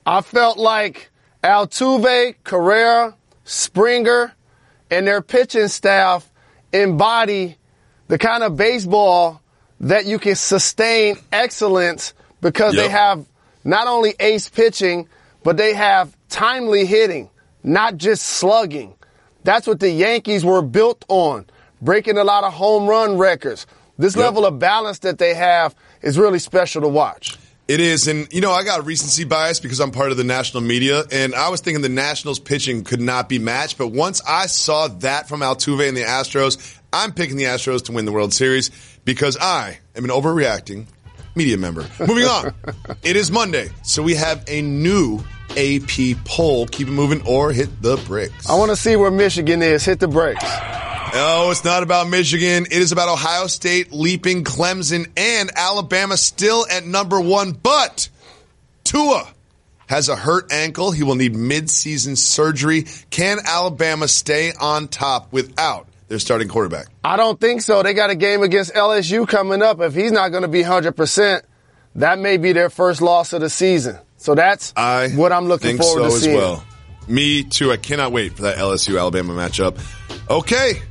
I 0.10 0.22
felt 0.22 0.58
like 0.58 1.12
Altuve, 1.43 2.34
Correa, 2.43 3.13
Springer, 3.43 4.34
and 4.89 5.06
their 5.06 5.22
pitching 5.22 5.67
staff 5.67 6.28
embody 6.74 7.58
the 8.08 8.17
kind 8.17 8.41
of 8.43 8.58
baseball 8.58 9.39
that 9.82 10.08
you 10.08 10.17
can 10.17 10.34
sustain 10.36 11.17
excellence 11.32 12.15
because 12.41 12.74
Yep. 12.74 12.84
they 12.86 12.89
have 12.89 13.26
not 13.63 13.86
only 13.88 14.15
ace 14.19 14.50
pitching, 14.50 15.08
but 15.43 15.58
they 15.58 15.76
have 15.76 16.17
timely 16.28 16.86
hitting, 16.86 17.30
not 17.63 17.98
just 17.98 18.24
slugging. 18.26 18.95
That's 19.43 19.67
what 19.67 19.80
the 19.80 19.91
Yankees 19.91 20.43
were 20.43 20.63
built 20.63 21.06
on, 21.08 21.45
breaking 21.84 22.17
a 22.17 22.24
lot 22.24 22.43
of 22.43 22.54
home 22.54 22.88
run 22.88 23.19
records. 23.19 23.67
This 24.00 24.15
Yep. 24.15 24.26
level 24.26 24.45
of 24.48 24.58
balance 24.58 25.00
that 25.00 25.19
they 25.19 25.36
have 25.36 25.76
is 26.02 26.17
really 26.17 26.39
special 26.39 26.82
to 26.82 26.88
watch. 26.88 27.38
It 27.69 27.82
is, 27.82 28.08
and 28.08 28.27
you 28.34 28.41
know, 28.41 28.51
I 28.51 28.63
got 28.63 28.88
recency 28.88 29.25
bias 29.25 29.60
because 29.60 29.79
I'm 29.79 29.91
part 29.91 30.10
of 30.10 30.17
the 30.17 30.23
national 30.23 30.63
media, 30.63 31.03
and 31.12 31.36
I 31.36 31.49
was 31.49 31.62
thinking 31.62 31.84
the 31.84 31.88
Nationals 31.88 32.39
pitching 32.39 32.84
could 32.84 32.99
not 32.99 33.29
be 33.29 33.38
matched. 33.38 33.77
But 33.77 33.89
once 33.89 34.23
I 34.27 34.47
saw 34.47 34.88
that 34.88 35.29
from 35.29 35.41
Altuve 35.41 35.88
and 35.88 35.95
the 35.95 36.01
Astros, 36.01 36.79
I'm 36.91 37.13
picking 37.13 37.38
the 37.38 37.43
Astros 37.43 37.86
to 37.86 37.91
win 37.91 38.05
the 38.05 38.12
World 38.12 38.34
Series 38.34 38.71
because 39.05 39.38
I 39.39 39.77
am 39.95 40.03
an 40.03 40.10
overreacting 40.10 40.88
media 41.36 41.60
member. 41.60 41.86
Moving 41.99 42.23
on, 42.23 42.55
it 43.03 43.15
is 43.15 43.29
Monday, 43.29 43.69
so 43.84 44.01
we 44.01 44.15
have 44.15 44.43
a 44.47 44.63
new 44.63 45.23
AP 45.57 46.23
poll. 46.25 46.67
Keep 46.67 46.88
it 46.88 46.91
moving 46.91 47.21
or 47.25 47.51
hit 47.51 47.81
the 47.81 47.97
bricks. 48.05 48.49
I 48.49 48.55
want 48.55 48.71
to 48.71 48.75
see 48.75 48.95
where 48.95 49.12
Michigan 49.12 49.62
is. 49.62 49.85
Hit 49.85 49.99
the 49.99 50.07
brakes. 50.07 50.43
Oh, 51.12 51.49
it's 51.49 51.65
not 51.65 51.81
about 51.81 52.07
Michigan. 52.07 52.65
It 52.65 52.71
is 52.71 52.91
about 52.91 53.09
Ohio 53.09 53.47
State 53.47 53.91
leaping 53.91 54.43
Clemson 54.43 55.09
and 55.17 55.49
Alabama 55.55 56.17
still 56.17 56.67
at 56.69 56.85
number 56.85 57.19
one. 57.19 57.51
But 57.51 58.09
Tua 58.83 59.27
has 59.88 60.07
a 60.07 60.15
hurt 60.15 60.51
ankle. 60.51 60.91
He 60.91 61.01
will 61.01 61.15
need 61.15 61.33
midseason 61.33 62.15
surgery. 62.15 62.85
Can 63.09 63.39
Alabama 63.43 64.07
stay 64.07 64.53
on 64.53 64.88
top 64.88 65.33
without 65.33 65.88
their 66.09 66.19
starting 66.19 66.47
quarterback? 66.47 66.88
I 67.03 67.17
don't 67.17 67.39
think 67.39 67.62
so. 67.63 67.81
They 67.81 67.95
got 67.95 68.12
a 68.12 68.15
game 68.15 68.43
against 68.43 68.73
LSU 68.75 69.27
coming 69.27 69.63
up. 69.63 69.81
If 69.81 69.95
he's 69.95 70.12
not 70.12 70.29
going 70.29 70.43
to 70.43 70.47
be 70.47 70.62
100%, 70.62 71.41
that 71.95 72.19
may 72.19 72.38
be 72.38 72.53
their 72.53 72.69
first 72.69 73.01
loss 73.01 73.33
of 73.33 73.41
the 73.41 73.49
season. 73.49 73.97
So 74.19 74.36
that's 74.36 74.73
I 74.75 75.10
what 75.10 75.32
I'm 75.32 75.47
looking 75.47 75.77
think 75.77 75.82
forward 75.82 76.03
so 76.03 76.10
to 76.10 76.15
as 76.15 76.21
seeing. 76.21 76.36
well. 76.36 76.63
Me 77.08 77.43
too. 77.43 77.71
I 77.71 77.77
cannot 77.77 78.12
wait 78.12 78.34
for 78.34 78.43
that 78.43 78.58
LSU 78.58 78.99
Alabama 78.99 79.34
matchup. 79.34 79.79
Okay. 80.29 80.82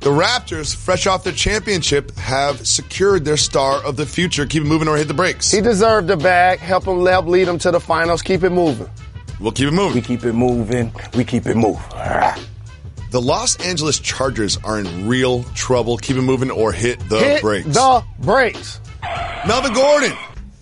The 0.00 0.10
Raptors, 0.10 0.74
fresh 0.76 1.06
off 1.06 1.24
their 1.24 1.32
championship, 1.32 2.14
have 2.16 2.66
secured 2.66 3.24
their 3.24 3.36
star 3.36 3.84
of 3.84 3.96
the 3.96 4.06
future. 4.06 4.46
Keep 4.46 4.62
it 4.62 4.66
moving 4.66 4.88
or 4.88 4.96
hit 4.96 5.08
the 5.08 5.14
brakes. 5.14 5.50
He 5.50 5.60
deserved 5.60 6.08
the 6.08 6.16
bag. 6.16 6.60
Help 6.60 6.84
him 6.84 7.04
help 7.04 7.26
lead 7.26 7.46
him 7.48 7.58
to 7.58 7.70
the 7.70 7.80
finals. 7.80 8.22
Keep 8.22 8.42
it 8.44 8.50
moving. 8.50 8.88
We'll 9.40 9.52
keep 9.52 9.68
it 9.68 9.72
moving. 9.72 9.94
We 9.94 10.00
keep 10.02 10.24
it 10.24 10.32
moving. 10.32 10.92
We 11.14 11.24
keep 11.24 11.46
it 11.46 11.56
moving. 11.56 11.82
The 13.10 13.20
Los 13.20 13.56
Angeles 13.64 13.98
Chargers 13.98 14.56
are 14.64 14.78
in 14.78 15.08
real 15.08 15.42
trouble. 15.54 15.96
Keep 15.98 16.16
it 16.16 16.22
moving 16.22 16.50
or 16.50 16.72
hit 16.72 17.00
the 17.08 17.18
Hit 17.18 17.42
brakes. 17.42 17.66
the 17.66 18.04
brakes. 18.20 18.80
Melvin 19.46 19.72
Gordon. 19.74 20.12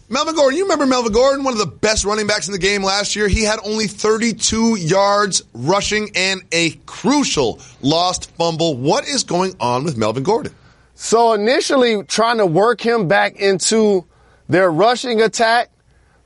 Melvin 0.08 0.36
Gordon, 0.36 0.56
you 0.56 0.64
remember 0.64 0.86
Melvin 0.86 1.12
Gordon, 1.12 1.42
one 1.44 1.52
of 1.52 1.58
the 1.58 1.66
best 1.66 2.04
running 2.04 2.28
backs 2.28 2.46
in 2.46 2.52
the 2.52 2.60
game 2.60 2.84
last 2.84 3.16
year? 3.16 3.26
He 3.26 3.42
had 3.42 3.58
only 3.64 3.88
32 3.88 4.76
yards 4.76 5.42
rushing 5.52 6.10
and 6.14 6.42
a 6.52 6.70
crucial 6.86 7.58
lost 7.82 8.30
fumble. 8.36 8.76
What 8.76 9.08
is 9.08 9.24
going 9.24 9.56
on 9.58 9.82
with 9.82 9.96
Melvin 9.96 10.22
Gordon? 10.22 10.54
So 10.94 11.32
initially 11.32 12.04
trying 12.04 12.38
to 12.38 12.46
work 12.46 12.80
him 12.80 13.08
back 13.08 13.34
into 13.36 14.04
their 14.48 14.70
rushing 14.70 15.20
attack 15.22 15.70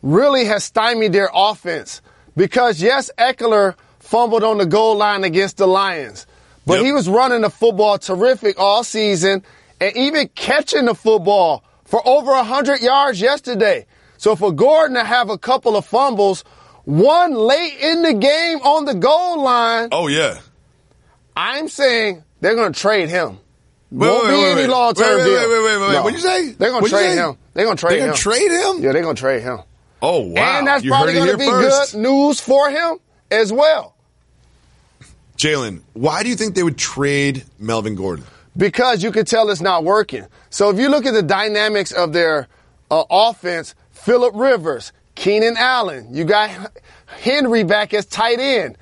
really 0.02 0.44
has 0.44 0.62
stymied 0.62 1.14
their 1.14 1.30
offense. 1.34 2.02
Because 2.36 2.82
yes, 2.82 3.10
Ekeler 3.18 3.76
fumbled 3.98 4.44
on 4.44 4.58
the 4.58 4.66
goal 4.66 4.96
line 4.96 5.24
against 5.24 5.56
the 5.56 5.66
Lions, 5.66 6.26
but 6.66 6.74
Yep. 6.74 6.84
he 6.84 6.92
was 6.92 7.08
running 7.08 7.40
the 7.40 7.50
football 7.50 7.96
terrific 7.96 8.60
all 8.60 8.84
season 8.84 9.42
and 9.80 9.96
even 9.96 10.28
catching 10.34 10.84
the 10.84 10.94
football 10.94 11.64
for 11.90 12.00
over 12.08 12.30
100 12.32 12.80
yards 12.80 13.20
yesterday. 13.20 13.84
So 14.16 14.36
for 14.36 14.52
Gordon 14.52 14.94
to 14.96 15.04
have 15.04 15.28
a 15.28 15.36
couple 15.36 15.76
of 15.76 15.84
fumbles, 15.84 16.42
one 16.84 17.34
late 17.34 17.76
in 17.80 18.02
the 18.02 18.14
game 18.14 18.58
on 18.58 18.84
the 18.84 18.94
goal 18.94 19.42
line, 19.42 19.88
Oh, 19.92 20.06
yeah. 20.06 20.38
I'm 21.36 21.68
saying 21.68 22.22
they're 22.40 22.54
going 22.54 22.72
to 22.72 22.78
trade 22.80 23.08
him. 23.08 23.38
Wait, 23.90 24.06
Won't 24.08 24.24
wait, 24.24 24.30
be 24.30 24.36
wait, 24.36 24.52
any 24.62 24.66
long 24.68 24.94
term 24.94 25.18
wait, 25.18 25.24
deal. 25.24 25.34
wait, 25.34 25.48
wait, 25.48 25.64
wait, 25.80 25.88
wait. 25.88 26.04
What'd 26.04 26.12
you 26.12 26.18
say? 26.20 26.52
They're 26.52 26.70
gonna 26.70 26.82
What'd 26.82 26.92
you 26.92 27.04
trade 27.06 27.16
him. 27.16 27.36
They're 27.54 27.64
gonna 27.64 27.76
trade 27.76 27.92
him. 27.94 27.98
They're 27.98 28.06
gonna 28.06 28.16
trade 28.18 28.50
him? 28.52 28.82
Yeah, 28.84 28.92
they're 28.92 29.02
gonna 29.02 29.14
trade 29.16 29.42
him. 29.42 29.58
Oh, 30.00 30.20
wow. 30.20 30.58
And 30.58 30.66
that's 30.68 30.84
you 30.84 30.92
probably 30.92 31.14
gonna 31.14 31.36
be 31.36 31.46
first. 31.48 31.92
good 31.94 32.00
news 32.00 32.38
for 32.38 32.70
him 32.70 32.98
as 33.32 33.52
well. 33.52 33.96
Jalen, 35.36 35.80
why 35.94 36.22
do 36.22 36.28
you 36.28 36.36
think 36.36 36.54
they 36.54 36.62
would 36.62 36.78
trade 36.78 37.44
Melvin 37.58 37.96
Gordon? 37.96 38.24
Because 38.56 39.02
you 39.02 39.12
can 39.12 39.24
tell 39.24 39.48
it's 39.50 39.60
not 39.60 39.84
working. 39.84 40.26
So 40.50 40.70
if 40.70 40.78
you 40.78 40.88
look 40.88 41.06
at 41.06 41.14
the 41.14 41.22
dynamics 41.22 41.92
of 41.92 42.12
their 42.12 42.48
uh, 42.90 43.04
offense, 43.10 43.74
Philip 43.90 44.34
Rivers, 44.34 44.92
Keenan 45.14 45.56
Allen, 45.56 46.08
you 46.14 46.24
got 46.24 46.72
Henry 47.06 47.62
back 47.62 47.94
as 47.94 48.06
tight 48.06 48.40
end. 48.40 48.76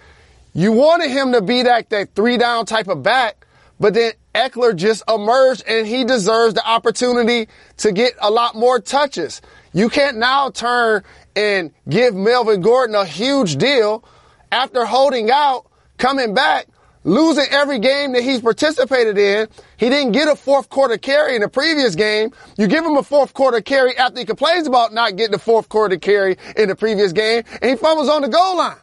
You 0.54 0.72
wanted 0.72 1.11
him 1.11 1.33
to 1.33 1.42
be 1.42 1.62
that, 1.62 1.90
that 1.90 2.14
three 2.14 2.38
down 2.38 2.66
type 2.66 2.88
of 2.88 3.02
back, 3.02 3.46
but 3.78 3.94
then 3.94 4.12
Ekeler 4.35 4.74
just 4.74 5.02
emerged 5.09 5.64
and 5.66 5.87
he 5.87 6.04
deserves 6.04 6.54
the 6.54 6.66
opportunity 6.66 7.48
to 7.78 7.92
get 7.92 8.14
a 8.20 8.31
lot 8.31 8.54
more 8.54 8.81
touches. 8.81 9.42
You 9.72 9.88
can't 9.88 10.16
now 10.16 10.50
turn 10.50 11.04
and 11.37 11.72
give 11.88 12.14
Melvin 12.14 12.61
Gordon 12.61 12.94
a 12.94 13.04
huge 13.04 13.57
deal 13.57 14.04
after 14.50 14.85
holding 14.85 15.31
out, 15.31 15.66
coming 15.98 16.35
back, 16.35 16.66
losing 17.09 17.47
every 17.51 17.79
game 17.79 18.12
that 18.12 18.23
he's 18.23 18.40
participated 18.40 19.18
in. 19.18 19.49
He 19.77 19.88
didn't 19.88 20.12
get 20.12 20.29
a 20.29 20.37
fourth 20.37 20.68
quarter 20.68 20.99
carry 20.99 21.35
in 21.35 21.42
the 21.42 21.49
previous 21.49 21.94
game. 21.94 22.33
You 22.57 22.66
give 22.66 22.85
him 22.85 22.97
a 22.97 23.03
fourth 23.03 23.35
quarter 23.35 23.61
carry 23.61 23.97
after 23.97 24.18
he 24.18 24.27
complains 24.27 24.66
about 24.66 24.92
not 24.92 25.16
getting 25.16 25.33
the 25.33 25.38
fourth 25.38 25.68
quarter 25.68 25.97
carry 25.97 26.37
in 26.57 26.68
the 26.68 26.77
previous 26.77 27.12
game, 27.12 27.44
and 27.62 27.71
he 27.71 27.77
fumbles 27.77 28.09
on 28.09 28.23
the 28.23 28.29
goal 28.29 28.59
line. 28.59 28.77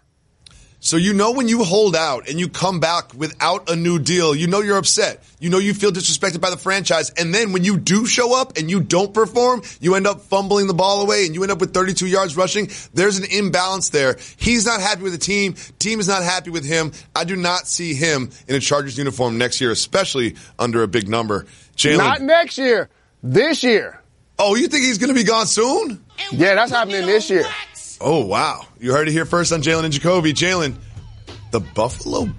So 0.85 0.97
you 0.97 1.13
know 1.13 1.31
when 1.31 1.47
you 1.47 1.63
hold 1.63 1.95
out 1.95 2.29
and 2.29 2.39
you 2.39 2.47
come 2.47 2.79
back 2.79 3.11
without 3.15 3.71
a 3.71 3.75
new 3.75 3.97
deal, 3.97 4.35
you 4.35 4.45
know 4.45 4.61
you're 4.61 4.77
upset. 4.77 5.23
You 5.39 5.49
know 5.49 5.57
you 5.57 5.73
feel 5.73 5.89
disrespected 5.89 6.41
by 6.41 6.51
the 6.51 6.57
franchise. 6.57 7.09
And 7.09 7.33
then 7.33 7.53
when 7.53 7.63
you 7.63 7.77
do 7.79 8.05
show 8.05 8.39
up 8.39 8.55
and 8.55 8.69
you 8.69 8.81
don't 8.81 9.11
perform, 9.11 9.63
you 9.81 9.95
end 9.95 10.05
up 10.05 10.21
fumbling 10.21 10.67
the 10.67 10.75
ball 10.75 11.01
away 11.01 11.25
and 11.25 11.33
you 11.33 11.41
end 11.41 11.51
up 11.51 11.59
with 11.59 11.73
32 11.73 12.05
yards 12.05 12.37
rushing. 12.37 12.69
There's 12.93 13.17
an 13.17 13.25
imbalance 13.31 13.89
there. 13.89 14.17
He's 14.37 14.67
not 14.67 14.79
happy 14.79 15.01
with 15.01 15.13
the 15.13 15.17
team. 15.17 15.55
Team 15.79 15.99
is 15.99 16.07
not 16.07 16.21
happy 16.21 16.51
with 16.51 16.63
him. 16.63 16.91
I 17.15 17.23
do 17.23 17.35
not 17.35 17.67
see 17.67 17.95
him 17.95 18.29
in 18.47 18.53
a 18.53 18.59
Chargers 18.59 18.95
uniform 18.95 19.39
next 19.39 19.59
year, 19.59 19.71
especially 19.71 20.35
under 20.59 20.83
a 20.83 20.87
big 20.87 21.09
number. 21.09 21.47
Jalen. 21.75 21.97
Not 21.97 22.21
next 22.21 22.59
year, 22.59 22.89
this 23.23 23.63
year. 23.63 24.03
oh, 24.37 24.53
you 24.53 24.67
think 24.67 24.85
he's 24.85 24.99
going 24.99 25.09
to 25.09 25.15
be 25.15 25.23
gone 25.23 25.47
soon? 25.47 26.05
Yeah, 26.31 26.53
that's 26.53 26.71
happening 26.71 27.07
this 27.07 27.27
year. 27.27 27.45
Oh, 28.01 28.25
wow. 28.25 28.65
You 28.79 28.91
heard 28.91 29.07
it 29.07 29.11
here 29.11 29.25
first 29.25 29.51
on 29.51 29.61
Jalen 29.61 29.85
and 29.85 29.93
Jacoby. 29.93 30.33
Jalen, 30.33 30.75
the 31.51 31.59
Buffalo 31.59 32.29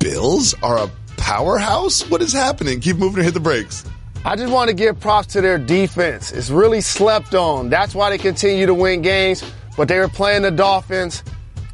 Bills 0.00 0.54
are 0.62 0.78
a 0.78 0.90
powerhouse? 1.16 2.08
What 2.08 2.22
is 2.22 2.32
happening? 2.32 2.80
Keep 2.80 2.96
moving 2.96 3.20
or 3.20 3.22
hit 3.22 3.34
the 3.34 3.40
brakes. 3.40 3.84
I 4.24 4.36
just 4.36 4.52
want 4.52 4.68
to 4.68 4.74
give 4.74 4.98
props 4.98 5.28
to 5.28 5.40
their 5.40 5.58
defense. 5.58 6.32
It's 6.32 6.50
really 6.50 6.80
slept 6.80 7.34
on. 7.34 7.70
That's 7.70 7.94
why 7.94 8.10
they 8.10 8.18
continue 8.18 8.66
to 8.66 8.74
win 8.74 9.02
games, 9.02 9.44
but 9.76 9.88
they 9.88 9.98
were 9.98 10.08
playing 10.08 10.42
the 10.42 10.50
Dolphins. 10.50 11.22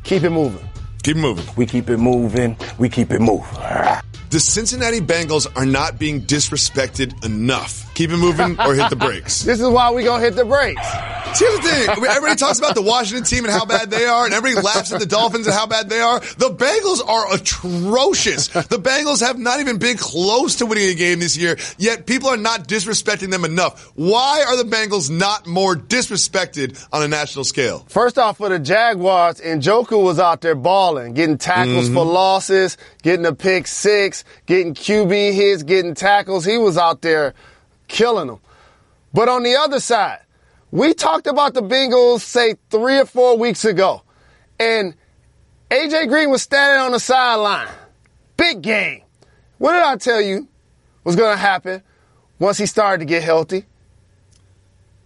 Keep 0.03 0.25
it 0.25 0.31
moving. 0.31 0.68
Keep 1.03 1.16
moving. 1.16 1.47
We 1.57 1.66
keep 1.66 1.89
it 1.91 1.99
moving. 1.99 2.57
We 2.79 2.89
keep 2.89 3.11
it 3.11 3.20
moving. 3.20 3.59
The 4.35 4.41
Cincinnati 4.41 5.01
Bengals 5.01 5.47
are 5.57 5.64
not 5.64 5.97
being 5.97 6.22
disrespected 6.22 7.24
enough. 7.24 7.95
Keep 7.95 8.11
it 8.11 8.16
moving 8.16 8.61
or 8.61 8.74
hit 8.74 8.91
the 8.91 8.97
brakes. 8.97 9.45
This 9.55 9.61
is 9.61 9.68
why 9.68 9.93
we 9.93 10.03
gonna 10.03 10.24
hit 10.24 10.35
the 10.35 10.45
brakes. 10.45 10.85
See, 11.35 11.45
Here's 11.45 11.61
the 11.61 11.68
thing. 11.68 12.05
Everybody 12.05 12.37
talks 12.37 12.59
about 12.59 12.74
the 12.74 12.82
Washington 12.82 13.24
team 13.24 13.45
and 13.45 13.53
how 13.53 13.64
bad 13.64 13.91
they 13.91 14.05
are, 14.07 14.24
and 14.24 14.35
everybody 14.35 14.64
laughs 14.64 14.93
at 14.93 15.01
the 15.01 15.07
Dolphins 15.07 15.47
and 15.47 15.55
how 15.55 15.66
bad 15.66 15.89
they 15.89 16.01
are. 16.01 16.20
The 16.20 16.51
Bengals 16.51 17.07
are 17.07 17.35
atrocious. 17.35 18.49
The 18.49 18.78
Bengals 18.78 19.20
have 19.20 19.39
not 19.39 19.61
even 19.61 19.78
been 19.78 19.97
close 19.97 20.57
to 20.57 20.66
winning 20.66 20.89
a 20.91 20.95
game 20.95 21.18
this 21.18 21.37
year, 21.37 21.57
yet 21.76 22.07
people 22.07 22.28
are 22.28 22.37
not 22.37 22.68
disrespecting 22.68 23.30
them 23.30 23.45
enough. 23.45 23.93
Why 23.97 24.45
are 24.47 24.57
the 24.57 24.68
Bengals 24.68 25.11
not 25.11 25.47
more 25.47 25.74
disrespected 25.74 26.85
on 26.93 27.03
a 27.03 27.09
national 27.09 27.45
scale? 27.45 27.85
First 27.89 28.16
off, 28.16 28.37
for 28.39 28.49
the 28.49 28.59
Jaguars, 28.59 29.41
Ngakoue 29.41 30.03
was 30.03 30.18
out 30.18 30.41
there 30.41 30.55
balling, 30.55 31.14
getting 31.14 31.39
tackles 31.39 31.89
for 31.89 32.05
mm-hmm. 32.05 32.11
losses, 32.11 32.76
getting 33.05 33.27
a 33.27 33.35
pick 33.35 33.67
six, 33.67 34.25
getting 34.47 34.75
QB 34.75 35.35
hits, 35.35 35.63
getting 35.63 35.95
tackles. 35.95 36.45
He 36.45 36.57
was 36.57 36.79
out 36.79 37.03
there 37.03 37.35
killing 37.87 38.27
them. 38.27 38.41
But 39.13 39.29
on 39.29 39.45
the 39.45 39.55
other 39.57 39.79
side, 39.79 40.21
we 40.73 40.95
talked 40.95 41.29
about 41.29 41.55
the 41.55 41.63
Bengals, 41.63 42.21
say, 42.21 42.57
three 42.71 42.99
or 42.99 43.05
four 43.05 43.39
weeks 43.39 43.65
ago. 43.65 44.03
And 44.59 44.95
AJ 45.71 46.09
Green 46.09 46.31
was 46.31 46.43
standing 46.43 46.81
on 46.81 46.93
the 46.93 46.99
sideline. 46.99 47.69
Big 48.39 48.63
game. 48.63 49.03
What 49.59 49.75
did 49.75 49.83
I 49.83 49.97
tell 49.97 50.21
you 50.21 50.49
was 51.05 51.15
going 51.15 51.33
to 51.33 51.41
happen 51.41 51.83
once 52.39 52.57
he 52.57 52.65
started 52.67 53.01
to 53.01 53.05
get 53.05 53.23
healthy? 53.23 53.67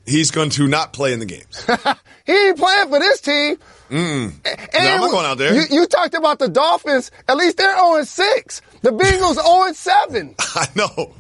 He's 0.06 0.30
going 0.30 0.50
to 0.50 0.68
not 0.68 0.92
play 0.92 1.12
in 1.12 1.18
the 1.18 1.26
games. 1.26 1.66
he 2.24 2.32
ain't 2.32 2.56
playing 2.58 2.88
for 2.88 3.00
this 3.00 3.20
team. 3.20 3.58
Mm. 3.90 4.32
And 4.44 4.84
no, 4.84 4.90
I'm 4.94 5.00
not 5.00 5.10
going 5.10 5.26
out 5.26 5.38
there. 5.38 5.54
You, 5.54 5.62
you 5.70 5.86
talked 5.86 6.14
about 6.14 6.38
the 6.38 6.48
Dolphins. 6.48 7.10
At 7.26 7.36
least 7.36 7.56
they're 7.56 7.74
0 7.74 8.02
6. 8.02 8.62
The 8.82 8.90
Bengals 8.90 9.34
0 9.66 9.72
7. 9.72 10.34
I 10.38 10.66
know. 10.74 11.14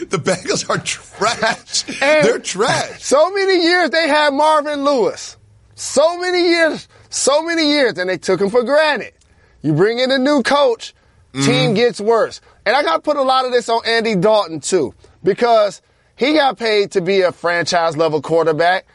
The 0.00 0.18
Bengals 0.18 0.68
are 0.70 0.78
trash. 0.78 1.82
They're 2.00 2.38
trash. 2.38 3.02
So 3.02 3.30
many 3.30 3.62
years 3.64 3.90
they 3.90 4.08
had 4.08 4.32
Marvin 4.32 4.82
Lewis. 4.82 5.36
So 5.74 6.18
many 6.18 6.48
years, 6.48 6.88
so 7.10 7.42
many 7.42 7.68
years, 7.68 7.98
and 7.98 8.08
they 8.08 8.16
took 8.16 8.40
him 8.40 8.48
for 8.48 8.62
granted. 8.62 9.12
You 9.62 9.74
bring 9.74 9.98
in 9.98 10.10
a 10.10 10.18
new 10.18 10.42
coach, 10.42 10.94
team 11.34 11.74
gets 11.74 12.00
worse. 12.00 12.40
And 12.64 12.76
I 12.76 12.82
got 12.82 12.96
to 12.96 13.02
put 13.02 13.16
a 13.16 13.22
lot 13.22 13.44
of 13.44 13.52
this 13.52 13.68
on 13.68 13.82
Andy 13.84 14.14
Dalton 14.14 14.60
too, 14.60 14.94
because 15.22 15.82
he 16.16 16.34
got 16.34 16.56
paid 16.58 16.92
to 16.92 17.00
be 17.00 17.22
a 17.22 17.32
franchise 17.32 17.96
level 17.96 18.22
quarterback, 18.22 18.86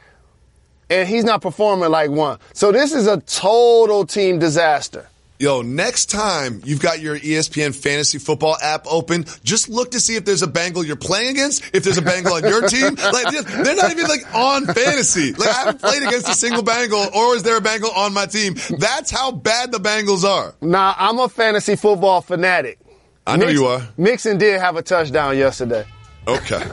and 0.90 1.08
he's 1.08 1.24
not 1.24 1.42
performing 1.42 1.90
like 1.90 2.10
one. 2.10 2.40
So 2.54 2.72
this 2.72 2.94
is 2.94 3.08
a 3.08 3.20
total 3.22 4.06
team 4.06 4.40
disaster. 4.40 5.08
Yo, 5.42 5.62
next 5.62 6.08
time 6.08 6.62
you've 6.66 6.82
got 6.82 7.00
your 7.00 7.18
ESPN 7.18 7.74
fantasy 7.74 8.18
football 8.18 8.58
app 8.62 8.86
open, 8.92 9.24
just 9.42 9.70
look 9.70 9.92
to 9.92 10.00
see 10.02 10.18
if 10.18 10.26
there's 10.26 10.42
a 10.42 10.48
Bengal 10.48 10.84
you're 10.84 10.98
playing 10.98 11.30
against, 11.30 11.64
if 11.74 11.86
there's 11.86 11.98
a 11.98 12.02
Bengal 12.02 12.34
on 12.34 12.44
your 12.44 12.68
team. 12.68 12.98
Like, 13.10 13.46
they're 13.46 13.76
not 13.76 13.90
even 13.90 14.06
like 14.08 14.36
on 14.36 14.66
fantasy. 14.66 15.32
Like, 15.34 15.48
I 15.48 15.54
haven't 15.54 15.80
played 15.80 16.04
against 16.04 16.28
a 16.28 16.34
single 16.34 16.62
Bengal, 16.62 17.08
or 17.16 17.36
is 17.38 17.44
there 17.44 17.56
a 17.56 17.62
Bengal 17.62 17.90
on 17.92 18.14
my 18.14 18.26
team? 18.26 18.56
That's 18.78 19.10
how 19.10 19.32
bad 19.32 19.72
the 19.72 19.78
Bengals 19.78 20.26
are. 20.26 20.54
Now, 20.62 20.94
I'm 20.98 21.18
a 21.20 21.30
fantasy 21.30 21.78
football 21.78 22.22
fanatic. 22.22 22.78
I 23.26 23.38
know 23.38 23.46
Mix- 23.46 23.60
you 23.60 23.66
are. 23.68 23.82
Mixon 23.98 24.38
did 24.38 24.60
have 24.60 24.76
a 24.76 24.82
touchdown 24.82 25.38
yesterday. 25.38 25.86
Okay. 26.28 26.58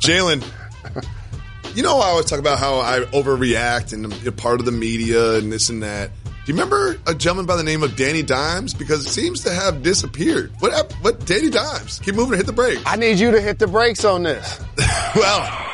Jalen, 0.00 0.42
you 1.74 1.82
know, 1.82 1.98
I 1.98 2.06
always 2.06 2.26
talk 2.26 2.38
about 2.38 2.58
how 2.58 2.78
I 2.80 3.00
overreact 3.12 3.92
and 3.92 4.12
I'm 4.12 4.32
part 4.34 4.60
of 4.60 4.66
the 4.66 4.72
media 4.72 5.36
and 5.36 5.52
this 5.52 5.68
and 5.68 5.82
that. 5.82 6.10
Do 6.24 6.30
you 6.46 6.54
remember 6.54 6.96
a 7.06 7.14
gentleman 7.14 7.46
by 7.46 7.56
the 7.56 7.62
name 7.62 7.82
of 7.82 7.96
Danny 7.96 8.22
Dimes? 8.22 8.74
Because 8.74 9.06
it 9.06 9.10
seems 9.10 9.44
to 9.44 9.52
have 9.52 9.82
disappeared. 9.82 10.52
What 10.60 10.72
hap- 10.72 10.92
What? 11.02 11.26
Danny 11.26 11.50
Dimes? 11.50 12.00
Keep 12.00 12.14
moving. 12.14 12.38
Hit 12.38 12.46
the 12.46 12.52
brakes. 12.52 12.82
I 12.86 12.96
need 12.96 13.18
you 13.18 13.30
to 13.30 13.40
hit 13.40 13.58
the 13.58 13.66
brakes 13.66 14.04
on 14.04 14.22
this. 14.22 14.60
well, 15.14 15.66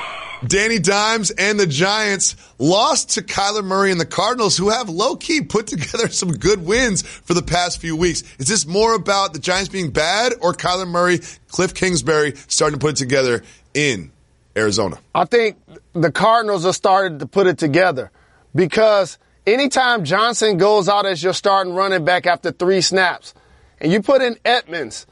Danny 0.47 0.79
Dimes 0.79 1.31
and 1.31 1.59
the 1.59 1.67
Giants 1.67 2.37
lost 2.59 3.11
to 3.11 3.23
Kyler 3.23 3.65
Murray 3.65 3.91
and 3.91 4.01
the 4.01 4.07
Cardinals, 4.07 4.57
who 4.57 4.69
have 4.71 4.89
low 4.89 5.17
key 5.17 5.41
put 5.41 5.67
together 5.69 6.09
some 6.09 6.33
good 6.33 6.67
wins 6.67 7.03
for 7.03 7.35
the 7.35 7.43
past 7.43 7.81
few 7.81 7.97
weeks. 7.97 8.23
Is 8.39 8.49
this 8.49 8.67
more 8.67 8.95
about 8.95 9.33
the 9.33 9.39
Giants 9.39 9.69
being 9.69 9.91
bad 9.91 10.35
or 10.41 10.53
Kyler 10.53 10.89
Murray, 10.89 11.21
Cliff 11.49 11.75
Kingsbury 11.75 12.35
starting 12.49 12.79
to 12.79 12.85
put 12.85 12.95
it 12.95 12.97
together 12.97 13.43
in 13.73 14.11
Arizona? 14.57 14.99
I 15.15 15.25
think 15.25 15.57
the 15.93 16.11
Cardinals 16.11 16.65
have 16.65 16.75
started 16.75 17.21
to 17.21 17.27
put 17.27 17.47
it 17.47 17.59
together 17.59 18.11
because 18.55 19.19
anytime 19.47 20.05
Johnson 20.05 20.57
goes 20.57 20.89
out 20.89 21.07
as 21.07 21.23
your 21.23 21.33
starting 21.33 21.75
running 21.75 22.05
back 22.05 22.27
after 22.27 22.51
three 22.51 22.81
snaps, 22.81 23.35
and 23.81 23.93
you 23.93 24.01
put 24.03 24.23
in 24.23 24.39
Edmonds 24.45 25.07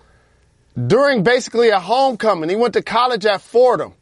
during 0.87 1.23
basically 1.23 1.69
a 1.69 1.79
homecoming, 1.79 2.49
he 2.49 2.57
went 2.57 2.75
to 2.75 2.83
college 2.83 3.27
at 3.27 3.41
Fordham. 3.41 3.93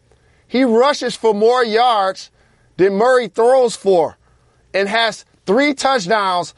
He 0.46 0.64
rushes 0.64 1.16
for 1.16 1.34
more 1.34 1.64
yards 1.64 2.30
than 2.76 2.94
Murray 2.94 3.28
throws 3.28 3.74
for 3.74 4.16
and 4.72 4.88
has 4.88 5.24
three 5.46 5.74
touchdowns, 5.74 6.54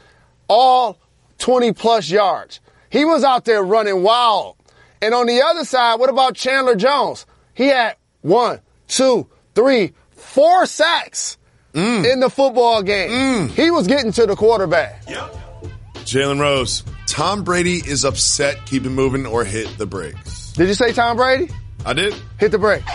all 0.49 0.99
20 1.39 1.73
plus 1.73 2.11
yards. 2.11 2.61
He 2.91 3.05
was 3.05 3.25
out 3.25 3.45
there 3.45 3.63
running 3.63 4.03
wild. 4.03 4.57
And 5.03 5.15
on 5.15 5.27
the 5.27 5.43
other 5.43 5.65
side, 5.65 5.99
what 5.99 6.11
about 6.11 6.35
Chandler 6.35 6.77
Jones? 6.77 7.27
He 7.55 7.67
had 7.67 7.97
one, 8.23 8.61
two, 8.97 9.27
three, 9.55 9.93
four 10.11 10.67
sacks 10.67 11.37
mm. 11.73 12.11
in 12.11 12.21
the 12.21 12.31
football 12.31 12.83
game. 12.83 13.11
Mm. 13.11 13.51
He 13.51 13.71
was 13.71 13.87
getting 13.87 14.13
to 14.13 14.27
the 14.27 14.37
quarterback. 14.37 15.05
Jalen 16.05 16.39
Rose, 16.39 16.85
Tom 17.07 17.45
Brady 17.45 17.77
is 17.77 18.05
upset. 18.05 18.65
Keep 18.67 18.85
it 18.85 18.91
moving 18.91 19.27
or 19.27 19.45
hit 19.45 19.79
the 19.79 19.87
brakes. 19.87 20.53
Did 20.53 20.69
you 20.69 20.75
say 20.75 20.93
Tom 20.93 21.17
Brady? 21.17 21.51
I 21.85 21.93
did. 21.93 22.15
Hit 22.39 22.51
the 22.53 22.59
brakes. 22.59 22.91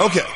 Okay. 0.00 0.26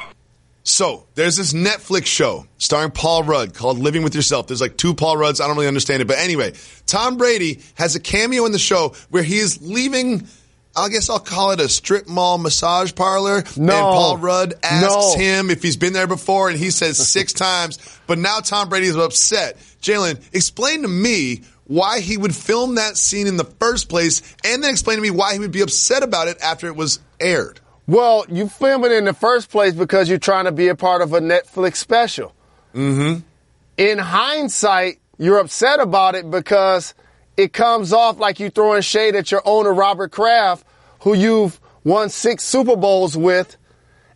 So 0.63 1.07
there's 1.15 1.37
this 1.37 1.55
Netflix 1.55 2.07
show 2.07 2.47
starring 2.59 2.91
Paul 2.91 3.23
Rudd 3.23 3.55
called 3.55 3.79
Living 3.79 4.03
with 4.03 4.15
Yourself. 4.15 4.47
There's 4.47 4.61
like 4.61 4.77
two 4.77 4.95
Paul 4.95 5.17
Rudds. 5.17 5.41
I 5.41 5.47
don't 5.47 5.57
really 5.57 5.67
understand 5.67 6.03
it. 6.03 6.07
But 6.07 6.19
anyway, 6.19 6.53
Tom 6.87 7.17
Brady 7.17 7.61
has 7.75 7.97
a 7.97 8.01
cameo 8.01 8.45
in 8.45 8.53
the 8.53 8.59
show 8.59 8.95
where 9.09 9.23
he 9.23 9.39
is 9.39 9.63
leaving, 9.63 10.29
I 10.77 10.89
guess 10.89 11.11
I'll 11.11 11.19
call 11.19 11.51
it 11.51 11.61
a 11.61 11.69
strip 11.69 12.07
mall 12.07 12.39
massage 12.39 12.95
parlor. 12.95 13.43
No. 13.57 13.73
And 13.75 13.83
Paul 13.83 14.17
Rudd 14.19 14.55
asks 14.63 14.87
No. 14.95 15.15
him 15.17 15.51
if 15.51 15.63
he's 15.63 15.77
been 15.77 15.93
there 15.93 16.07
before 16.07 16.49
and 16.51 16.59
he 16.59 16.71
says 16.71 16.97
six 17.09 17.33
times. 17.33 17.79
But 18.07 18.19
now 18.19 18.39
Tom 18.41 18.69
Brady 18.69 18.87
is 18.87 18.97
upset. 18.97 19.57
Jalen, 19.83 20.21
explain 20.33 20.83
to 20.83 20.89
me 20.89 21.43
why 21.65 22.01
he 22.01 22.17
would 22.17 22.35
film 22.35 22.77
that 22.77 22.97
scene 22.97 23.27
in 23.27 23.37
the 23.37 23.45
first 23.45 23.89
place 23.89 24.23
and 24.45 24.63
then 24.63 24.71
explain 24.71 24.97
to 24.97 25.03
me 25.03 25.11
why 25.11 25.33
he 25.35 25.39
would 25.39 25.53
be 25.53 25.61
upset 25.61 26.03
about 26.03 26.29
it 26.29 26.39
after 26.43 26.67
it 26.67 26.77
was 26.77 27.01
aired. 27.21 27.61
Well, 27.87 28.25
you 28.29 28.49
film 28.49 28.85
it 28.85 28.93
in 28.93 29.05
the 29.05 29.15
first 29.15 29.51
place 29.51 29.75
because 29.75 30.09
you're 30.09 30.19
trying 30.19 30.45
to 30.45 30.53
be 30.53 30.69
a 30.69 30.75
part 30.75 31.03
of 31.03 31.13
a 31.13 31.21
Netflix 31.21 31.77
special. 31.77 32.35
Mm-hmm. 32.75 33.21
In 33.79 33.99
hindsight, 33.99 34.99
you're 35.19 35.39
upset 35.39 35.81
about 35.81 36.15
it 36.15 36.31
because 36.31 36.95
it 37.39 37.53
comes 37.53 37.93
off 37.93 38.19
like 38.19 38.41
you're 38.41 38.51
throwing 38.51 38.83
shade 38.83 39.15
at 39.15 39.31
your 39.31 39.41
owner, 39.45 39.73
Robert 39.73 40.11
Kraft, 40.11 40.67
who 41.03 41.15
you've 41.15 41.61
won 41.85 42.11
six 42.11 42.43
Super 42.43 42.77
Bowls 42.77 43.17
with, 43.17 43.57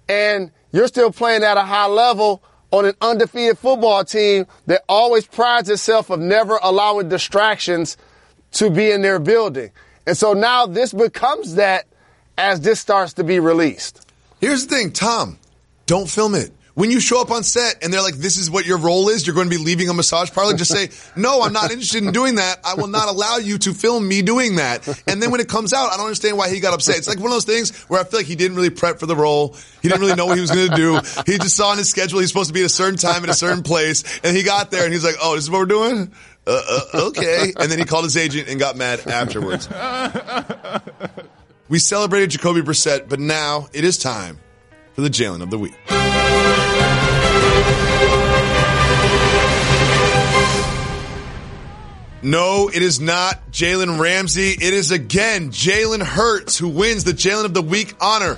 and 0.09 0.51
you're 0.73 0.89
still 0.89 1.12
playing 1.12 1.45
at 1.45 1.57
a 1.57 1.62
high 1.62 1.87
level 1.87 2.43
on 2.73 2.85
an 2.85 2.95
undefeated 3.01 3.59
football 3.59 4.05
team 4.05 4.47
that 4.66 4.83
always 4.89 5.25
prides 5.25 5.70
itself 5.70 6.11
of 6.11 6.18
never 6.18 6.59
allowing 6.64 7.09
distractions 7.09 7.97
to 8.51 8.70
be 8.70 8.91
in 8.91 9.03
their 9.03 9.20
building. 9.20 9.70
And 10.05 10.16
so 10.16 10.33
now 10.33 10.66
this 10.66 10.93
becomes 10.93 11.55
that 11.55 11.87
as 12.37 12.61
this 12.62 12.81
starts 12.81 13.12
to 13.14 13.25
be 13.25 13.39
released. 13.39 14.05
Here's 14.41 14.66
the 14.66 14.75
thing, 14.75 14.93
Tom, 14.93 15.39
don't 15.87 16.11
film 16.11 16.35
it. 16.35 16.51
When 16.75 16.91
you 16.91 17.01
show 17.01 17.20
up 17.20 17.31
on 17.31 17.43
set 17.43 17.85
and 17.85 17.93
they're 17.93 18.01
like, 18.01 18.14
this 18.14 18.39
is 18.39 18.51
what 18.51 18.64
your 18.64 18.79
role 18.79 19.11
is, 19.11 19.27
you're 19.27 19.35
going 19.35 19.51
to 19.51 19.57
be 19.57 19.62
leaving 19.62 19.91
a 19.91 19.95
massage 19.95 20.31
parlor, 20.31 20.55
just 20.55 20.70
say, 20.70 20.89
no, 21.20 21.43
I'm 21.43 21.53
not 21.53 21.70
interested 21.70 22.03
in 22.03 22.12
doing 22.12 22.37
that. 22.37 22.61
I 22.64 22.75
will 22.77 22.87
not 22.87 23.09
allow 23.09 23.37
you 23.37 23.59
to 23.59 23.75
film 23.75 24.09
me 24.09 24.23
doing 24.23 24.57
that. 24.57 24.89
And 25.07 25.23
then 25.23 25.31
when 25.31 25.41
it 25.41 25.49
comes 25.49 25.75
out, 25.75 25.93
I 25.93 25.97
don't 25.99 26.07
understand 26.07 26.39
why 26.39 26.49
he 26.49 26.61
got 26.61 26.73
upset. 26.73 26.97
It's 26.97 27.09
like 27.09 27.18
one 27.18 27.27
of 27.27 27.33
those 27.33 27.45
things 27.45 27.77
where 27.89 28.01
I 28.01 28.05
feel 28.05 28.20
like 28.20 28.27
he 28.27 28.37
didn't 28.37 28.57
really 28.57 28.70
prep 28.70 28.99
for 28.99 29.07
the 29.07 29.14
role. 29.14 29.55
He 29.83 29.89
didn't 29.89 30.01
really 30.01 30.14
know 30.14 30.25
what 30.25 30.37
he 30.37 30.41
was 30.41 30.51
going 30.51 30.70
to 30.70 30.77
do. 30.77 30.95
He 31.27 31.37
just 31.37 31.57
saw 31.57 31.73
on 31.73 31.79
his 31.79 31.91
schedule 31.91 32.20
he's 32.20 32.29
supposed 32.29 32.49
to 32.49 32.55
be 32.55 32.61
at 32.61 32.66
a 32.66 32.70
certain 32.70 32.99
time 32.99 33.23
at 33.23 33.29
a 33.29 33.35
certain 33.35 33.62
place. 33.62 34.03
And 34.25 34.35
he 34.35 34.43
got 34.43 34.70
there 34.70 34.85
and 34.85 34.95
he's 34.95 35.05
like, 35.05 35.16
oh, 35.20 35.35
this 35.35 35.45
is 35.45 35.51
what 35.51 35.59
we're 35.59 35.66
doing? 35.66 36.12
Uh, 36.47 36.62
uh, 36.68 37.09
okay. 37.09 37.53
And 37.59 37.70
then 37.70 37.79
he 37.79 37.85
called 37.85 38.05
his 38.05 38.16
agent 38.16 38.49
and 38.49 38.59
got 38.59 38.77
mad 38.77 39.07
afterwards. 39.07 39.68
We 41.68 41.79
celebrated 41.79 42.31
Jacoby 42.31 42.62
Brissett, 42.62 43.11
but 43.11 43.20
now 43.20 43.68
it 43.75 43.85
is 43.85 43.99
time 43.99 44.41
for 44.95 45.03
the 45.03 45.11
Jalen 45.11 45.43
of 45.43 45.51
the 45.51 45.59
Week. 45.59 45.75
No, 52.23 52.68
it 52.68 52.83
is 52.83 53.01
not 53.01 53.51
Jalen 53.51 53.99
Ramsey. 53.99 54.51
It 54.51 54.75
is 54.75 54.93
again 54.93 55.51
Jalen 55.51 56.03
Hurts 56.03 56.57
who 56.57 56.68
wins 56.68 57.03
the 57.03 57.12
Jalen 57.12 57.47
of 57.47 57.55
the 57.55 57.62
Week 57.62 57.95
honor. 58.01 58.37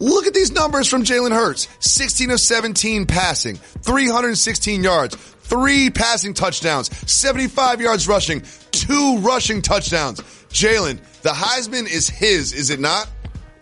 Look 0.00 0.26
at 0.26 0.32
these 0.32 0.52
numbers 0.52 0.88
from 0.88 1.04
Jalen 1.04 1.32
Hurts 1.32 1.68
16 1.80 2.30
of 2.30 2.40
17 2.40 3.04
passing, 3.04 3.56
316 3.56 4.82
yards, 4.82 5.14
three 5.16 5.90
passing 5.90 6.32
touchdowns, 6.32 6.88
75 7.10 7.82
yards 7.82 8.08
rushing, 8.08 8.42
two 8.70 9.18
rushing 9.18 9.60
touchdowns. 9.60 10.20
Jalen, 10.48 10.98
the 11.22 11.30
Heisman 11.30 11.90
is 11.90 12.08
his, 12.08 12.54
is 12.54 12.70
it 12.70 12.80
not? 12.80 13.10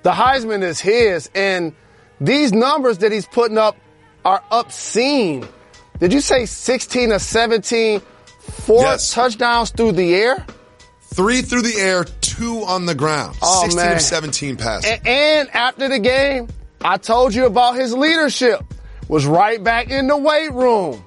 The 0.04 0.12
Heisman 0.12 0.62
is 0.62 0.78
his, 0.78 1.28
and 1.34 1.72
these 2.20 2.52
numbers 2.52 2.98
that 2.98 3.10
he's 3.10 3.26
putting 3.26 3.58
up 3.58 3.76
are 4.24 4.44
obscene. 4.52 5.48
Did 5.98 6.12
you 6.12 6.20
say 6.20 6.46
16 6.46 7.10
or 7.10 7.18
17? 7.18 8.02
Four 8.50 8.82
Yes. 8.82 9.12
touchdowns 9.12 9.70
through 9.70 9.92
the 9.92 10.14
air? 10.14 10.44
Three 11.14 11.42
through 11.42 11.62
the 11.62 11.76
air, 11.80 12.04
two 12.20 12.62
on 12.64 12.84
the 12.86 12.94
ground. 12.94 13.36
Oh, 13.42 13.62
16 13.62 13.82
man. 13.84 13.96
of 13.96 14.02
17 14.02 14.56
passes. 14.56 14.90
A- 14.90 15.08
and 15.08 15.48
after 15.54 15.88
the 15.88 15.98
game, 15.98 16.48
I 16.82 16.96
told 16.98 17.34
you 17.34 17.46
about 17.46 17.76
his 17.76 17.92
leadership. 17.94 18.60
Was 19.08 19.24
right 19.24 19.62
back 19.62 19.88
in 19.90 20.08
the 20.08 20.16
weight 20.16 20.52
room 20.52 21.02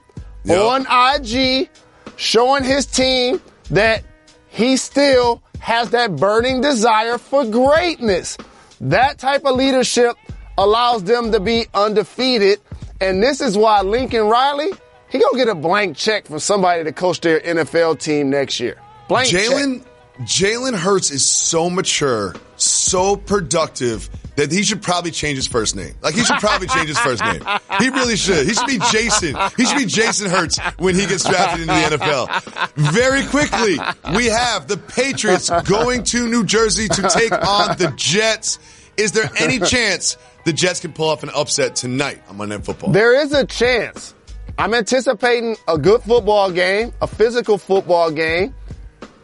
Yep. 0.46 0.62
on 0.62 0.88
IG, 0.90 1.70
showing 2.16 2.64
his 2.64 2.86
team 2.86 3.42
that 3.72 4.04
he 4.48 4.78
still 4.78 5.42
has 5.60 5.90
that 5.90 6.16
burning 6.16 6.62
desire 6.62 7.18
for 7.18 7.44
greatness. 7.44 8.38
That 8.80 9.18
type 9.20 9.44
of 9.46 9.58
leadership 9.58 10.16
allows 10.58 11.04
them 11.04 11.34
to 11.34 11.42
be 11.42 11.68
undefeated. 11.74 12.62
And 13.02 13.22
this 13.22 13.42
is 13.42 13.58
why 13.58 13.82
Lincoln 13.82 14.24
Riley, 14.28 14.72
he 15.10 15.20
gonna 15.20 15.38
get 15.38 15.48
a 15.48 15.56
blank 15.56 15.98
check 15.98 16.26
from 16.28 16.40
somebody 16.40 16.84
to 16.84 16.92
coach 16.92 17.22
their 17.22 17.40
NFL 17.40 18.00
team 18.00 18.30
next 18.30 18.60
year. 18.60 18.78
Blank 19.08 19.30
check. 19.30 19.42
Jalen 19.42 19.86
Jalen 20.22 20.78
Hurts 20.78 21.12
is 21.12 21.26
so 21.26 21.70
mature, 21.70 22.36
so 22.58 23.16
productive 23.16 24.10
that 24.36 24.52
he 24.52 24.64
should 24.64 24.82
probably 24.82 25.12
change 25.12 25.38
his 25.38 25.48
first 25.48 25.78
name. 25.78 25.94
Like 26.02 26.14
he 26.14 26.24
should 26.26 26.40
probably 26.40 26.68
change 26.68 26.90
his 26.90 27.00
first 27.00 27.24
name. 27.24 27.42
He 27.80 27.90
really 27.90 28.18
should. 28.18 28.46
He 28.46 28.54
should 28.54 28.68
be 28.68 28.80
Jason. 28.92 29.36
He 29.56 29.66
should 29.66 29.78
be 29.78 29.86
Jason 29.86 30.30
Hurts 30.30 30.60
when 30.78 30.96
he 30.96 31.06
gets 31.06 31.24
drafted 31.28 31.62
into 31.62 31.74
the 31.74 31.98
NFL. 31.98 32.74
Very 32.76 33.26
quickly, 33.28 33.80
we 34.16 34.26
have 34.26 34.68
the 34.68 34.78
Patriots 34.78 35.50
going 35.64 36.04
to 36.06 36.28
New 36.28 36.44
Jersey 36.44 36.90
to 36.90 37.10
take 37.10 37.32
on 37.32 37.78
the 37.78 37.94
Jets. 37.96 38.60
Is 38.98 39.14
there 39.14 39.30
any 39.38 39.60
chance 39.60 40.18
the 40.44 40.52
Jets 40.52 40.82
can 40.82 40.92
pull 40.92 41.10
off 41.10 41.24
an 41.24 41.30
upset 41.34 41.78
tonight 41.78 42.22
on 42.30 42.36
Monday 42.38 42.58
Night 42.58 42.66
Football? 42.66 42.92
There 42.92 43.16
is 43.16 43.32
a 43.32 43.46
chance. 43.46 44.14
I'm 44.60 44.74
anticipating 44.74 45.56
a 45.70 45.78
good 45.78 46.02
football 46.02 46.52
game, 46.52 46.92
a 47.02 47.08
physical 47.08 47.58
football 47.58 48.12
game, 48.12 48.54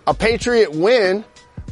a 0.07 0.13
Patriot 0.13 0.71
win, 0.71 1.25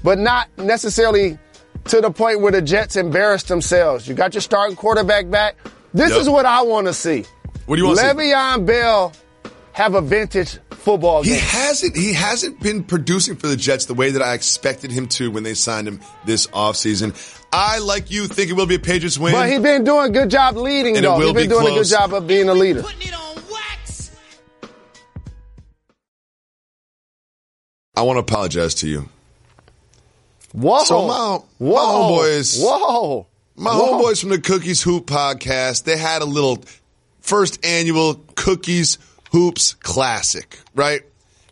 but 0.03 0.19
not 0.19 0.49
necessarily 0.57 1.39
to 1.85 2.01
the 2.01 2.11
point 2.11 2.41
where 2.41 2.51
the 2.51 2.61
Jets 2.61 2.97
embarrass 2.97 3.43
themselves. 3.43 4.05
You 4.05 4.15
got 4.15 4.33
your 4.33 4.41
starting 4.41 4.75
quarterback 4.75 5.29
back. 5.29 5.55
This 5.93 6.09
Yep. 6.11 6.19
is 6.21 6.29
what 6.29 6.45
I 6.45 6.61
want 6.63 6.87
to 6.87 6.93
see. 6.93 7.23
What 7.65 7.77
do 7.77 7.81
you 7.81 7.87
wanna 7.87 8.01
see? 8.01 8.03
Le'Veon 8.07 8.65
Bell 8.65 9.13
have 9.71 9.95
a 9.95 10.01
vintage 10.01 10.59
football 10.71 11.23
game. 11.23 11.35
He 11.35 11.39
hasn't 11.39 11.95
he 11.95 12.11
hasn't 12.11 12.59
been 12.59 12.83
producing 12.83 13.37
for 13.37 13.47
the 13.47 13.55
Jets 13.55 13.85
the 13.85 13.93
way 13.93 14.11
that 14.11 14.21
I 14.21 14.33
expected 14.33 14.91
him 14.91 15.07
to 15.09 15.31
when 15.31 15.43
they 15.43 15.53
signed 15.53 15.87
him 15.87 16.01
this 16.25 16.47
offseason. 16.47 17.13
I 17.53 17.79
like 17.79 18.11
you 18.11 18.27
think 18.27 18.49
it 18.49 18.53
will 18.53 18.65
be 18.65 18.75
a 18.75 18.79
Patriots 18.79 19.17
win. 19.17 19.31
But 19.31 19.49
he's 19.49 19.61
been 19.61 19.85
doing 19.85 20.07
a 20.09 20.09
good 20.09 20.29
job 20.29 20.57
leading, 20.57 20.97
And 20.97 21.05
it 21.05 21.07
though. 21.07 21.17
will 21.17 21.27
He's 21.27 21.33
been 21.33 21.43
be 21.49 21.55
doing 21.55 21.67
a 21.67 21.77
good 21.79 21.87
job 21.87 22.13
of 22.13 22.27
being 22.27 22.49
a 22.49 22.53
leader. 22.53 22.83
I 27.95 28.01
want 28.01 28.17
to 28.17 28.21
apologize 28.21 28.73
to 28.75 28.87
you. 28.87 29.09
Whoa. 30.51 30.83
So 30.83 31.07
my, 31.07 31.37
my 31.59 31.71
Whoa. 31.71 32.19
homeboys, 32.19 32.61
Whoa. 32.63 33.27
my 33.55 33.71
Whoa. 33.71 34.01
homeboys 34.01 34.19
from 34.19 34.29
the 34.29 34.39
Cookies 34.39 34.81
Hoop 34.81 35.05
podcast, 35.05 35.83
they 35.83 35.97
had 35.97 36.21
a 36.21 36.25
little 36.25 36.63
first 37.21 37.63
annual 37.65 38.15
Cookies 38.35 38.97
Hoops 39.31 39.73
Classic, 39.75 40.59
right? 40.75 41.01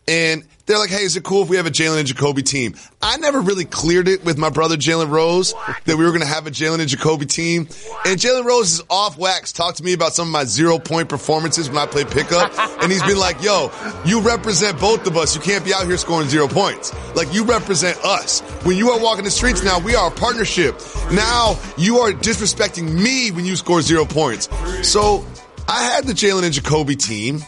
And 0.07 0.43
they're 0.71 0.79
like, 0.79 0.89
hey, 0.89 1.03
is 1.03 1.17
it 1.17 1.23
cool 1.23 1.43
if 1.43 1.49
we 1.49 1.57
have 1.57 1.65
a 1.65 1.71
Jalen 1.71 1.99
and 1.99 2.07
Jacoby 2.07 2.43
team? 2.43 2.75
I 3.01 3.17
never 3.17 3.41
really 3.41 3.65
cleared 3.65 4.07
it 4.07 4.23
with 4.23 4.37
my 4.37 4.49
brother 4.49 4.77
Jalen 4.77 5.09
Rose 5.09 5.53
that 5.83 5.97
we 5.97 6.05
were 6.05 6.11
going 6.11 6.21
to 6.21 6.27
have 6.27 6.47
a 6.47 6.51
Jalen 6.51 6.79
and 6.79 6.87
Jacoby 6.87 7.25
team. 7.25 7.67
And 8.05 8.17
Jalen 8.17 8.45
Rose 8.45 8.73
is 8.73 8.83
off 8.89 9.17
wax, 9.17 9.51
talked 9.51 9.79
to 9.79 9.83
me 9.83 9.91
about 9.91 10.13
some 10.13 10.29
of 10.29 10.31
my 10.31 10.45
zero 10.45 10.79
point 10.79 11.09
performances 11.09 11.67
when 11.67 11.77
I 11.77 11.87
played 11.87 12.09
pickup. 12.09 12.57
And 12.81 12.89
he's 12.89 13.03
been 13.03 13.19
like, 13.19 13.43
yo, 13.43 13.69
you 14.05 14.21
represent 14.21 14.79
both 14.79 15.05
of 15.07 15.17
us. 15.17 15.35
You 15.35 15.41
can't 15.41 15.65
be 15.65 15.73
out 15.73 15.85
here 15.85 15.97
scoring 15.97 16.29
zero 16.29 16.47
points. 16.47 16.93
Like 17.15 17.33
you 17.33 17.43
represent 17.43 17.97
us. 18.05 18.39
When 18.63 18.77
you 18.77 18.91
are 18.91 18.99
walking 18.99 19.25
the 19.25 19.31
streets 19.31 19.63
now, 19.63 19.77
we 19.77 19.95
are 19.95 20.07
a 20.07 20.11
partnership. 20.11 20.79
Now 21.11 21.59
you 21.77 21.97
are 21.97 22.13
disrespecting 22.13 22.93
me 22.93 23.31
when 23.31 23.43
you 23.43 23.57
score 23.57 23.81
zero 23.81 24.05
points. 24.05 24.47
So 24.87 25.25
I 25.67 25.83
had 25.83 26.05
the 26.05 26.13
Jalen 26.13 26.43
and 26.43 26.53
Jacoby 26.53 26.95
team. 26.95 27.41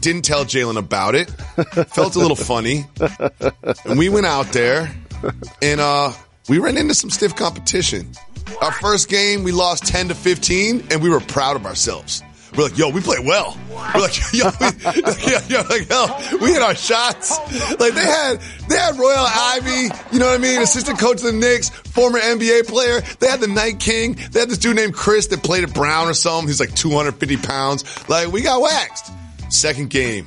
Didn't 0.00 0.22
tell 0.22 0.44
Jalen 0.44 0.78
about 0.78 1.14
it. 1.14 1.28
Felt 1.90 2.16
a 2.16 2.18
little 2.18 2.36
funny. 2.36 2.86
And 3.84 3.98
we 3.98 4.08
went 4.08 4.26
out 4.26 4.46
there 4.46 4.90
and 5.60 5.80
uh 5.80 6.12
we 6.48 6.58
ran 6.58 6.76
into 6.76 6.94
some 6.94 7.10
stiff 7.10 7.36
competition. 7.36 8.10
Our 8.62 8.72
first 8.72 9.08
game 9.08 9.44
we 9.44 9.52
lost 9.52 9.84
10 9.86 10.08
to 10.08 10.14
15 10.14 10.88
and 10.90 11.02
we 11.02 11.10
were 11.10 11.20
proud 11.20 11.56
of 11.56 11.66
ourselves. 11.66 12.22
We're 12.56 12.64
like, 12.64 12.78
yo, 12.78 12.88
we 12.88 13.00
played 13.00 13.24
well. 13.24 13.56
We're 13.70 14.00
like, 14.00 14.16
yo, 14.32 14.50
we, 14.60 14.66
yo, 15.30 15.38
yo, 15.48 15.62
like, 15.68 15.88
yo, 15.88 16.38
we 16.40 16.52
hit 16.52 16.62
our 16.62 16.74
shots. 16.74 17.38
Like 17.78 17.94
they 17.94 18.04
had, 18.04 18.40
they 18.68 18.76
had 18.76 18.98
Royal 18.98 19.24
Ivey, 19.24 19.94
you 20.12 20.18
know 20.18 20.26
what 20.26 20.34
I 20.34 20.38
mean? 20.38 20.60
Assistant 20.60 20.98
coach 20.98 21.18
of 21.18 21.22
the 21.24 21.32
Knicks, 21.32 21.68
former 21.68 22.18
NBA 22.18 22.66
player. 22.66 23.02
They 23.20 23.28
had 23.28 23.40
the 23.40 23.46
Night 23.46 23.78
King. 23.78 24.14
They 24.32 24.40
had 24.40 24.48
this 24.48 24.58
dude 24.58 24.76
named 24.76 24.94
Chris 24.94 25.28
that 25.28 25.42
played 25.44 25.62
at 25.62 25.72
Brown 25.74 26.08
or 26.08 26.14
something. 26.14 26.48
He's 26.48 26.58
like 26.60 26.74
250 26.74 27.36
pounds. 27.36 28.08
Like 28.08 28.32
we 28.32 28.42
got 28.42 28.60
waxed. 28.60 29.12
Second 29.50 29.90
game, 29.90 30.26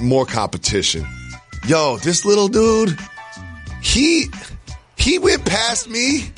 more 0.00 0.24
competition. 0.26 1.06
Yo, 1.66 1.96
this 1.98 2.24
little 2.24 2.48
dude, 2.48 2.96
he, 3.82 4.26
he 4.96 5.18
went 5.18 5.44
past 5.44 5.88
me 5.88 6.30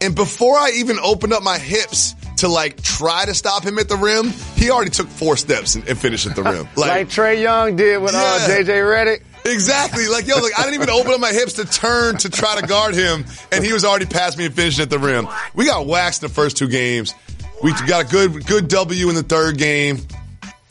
and 0.00 0.14
before 0.14 0.56
I 0.56 0.72
even 0.76 0.98
opened 0.98 1.32
up 1.32 1.42
my 1.42 1.58
hips 1.58 2.14
to 2.38 2.48
like 2.48 2.82
try 2.82 3.24
to 3.24 3.32
stop 3.32 3.64
him 3.64 3.78
at 3.78 3.88
the 3.88 3.96
rim, 3.96 4.30
he 4.56 4.70
already 4.70 4.90
took 4.90 5.08
four 5.08 5.36
steps 5.36 5.76
and, 5.76 5.88
and 5.88 5.96
finished 5.96 6.26
at 6.26 6.36
the 6.36 6.42
rim. 6.42 6.68
Like, 6.76 7.08
Trae 7.08 7.40
Young 7.40 7.76
did 7.76 8.02
with 8.02 8.14
uh, 8.14 8.18
Yeah. 8.48 8.58
JJ 8.58 8.66
Redick. 8.66 9.22
Exactly. 9.46 10.08
Like, 10.08 10.26
yo, 10.26 10.38
like 10.40 10.58
I 10.58 10.62
didn't 10.62 10.74
even 10.74 10.90
open 10.90 11.12
up 11.12 11.20
my 11.20 11.32
hips 11.32 11.54
to 11.54 11.64
turn 11.64 12.16
to 12.18 12.30
try 12.30 12.60
to 12.60 12.66
guard 12.66 12.94
him, 12.94 13.24
and 13.52 13.64
he 13.64 13.72
was 13.72 13.84
already 13.84 14.06
past 14.06 14.36
me 14.36 14.46
and 14.46 14.54
finishing 14.54 14.82
at 14.82 14.90
the 14.90 14.98
rim. 14.98 15.28
We 15.54 15.66
got 15.66 15.86
waxed 15.86 16.22
in 16.22 16.28
the 16.28 16.34
first 16.34 16.56
two 16.56 16.68
games. 16.68 17.14
We 17.62 17.72
got 17.86 18.06
a 18.06 18.08
good 18.08 18.46
good 18.46 18.68
W 18.68 19.08
in 19.08 19.14
the 19.14 19.22
third 19.22 19.56
game, 19.58 19.98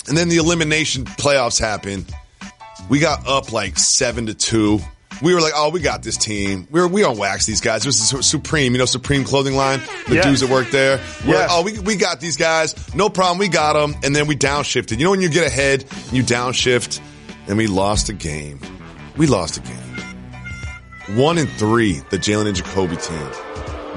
and 0.08 0.18
then 0.18 0.30
the 0.30 0.38
elimination 0.38 1.06
playoffs 1.06 1.60
happened. 1.60 2.06
We 2.90 3.00
got 3.00 3.28
up 3.28 3.52
like 3.52 3.78
seven 3.80 4.26
to 4.28 4.34
two. 4.34 4.80
We 5.22 5.34
were 5.34 5.42
like, 5.42 5.54
oh, 5.56 5.70
we 5.70 5.80
got 5.80 6.04
this 6.04 6.18
team. 6.18 6.68
We're 6.72 6.88
we 6.88 7.02
don't 7.02 7.18
wax 7.18 7.46
these 7.46 7.62
guys. 7.62 7.84
This 7.84 8.12
is 8.14 8.26
Supreme, 8.28 8.74
you 8.74 8.80
know, 8.80 8.86
Supreme 8.86 9.24
clothing 9.24 9.56
line. 9.56 9.80
The 10.08 10.16
Yes. 10.16 10.26
dudes 10.26 10.42
that 10.42 10.50
work 10.50 10.70
there. 10.72 10.98
We're 11.26 11.34
Yes. 11.36 11.50
like, 11.50 11.50
oh, 11.52 11.62
we 11.64 11.80
we 11.80 11.96
got 11.96 12.20
these 12.20 12.36
guys. 12.36 12.76
No 12.96 13.10
problem. 13.10 13.38
We 13.38 13.48
got 13.48 13.74
them, 13.74 13.96
and 14.04 14.14
then 14.16 14.28
we 14.28 14.36
downshifted. 14.36 14.98
You 14.98 15.06
know 15.06 15.12
when 15.12 15.22
you 15.22 15.30
get 15.30 15.48
ahead, 15.48 15.86
you 16.12 16.24
downshift, 16.24 17.00
and 17.48 17.58
we 17.58 17.68
lost 17.68 18.10
a 18.10 18.14
game. 18.14 18.60
We 19.16 19.28
lost 19.28 19.58
a 19.58 19.62
game. 19.62 21.18
One 21.18 21.38
and 21.38 21.50
three, 21.52 22.02
the 22.10 22.18
Jalen 22.18 22.48
and 22.48 22.56
Jacoby 22.56 22.96
team. 22.98 23.30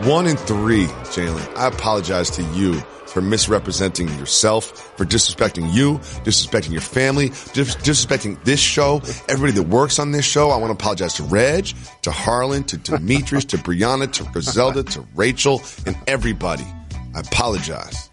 One 0.05 0.27
in 0.27 0.37
three, 0.37 0.85
Jalen. 0.85 1.57
I 1.57 1.69
apologize 1.69 2.31
to 2.33 2.43
you 2.53 2.81
for 3.07 3.23
misrepresenting 3.23 4.09
yourself, 4.19 4.67
for 4.99 5.07
disrespecting 5.07 5.73
you, 5.73 5.95
disrespecting 6.23 6.71
your 6.73 6.83
family, 6.83 7.29
dis- 7.55 7.77
disrespecting 7.77 8.43
this 8.45 8.61
show, 8.61 9.01
everybody 9.27 9.53
that 9.53 9.69
works 9.69 9.99
on 9.99 10.11
this 10.11 10.27
show. 10.27 10.51
I 10.51 10.59
want 10.59 10.69
to 10.69 10.75
apologize 10.85 11.15
to 11.15 11.23
Reg, 11.23 11.69
to 12.03 12.11
Harlan, 12.11 12.65
to 12.65 12.77
Demetrius, 12.77 13.47
to 13.47 13.57
Brianna, 13.57 14.13
to 14.13 14.25
Griselda, 14.33 14.83
to 14.83 15.07
Rachel, 15.15 15.63
and 15.87 15.97
everybody. 16.07 16.67
I 17.15 17.21
apologize. 17.21 18.11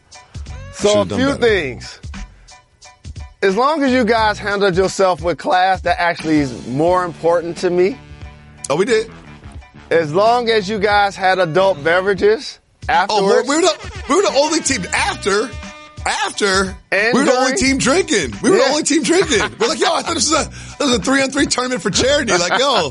So 0.71 1.01
a 1.01 1.05
few 1.05 1.17
better. 1.17 1.37
things. 1.37 1.99
As 3.41 3.57
long 3.57 3.83
as 3.83 3.91
you 3.91 4.05
guys 4.05 4.39
handled 4.39 4.77
yourself 4.77 5.21
with 5.21 5.37
class, 5.37 5.81
that 5.81 5.99
actually 5.99 6.37
is 6.37 6.65
more 6.65 7.03
important 7.03 7.57
to 7.57 7.69
me. 7.69 7.99
Oh, 8.69 8.77
we 8.77 8.85
did. 8.85 9.11
As 9.93 10.13
long 10.13 10.49
as 10.49 10.67
you 10.69 10.79
guys 10.79 11.15
had 11.15 11.39
adult 11.39 11.83
beverages 11.83 12.59
Oh, 12.89 12.93
afterwards. 12.93 13.47
we're, 13.47 13.55
we're 13.55 13.61
the 13.61 14.03
we're 14.09 14.21
the 14.23 14.33
only 14.37 14.59
team 14.59 14.83
after 14.93 15.49
after 16.05 16.75
And 16.91 17.13
we're 17.13 17.23
the 17.25 17.31
only 17.31 17.55
team 17.55 17.77
drinking. 17.77 18.33
We 18.43 18.49
were 18.49 18.57
Yeah. 18.57 18.63
the 18.65 18.69
only 18.71 18.83
team 18.83 19.03
drinking. 19.03 19.39
We're 19.57 19.67
like, 19.69 19.79
yo, 19.79 19.93
I 19.93 20.01
thought 20.01 20.15
this 20.15 20.29
was 20.29 20.47
a 20.47 20.49
this 20.49 20.79
was 20.79 20.91
a 20.97 20.99
three 20.99 21.21
on 21.21 21.31
three 21.31 21.45
tournament 21.45 21.81
for 21.81 21.89
charity. 21.91 22.33
Like, 22.33 22.59
yo, 22.59 22.89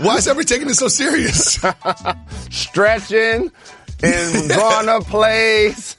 why 0.00 0.16
is 0.16 0.26
everybody 0.26 0.46
taking 0.46 0.66
this 0.66 0.78
so 0.78 0.88
serious? 0.88 1.64
stretching 2.50 3.52
and 4.02 4.48
drawing 4.50 4.88
up 4.88 5.04
plays. 5.04 5.96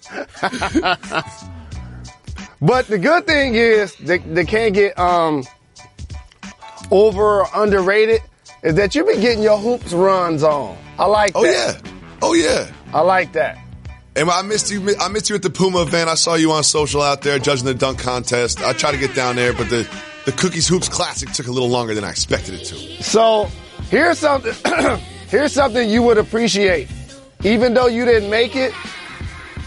but 2.62 2.88
the 2.88 2.98
good 2.98 3.26
thing 3.26 3.56
is 3.56 3.96
they, 3.96 4.18
they 4.18 4.46
can't 4.46 4.74
get 4.74 4.98
um 5.00 5.44
over 6.92 7.42
or 7.42 7.48
underrated 7.56 8.22
is 8.64 8.76
that 8.76 8.96
you've 8.96 9.08
been 9.08 9.22
getting 9.22 9.44
your 9.44 9.58
hoops 9.58 9.94
runs 9.94 10.44
on. 10.44 10.78
I 10.98 11.06
like 11.06 11.32
Oh 11.36 11.44
that. 11.44 11.82
Oh, 12.22 12.34
yeah, 12.34 12.52
oh 12.56 12.66
yeah. 12.66 12.72
I 12.94 13.02
like 13.02 13.34
that. 13.34 13.58
And 14.16 14.30
I 14.30 14.42
missed 14.42 14.72
you. 14.72 14.96
I 15.00 15.08
missed 15.08 15.30
you 15.30 15.36
at 15.36 15.44
the 15.44 15.50
Puma 15.50 15.84
event. 15.84 16.10
I 16.10 16.16
saw 16.16 16.36
you 16.36 16.52
on 16.52 16.64
social 16.64 17.02
out 17.02 17.22
there 17.22 17.40
judging 17.40 17.66
the 17.66 17.74
dunk 17.74 18.00
contest. 18.00 18.62
I 18.62 18.74
tried 18.74 18.92
to 18.92 18.98
get 18.98 19.16
down 19.16 19.36
there, 19.36 19.54
but 19.54 19.70
the 19.70 19.88
the 20.26 20.32
Cookies 20.34 20.68
Hoops 20.68 20.90
Classic 20.90 21.30
took 21.32 21.48
a 21.48 21.52
little 21.52 21.70
longer 21.70 21.94
than 21.96 22.04
I 22.04 22.10
expected 22.10 22.56
it 22.56 22.66
to. 22.66 23.04
So 23.04 23.50
here's 23.90 24.20
something 24.20 24.54
here's 25.30 25.54
something 25.54 25.90
you 25.90 26.02
would 26.04 26.18
appreciate. 26.18 26.90
Even 27.44 27.74
though 27.74 27.88
you 27.88 28.04
didn't 28.04 28.30
make 28.30 28.56
it, 28.56 28.74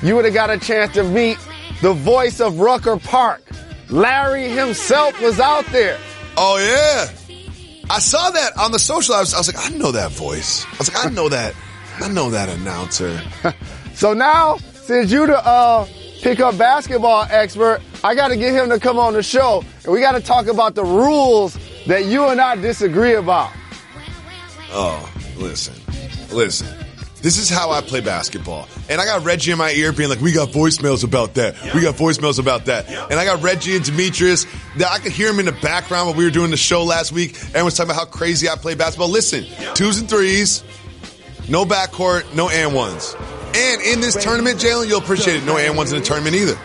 you 0.02 0.14
would 0.14 0.26
have 0.26 0.34
got 0.34 0.50
a 0.50 0.58
chance 0.58 0.92
to 0.94 1.04
meet 1.04 1.38
the 1.80 1.94
voice 1.94 2.40
of 2.40 2.58
Rucker 2.60 2.98
Park. 2.98 3.42
Larry 3.88 4.48
himself 4.48 5.18
was 5.22 5.40
out 5.40 5.64
there. 5.66 5.98
Oh 6.36 6.58
yeah, 6.58 7.10
I 7.90 7.98
saw 7.98 8.30
that 8.30 8.56
on 8.58 8.72
the 8.72 8.78
social. 8.78 9.14
I 9.14 9.20
was, 9.20 9.34
I 9.34 9.38
was 9.38 9.54
like, 9.54 9.70
I 9.70 9.76
know 9.76 9.92
that 9.92 10.12
voice. 10.12 10.64
I 10.66 10.76
was 10.78 10.94
like, 10.94 11.06
I 11.06 11.10
know 11.10 11.28
that. 11.28 11.54
I 12.00 12.08
know 12.08 12.30
that 12.30 12.48
announcer. 12.48 13.20
So 13.94 14.14
now, 14.14 14.56
since 14.72 15.12
you 15.12 15.26
the 15.26 15.46
uh, 15.46 15.86
pickup 16.22 16.56
basketball 16.56 17.26
expert, 17.30 17.80
I 18.02 18.14
got 18.14 18.28
to 18.28 18.36
get 18.36 18.54
him 18.54 18.70
to 18.70 18.80
come 18.80 18.98
on 18.98 19.12
the 19.12 19.22
show, 19.22 19.62
and 19.84 19.92
we 19.92 20.00
got 20.00 20.12
to 20.12 20.20
talk 20.20 20.46
about 20.46 20.74
the 20.74 20.84
rules 20.84 21.58
that 21.86 22.06
you 22.06 22.28
and 22.28 22.40
I 22.40 22.56
disagree 22.56 23.14
about. 23.14 23.52
Oh, 24.72 25.12
listen, 25.36 25.74
listen. 26.34 26.81
This 27.22 27.38
is 27.38 27.48
how 27.48 27.70
I 27.70 27.80
play 27.82 28.00
basketball. 28.00 28.68
And 28.90 29.00
I 29.00 29.04
got 29.04 29.24
Reggie 29.24 29.52
in 29.52 29.58
my 29.58 29.70
ear 29.70 29.92
being 29.92 30.10
like, 30.10 30.20
we 30.20 30.32
got 30.32 30.48
voicemails 30.48 31.04
about 31.04 31.34
that. 31.34 31.54
We 31.72 31.80
got 31.80 31.94
voicemails 31.94 32.40
about 32.40 32.66
that. 32.66 32.88
And 32.88 33.14
I 33.18 33.24
got 33.24 33.42
Reggie 33.42 33.76
and 33.76 33.84
Demetrius. 33.84 34.44
I 34.84 34.98
could 34.98 35.12
hear 35.12 35.30
him 35.30 35.38
in 35.38 35.46
the 35.46 35.52
background 35.52 36.08
when 36.08 36.16
we 36.16 36.24
were 36.24 36.30
doing 36.30 36.50
the 36.50 36.56
show 36.56 36.82
last 36.82 37.12
week. 37.12 37.36
Everyone's 37.50 37.76
talking 37.76 37.92
about 37.92 38.00
how 38.00 38.06
crazy 38.06 38.48
I 38.48 38.56
play 38.56 38.74
basketball. 38.74 39.08
Listen, 39.08 39.44
twos 39.74 39.98
and 39.98 40.08
threes, 40.08 40.64
no 41.48 41.64
backcourt, 41.64 42.34
no 42.34 42.48
and 42.48 42.74
ones. 42.74 43.14
And 43.54 43.82
in 43.82 44.00
this 44.00 44.16
tournament, 44.16 44.58
Jalen, 44.58 44.88
you'll 44.88 45.00
appreciate 45.00 45.36
it. 45.36 45.44
No 45.44 45.58
and 45.58 45.76
ones 45.76 45.92
in 45.92 46.00
the 46.00 46.04
tournament 46.04 46.34
either. 46.34 46.58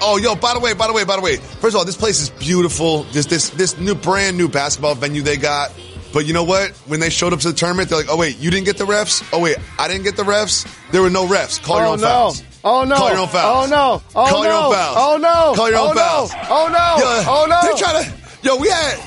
Oh, 0.00 0.16
yo, 0.16 0.34
by 0.34 0.54
the 0.54 0.60
way, 0.60 0.72
by 0.74 0.86
the 0.86 0.92
way, 0.92 1.04
by 1.04 1.16
the 1.16 1.22
way. 1.22 1.36
First 1.36 1.74
of 1.74 1.76
all, 1.76 1.84
this 1.84 1.96
place 1.96 2.20
is 2.20 2.30
beautiful. 2.30 3.04
This 3.04 3.26
this 3.26 3.50
this 3.50 3.78
new 3.78 3.94
brand 3.94 4.36
new 4.36 4.48
basketball 4.48 4.94
venue 4.94 5.22
they 5.22 5.36
got. 5.36 5.72
But 6.12 6.26
you 6.26 6.34
know 6.34 6.44
what? 6.44 6.70
When 6.86 7.00
they 7.00 7.10
showed 7.10 7.32
up 7.32 7.40
to 7.40 7.48
the 7.48 7.54
tournament, 7.54 7.88
they're 7.88 7.98
like, 7.98 8.08
"Oh 8.10 8.16
wait, 8.16 8.38
you 8.38 8.50
didn't 8.50 8.66
get 8.66 8.78
the 8.78 8.84
refs? 8.84 9.26
Oh 9.32 9.40
wait, 9.40 9.56
I 9.78 9.88
didn't 9.88 10.04
get 10.04 10.16
the 10.16 10.24
refs. 10.24 10.66
There 10.90 11.02
were 11.02 11.10
no 11.10 11.26
refs. 11.26 11.62
Call 11.62 11.78
your 11.78 11.86
oh 11.86 11.92
own 11.92 12.00
no! 12.00 12.06
fouls. 12.06 12.42
Oh 12.64 12.84
no! 12.84 12.96
Call 12.96 13.10
your 13.10 13.18
own 13.18 13.28
fouls. 13.28 13.66
Oh 13.66 13.70
no! 13.70 14.02
Oh 14.14 14.28
Call 14.28 14.42
no! 14.42 14.48
your 14.48 14.52
own 14.52 14.74
fouls. 14.74 14.96
Oh 14.98 15.16
no! 15.16 15.54
Call 15.56 15.70
your 15.70 15.78
own 15.78 15.90
oh, 15.90 15.94
fouls. 15.94 16.32
No. 16.32 16.40
Oh 16.50 16.68
no! 16.68 17.04
Yo, 17.04 17.24
oh 17.28 17.46
no! 17.48 17.60
They're 17.62 17.76
trying 17.76 18.04
to. 18.04 18.12
Yo, 18.42 18.56
we 18.56 18.68
had 18.68 19.00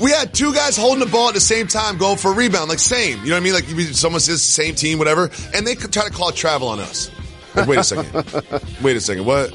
we 0.00 0.10
had 0.10 0.34
two 0.34 0.52
guys 0.52 0.76
holding 0.76 1.04
the 1.04 1.10
ball 1.10 1.28
at 1.28 1.34
the 1.34 1.40
same 1.40 1.68
time, 1.68 1.96
going 1.96 2.18
for 2.18 2.32
a 2.32 2.34
rebound, 2.34 2.68
like 2.68 2.80
same. 2.80 3.20
You 3.20 3.30
know 3.30 3.34
what 3.34 3.40
I 3.40 3.40
mean? 3.40 3.54
Like 3.54 3.68
you- 3.68 3.92
someone 3.92 4.20
says 4.20 4.42
same 4.42 4.74
team, 4.74 4.98
whatever, 4.98 5.30
and 5.54 5.66
they 5.66 5.74
could 5.74 5.92
try 5.92 6.04
to 6.04 6.10
call 6.10 6.32
travel 6.32 6.68
on 6.68 6.80
us. 6.80 7.10
Like, 7.54 7.68
wait 7.68 7.78
a 7.78 7.84
second. 7.84 8.12
wait 8.82 8.96
a 8.96 9.00
second. 9.00 9.24
What? 9.24 9.54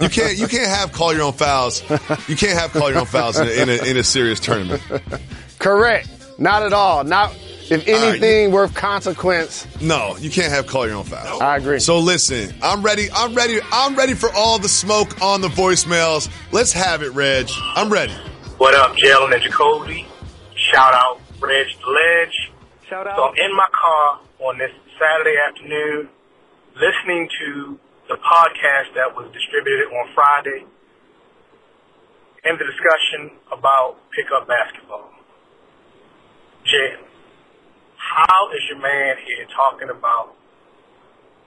You 0.00 0.08
can't. 0.08 0.38
You 0.38 0.46
can't 0.48 0.68
have 0.68 0.92
call 0.92 1.12
your 1.12 1.22
own 1.22 1.34
fouls. 1.34 1.82
You 2.28 2.36
can't 2.36 2.58
have 2.58 2.72
call 2.72 2.90
your 2.90 3.00
own 3.00 3.06
fouls 3.06 3.38
in 3.38 3.46
a, 3.46 3.50
in 3.50 3.68
a, 3.68 3.90
in 3.90 3.96
a 3.96 4.02
serious 4.02 4.40
tournament. 4.40 4.82
Correct. 5.60 6.08
Not 6.38 6.64
at 6.64 6.72
all. 6.72 7.04
Not 7.04 7.36
if 7.70 7.86
anything 7.86 8.50
worth 8.50 8.74
consequence. 8.74 9.66
No, 9.80 10.16
you 10.16 10.30
can't 10.30 10.52
have 10.52 10.66
call 10.66 10.86
your 10.86 10.96
own 10.96 11.04
fouls. 11.04 11.40
I 11.40 11.58
agree. 11.58 11.78
So 11.78 12.00
listen, 12.00 12.52
I'm 12.62 12.82
ready. 12.82 13.08
I'm 13.14 13.34
ready. 13.34 13.60
I'm 13.70 13.94
ready 13.94 14.14
for 14.14 14.30
all 14.32 14.58
the 14.58 14.68
smoke 14.68 15.22
on 15.22 15.40
the 15.40 15.48
voicemails. 15.48 16.28
Let's 16.50 16.72
have 16.72 17.02
it, 17.02 17.10
Reg. 17.10 17.48
I'm 17.76 17.92
ready. 17.92 18.14
What 18.58 18.74
up, 18.74 18.96
Jalen 18.96 19.32
and 19.34 19.42
Jacoby? 19.42 20.06
Shout 20.56 20.94
out, 20.94 21.20
Reg 21.40 21.66
the 21.84 21.90
Ledge. 21.90 22.50
Shout 22.88 23.06
out. 23.06 23.16
So 23.16 23.22
I'm 23.24 23.34
in 23.36 23.56
my 23.56 23.68
car 23.72 24.20
on 24.40 24.58
this 24.58 24.72
Saturday 24.98 25.36
afternoon 25.46 26.08
listening 26.74 27.28
to 27.40 27.78
the 28.08 28.16
podcast 28.16 28.94
that 28.94 29.14
was 29.14 29.30
distributed 29.32 29.86
on 29.92 30.08
Friday 30.14 30.64
and 32.44 32.58
the 32.58 32.64
discussion 32.64 33.38
about 33.52 33.96
pickup 34.10 34.48
basketball. 34.48 35.09
Jalen, 36.66 37.04
how 37.96 38.52
is 38.52 38.62
your 38.68 38.80
man 38.80 39.16
here 39.24 39.46
talking 39.56 39.88
about 39.88 40.34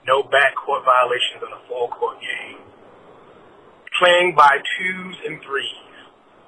no 0.07 0.23
backcourt 0.23 0.83
violations 0.83 1.41
in 1.41 1.51
a 1.53 1.61
full 1.67 1.87
court 1.89 2.17
game? 2.19 2.59
Playing 3.99 4.33
by 4.35 4.57
twos 4.57 5.17
and 5.25 5.41
threes 5.41 5.83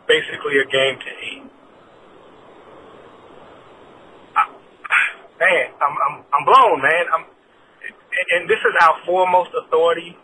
basically 0.08 0.58
a 0.62 0.66
game 0.70 0.98
to 0.98 1.12
eight. 1.26 1.46
Man, 5.36 5.68
I'm 5.84 5.96
I'm 6.00 6.16
I'm 6.32 6.46
blown, 6.46 6.82
man. 6.82 7.06
I'm 7.14 7.26
and 8.40 8.50
this 8.50 8.60
is 8.60 8.74
our 8.82 8.96
foremost 9.06 9.52
authority 9.52 10.18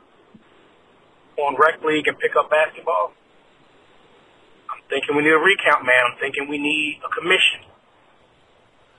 on 1.38 1.56
rec 1.60 1.84
league 1.84 2.08
and 2.08 2.18
pickup 2.18 2.50
basketball. 2.50 3.14
I'm 4.72 4.82
thinking 4.90 5.16
we 5.16 5.24
need 5.24 5.36
a 5.36 5.44
recount, 5.44 5.86
man. 5.86 6.02
I'm 6.10 6.18
thinking 6.20 6.48
we 6.48 6.58
need 6.58 7.02
a 7.04 7.10
commission. 7.12 7.71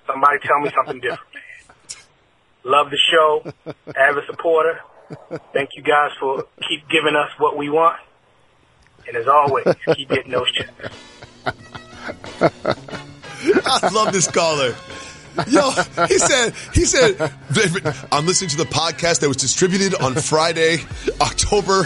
Somebody 0.07 0.39
tell 0.41 0.61
me 0.61 0.71
something 0.75 1.01
different. 1.01 1.29
Love 2.65 2.91
the 2.91 2.99
show. 3.11 3.53
Avid 3.97 4.25
supporter. 4.27 4.81
Thank 5.53 5.71
you 5.77 5.83
guys 5.83 6.11
for 6.19 6.45
keep 6.69 6.89
giving 6.89 7.17
us 7.17 7.31
what 7.39 7.57
we 7.57 7.69
want. 7.69 7.99
And 9.07 9.17
as 9.17 9.27
always, 9.27 9.67
keep 9.95 10.09
getting 10.09 10.33
those 10.33 10.51
checks. 10.53 10.97
I 13.67 13.89
love 13.93 14.13
this 14.13 14.31
caller. 14.31 14.75
Yo, 15.49 15.71
he 16.09 16.19
said, 16.19 16.53
he 16.75 16.85
said, 16.85 17.33
I'm 18.13 18.27
listening 18.27 18.51
to 18.51 18.57
the 18.57 18.65
podcast 18.65 19.21
that 19.21 19.29
was 19.29 19.39
distributed 19.39 19.95
on 19.95 20.15
Friday, 20.15 20.79
October 21.21 21.85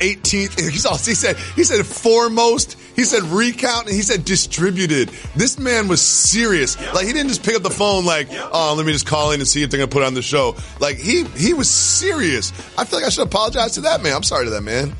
18th. 0.00 0.58
And 0.58 0.70
He's 0.70 1.06
he 1.06 1.14
said, 1.14 1.36
he 1.36 1.64
said 1.64 1.86
foremost, 1.86 2.76
he 2.96 3.04
said 3.04 3.22
recount, 3.24 3.86
and 3.86 3.94
he 3.94 4.02
said 4.02 4.24
distributed. 4.24 5.10
This 5.36 5.58
man 5.58 5.86
was 5.86 6.00
serious. 6.02 6.76
Like 6.92 7.06
he 7.06 7.12
didn't 7.12 7.28
just 7.28 7.44
pick 7.44 7.54
up 7.54 7.62
the 7.62 7.70
phone 7.70 8.04
like, 8.04 8.28
oh, 8.30 8.74
let 8.76 8.84
me 8.84 8.92
just 8.92 9.06
call 9.06 9.30
in 9.30 9.40
and 9.40 9.48
see 9.48 9.62
if 9.62 9.70
they're 9.70 9.78
gonna 9.78 9.88
put 9.88 10.02
on 10.02 10.14
the 10.14 10.22
show. 10.22 10.56
Like 10.80 10.96
he, 10.96 11.24
he 11.24 11.54
was 11.54 11.70
serious. 11.70 12.52
I 12.76 12.84
feel 12.84 12.98
like 12.98 13.06
I 13.06 13.10
should 13.10 13.26
apologize 13.26 13.72
to 13.72 13.82
that 13.82 14.02
man. 14.02 14.14
I'm 14.14 14.22
sorry 14.24 14.46
to 14.46 14.50
that 14.50 14.62
man. 14.62 14.92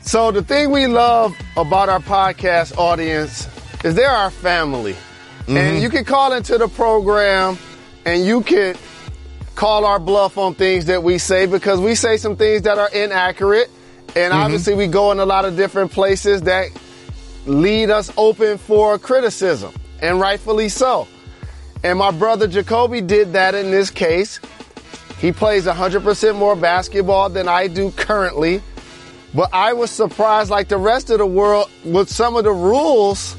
So 0.00 0.32
the 0.32 0.42
thing 0.42 0.70
we 0.70 0.86
love 0.86 1.36
about 1.56 1.88
our 1.88 2.00
podcast 2.00 2.76
audience 2.76 3.46
is 3.84 3.94
they're 3.94 4.08
our 4.08 4.30
family. 4.30 4.96
And 5.48 5.56
mm-hmm. 5.56 5.82
you 5.82 5.90
can 5.90 6.04
call 6.04 6.32
into 6.32 6.58
the 6.58 6.68
program 6.68 7.58
and 8.04 8.24
you 8.24 8.42
can 8.42 8.76
call 9.54 9.84
our 9.84 9.98
bluff 9.98 10.38
on 10.38 10.54
things 10.54 10.86
that 10.86 11.02
we 11.02 11.18
say 11.18 11.46
because 11.46 11.80
we 11.80 11.94
say 11.94 12.16
some 12.16 12.36
things 12.36 12.62
that 12.62 12.78
are 12.78 12.90
inaccurate. 12.90 13.70
And 14.08 14.32
mm-hmm. 14.32 14.42
obviously 14.42 14.74
we 14.74 14.86
go 14.86 15.12
in 15.12 15.18
a 15.18 15.26
lot 15.26 15.44
of 15.44 15.56
different 15.56 15.90
places 15.90 16.42
that 16.42 16.68
lead 17.46 17.90
us 17.90 18.12
open 18.16 18.58
for 18.58 18.98
criticism 18.98 19.72
and 20.00 20.20
rightfully 20.20 20.68
so. 20.68 21.08
And 21.84 21.98
my 21.98 22.10
brother 22.10 22.46
Jacoby 22.46 23.00
did 23.00 23.32
that 23.32 23.54
in 23.54 23.70
this 23.70 23.90
case. 23.90 24.38
He 25.18 25.32
plays 25.32 25.66
100% 25.66 26.36
more 26.36 26.56
basketball 26.56 27.28
than 27.28 27.48
I 27.48 27.66
do 27.68 27.90
currently. 27.92 28.62
But 29.34 29.50
I 29.52 29.72
was 29.72 29.90
surprised, 29.90 30.50
like 30.50 30.68
the 30.68 30.76
rest 30.76 31.10
of 31.10 31.18
the 31.18 31.26
world, 31.26 31.70
with 31.84 32.10
some 32.10 32.36
of 32.36 32.44
the 32.44 32.52
rules 32.52 33.36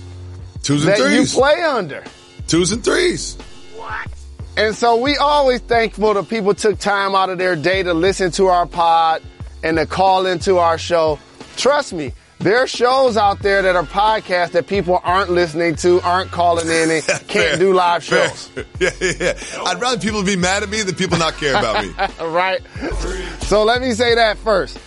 Twos 0.63 0.83
and 0.85 0.93
that 0.93 0.97
threes. 0.99 1.33
you 1.33 1.39
play 1.39 1.61
under. 1.61 2.03
Twos 2.47 2.71
and 2.71 2.83
threes. 2.83 3.37
And 4.55 4.75
so 4.75 4.97
we 4.97 5.17
always 5.17 5.61
thankful 5.61 6.13
that 6.13 6.29
people 6.29 6.53
took 6.53 6.77
time 6.79 7.15
out 7.15 7.29
of 7.29 7.37
their 7.37 7.55
day 7.55 7.83
to 7.83 7.93
listen 7.93 8.31
to 8.31 8.47
our 8.47 8.65
pod 8.67 9.21
and 9.63 9.77
to 9.77 9.85
call 9.85 10.25
into 10.27 10.57
our 10.59 10.77
show. 10.77 11.17
Trust 11.57 11.91
me, 11.93 12.13
there 12.39 12.59
are 12.59 12.67
shows 12.67 13.17
out 13.17 13.39
there 13.39 13.61
that 13.63 13.75
are 13.75 13.83
podcasts 13.83 14.51
that 14.51 14.67
people 14.67 14.99
aren't 15.03 15.31
listening 15.31 15.75
to, 15.77 16.01
aren't 16.01 16.29
calling 16.29 16.67
in, 16.67 16.91
and 16.91 17.03
can't 17.07 17.27
Fair. 17.29 17.57
do 17.57 17.73
live 17.73 18.03
Fair. 18.03 18.27
shows. 18.29 18.49
Yeah, 18.79 18.89
yeah, 18.99 19.11
yeah. 19.19 19.63
I'd 19.65 19.79
rather 19.81 19.99
people 19.99 20.23
be 20.23 20.35
mad 20.35 20.61
at 20.61 20.69
me 20.69 20.81
than 20.83 20.95
people 20.95 21.17
not 21.17 21.33
care 21.35 21.55
about 21.57 21.83
me. 21.83 21.93
right? 22.25 22.61
So 23.43 23.63
let 23.63 23.81
me 23.81 23.93
say 23.93 24.15
that 24.15 24.37
first. 24.37 24.77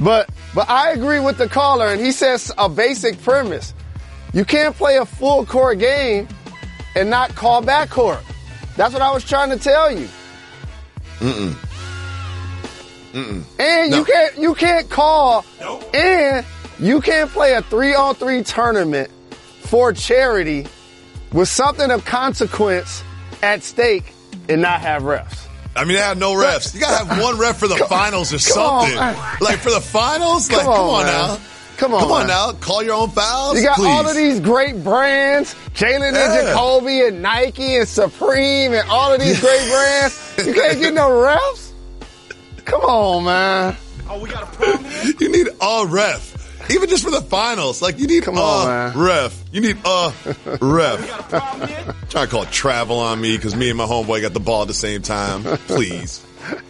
But 0.00 0.30
but 0.54 0.68
I 0.68 0.90
agree 0.92 1.20
with 1.20 1.38
the 1.38 1.48
caller, 1.48 1.86
and 1.88 2.00
he 2.00 2.12
says 2.12 2.50
a 2.58 2.68
basic 2.68 3.22
premise. 3.22 3.72
You 4.36 4.44
can't 4.44 4.76
play 4.76 4.98
a 4.98 5.06
full 5.06 5.46
court 5.46 5.78
game 5.78 6.28
and 6.94 7.08
not 7.08 7.34
call 7.34 7.62
back 7.62 7.88
court. 7.88 8.20
That's 8.76 8.92
what 8.92 9.00
I 9.00 9.10
was 9.10 9.24
trying 9.24 9.48
to 9.48 9.56
tell 9.56 9.90
you. 9.90 10.06
Mm-mm. 11.20 11.54
Mm-mm. 13.14 13.42
And 13.58 13.94
you 13.94 14.04
can't 14.04 14.36
you 14.36 14.54
can't 14.54 14.90
call 14.90 15.46
and 15.94 16.44
you 16.78 17.00
can't 17.00 17.30
play 17.30 17.54
a 17.54 17.62
three 17.62 17.94
on 17.94 18.14
three 18.14 18.42
tournament 18.42 19.10
for 19.62 19.94
charity 19.94 20.66
with 21.32 21.48
something 21.48 21.90
of 21.90 22.04
consequence 22.04 23.02
at 23.42 23.62
stake 23.62 24.12
and 24.50 24.60
not 24.60 24.82
have 24.82 25.00
refs. 25.00 25.46
I 25.74 25.84
mean, 25.84 25.94
they 25.94 26.02
have 26.02 26.18
no 26.18 26.32
refs. 26.34 26.74
You 26.74 26.80
gotta 26.82 27.06
have 27.06 27.22
one 27.22 27.38
ref 27.38 27.56
for 27.56 27.68
the 27.68 27.78
finals 27.88 28.34
or 28.34 28.52
come 28.52 28.62
on, 28.62 28.90
something. 28.90 29.40
like 29.40 29.60
for 29.60 29.70
the 29.70 29.80
finals, 29.80 30.50
like 30.50 30.58
Come 30.60 30.74
come 30.74 30.84
on, 30.90 31.00
on, 31.00 31.06
man. 31.06 31.28
now. 31.28 31.38
Come 31.76 31.92
on, 31.94 32.00
Come 32.00 32.12
on 32.12 32.18
man. 32.20 32.26
now. 32.28 32.52
Call 32.52 32.82
your 32.82 32.94
own 32.94 33.10
fouls. 33.10 33.58
You 33.58 33.64
got 33.66 33.76
please. 33.76 33.86
all 33.86 34.08
of 34.08 34.16
these 34.16 34.40
great 34.40 34.82
brands, 34.82 35.54
Jalen 35.74 36.08
and 36.08 36.16
Yeah. 36.16 36.42
Jacoby 36.54 37.02
and 37.02 37.20
Nike 37.22 37.76
and 37.76 37.86
Supreme 37.88 38.72
and 38.72 38.88
all 38.88 39.12
of 39.12 39.20
these 39.20 39.38
great 39.40 39.68
brands. 39.68 40.34
You 40.38 40.54
can't 40.54 40.80
get 40.80 40.94
no 40.94 41.08
refs? 41.10 41.72
Come 42.64 42.80
on, 42.82 43.24
man. 43.24 43.76
Oh, 44.08 44.20
we 44.20 44.28
got 44.30 44.42
a 44.44 44.46
problem 44.46 44.84
here? 44.84 45.12
You 45.20 45.28
need 45.30 45.48
a 45.60 45.84
ref. 45.86 46.34
Even 46.70 46.88
just 46.88 47.04
for 47.04 47.10
the 47.12 47.20
finals. 47.22 47.80
Like 47.80 47.98
you 48.00 48.08
need 48.08 48.24
Come 48.24 48.36
a 48.38 48.40
on, 48.40 48.98
ref. 48.98 49.44
You 49.52 49.60
need 49.60 49.76
a 49.84 50.12
ref. 50.60 51.28
Trying 52.08 52.26
to 52.26 52.30
call 52.30 52.44
travel 52.46 52.98
on 52.98 53.20
me 53.20 53.36
because 53.36 53.54
me 53.54 53.68
and 53.68 53.78
my 53.78 53.84
homeboy 53.84 54.22
got 54.22 54.32
the 54.32 54.40
ball 54.40 54.62
at 54.62 54.68
the 54.68 54.74
same 54.74 55.02
time. 55.02 55.44
Please. 55.68 56.25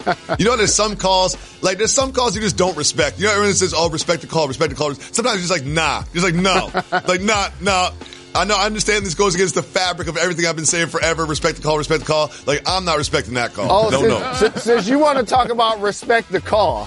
You 0.39 0.45
know, 0.45 0.57
there's 0.57 0.75
some 0.75 0.97
calls, 0.97 1.37
like 1.63 1.79
there's 1.79 1.93
some 1.93 2.13
calls 2.13 2.35
you 2.37 2.41
just 2.41 2.57
don't 2.57 2.77
respect. 2.77 3.19
You 3.19 3.27
know, 3.27 3.33
everyone 3.33 3.55
says, 3.55 3.75
"Oh, 3.77 3.91
respect 3.91 4.21
the 4.23 4.29
call, 4.29 4.47
respect 4.47 4.71
the 4.71 4.77
call." 4.77 4.95
Sometimes 4.95 5.37
you're 5.37 5.49
just 5.49 5.51
like, 5.51 5.65
"Nah," 5.65 6.03
just 6.13 6.25
like, 6.25 6.35
"No," 6.35 6.71
like, 7.09 7.21
"Nah, 7.21 7.49
nah." 7.61 7.91
I 8.35 8.45
know, 8.45 8.55
I 8.55 8.67
understand 8.67 9.05
this 9.07 9.15
goes 9.15 9.35
against 9.35 9.55
the 9.55 9.63
fabric 9.63 10.09
of 10.09 10.17
everything 10.19 10.45
I've 10.47 10.57
been 10.57 10.67
saying 10.67 10.89
forever. 10.89 11.25
Respect 11.25 11.57
the 11.57 11.63
call, 11.63 11.79
respect 11.79 12.01
the 12.01 12.07
call. 12.07 12.31
Like, 12.45 12.69
I'm 12.69 12.85
not 12.85 12.99
respecting 12.99 13.35
that 13.35 13.55
call. 13.55 13.67
Oh, 13.71 13.91
Don't 13.91 14.03
since, 14.03 14.13
know. 14.13 14.33
since- 14.51 14.63
since 14.63 14.89
you 14.89 14.99
want 14.99 15.19
to 15.19 15.25
talk 15.25 15.49
about 15.49 15.81
respect 15.81 16.31
the 16.31 16.41
call, 16.41 16.87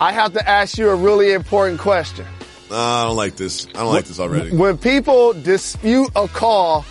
I 0.00 0.10
have 0.12 0.32
to 0.32 0.46
ask 0.48 0.76
you 0.76 0.90
a 0.90 0.96
really 0.96 1.32
important 1.32 1.78
question. 1.80 2.26
Uh, 2.70 2.76
I 2.76 3.04
don't 3.04 3.16
like 3.16 3.36
this. 3.36 3.68
I 3.68 3.78
don't 3.84 3.92
like 3.92 4.06
this 4.06 4.18
already. 4.18 4.54
When 4.54 4.76
people 4.76 5.32
dispute 5.34 6.10
a 6.16 6.26
call 6.26 6.84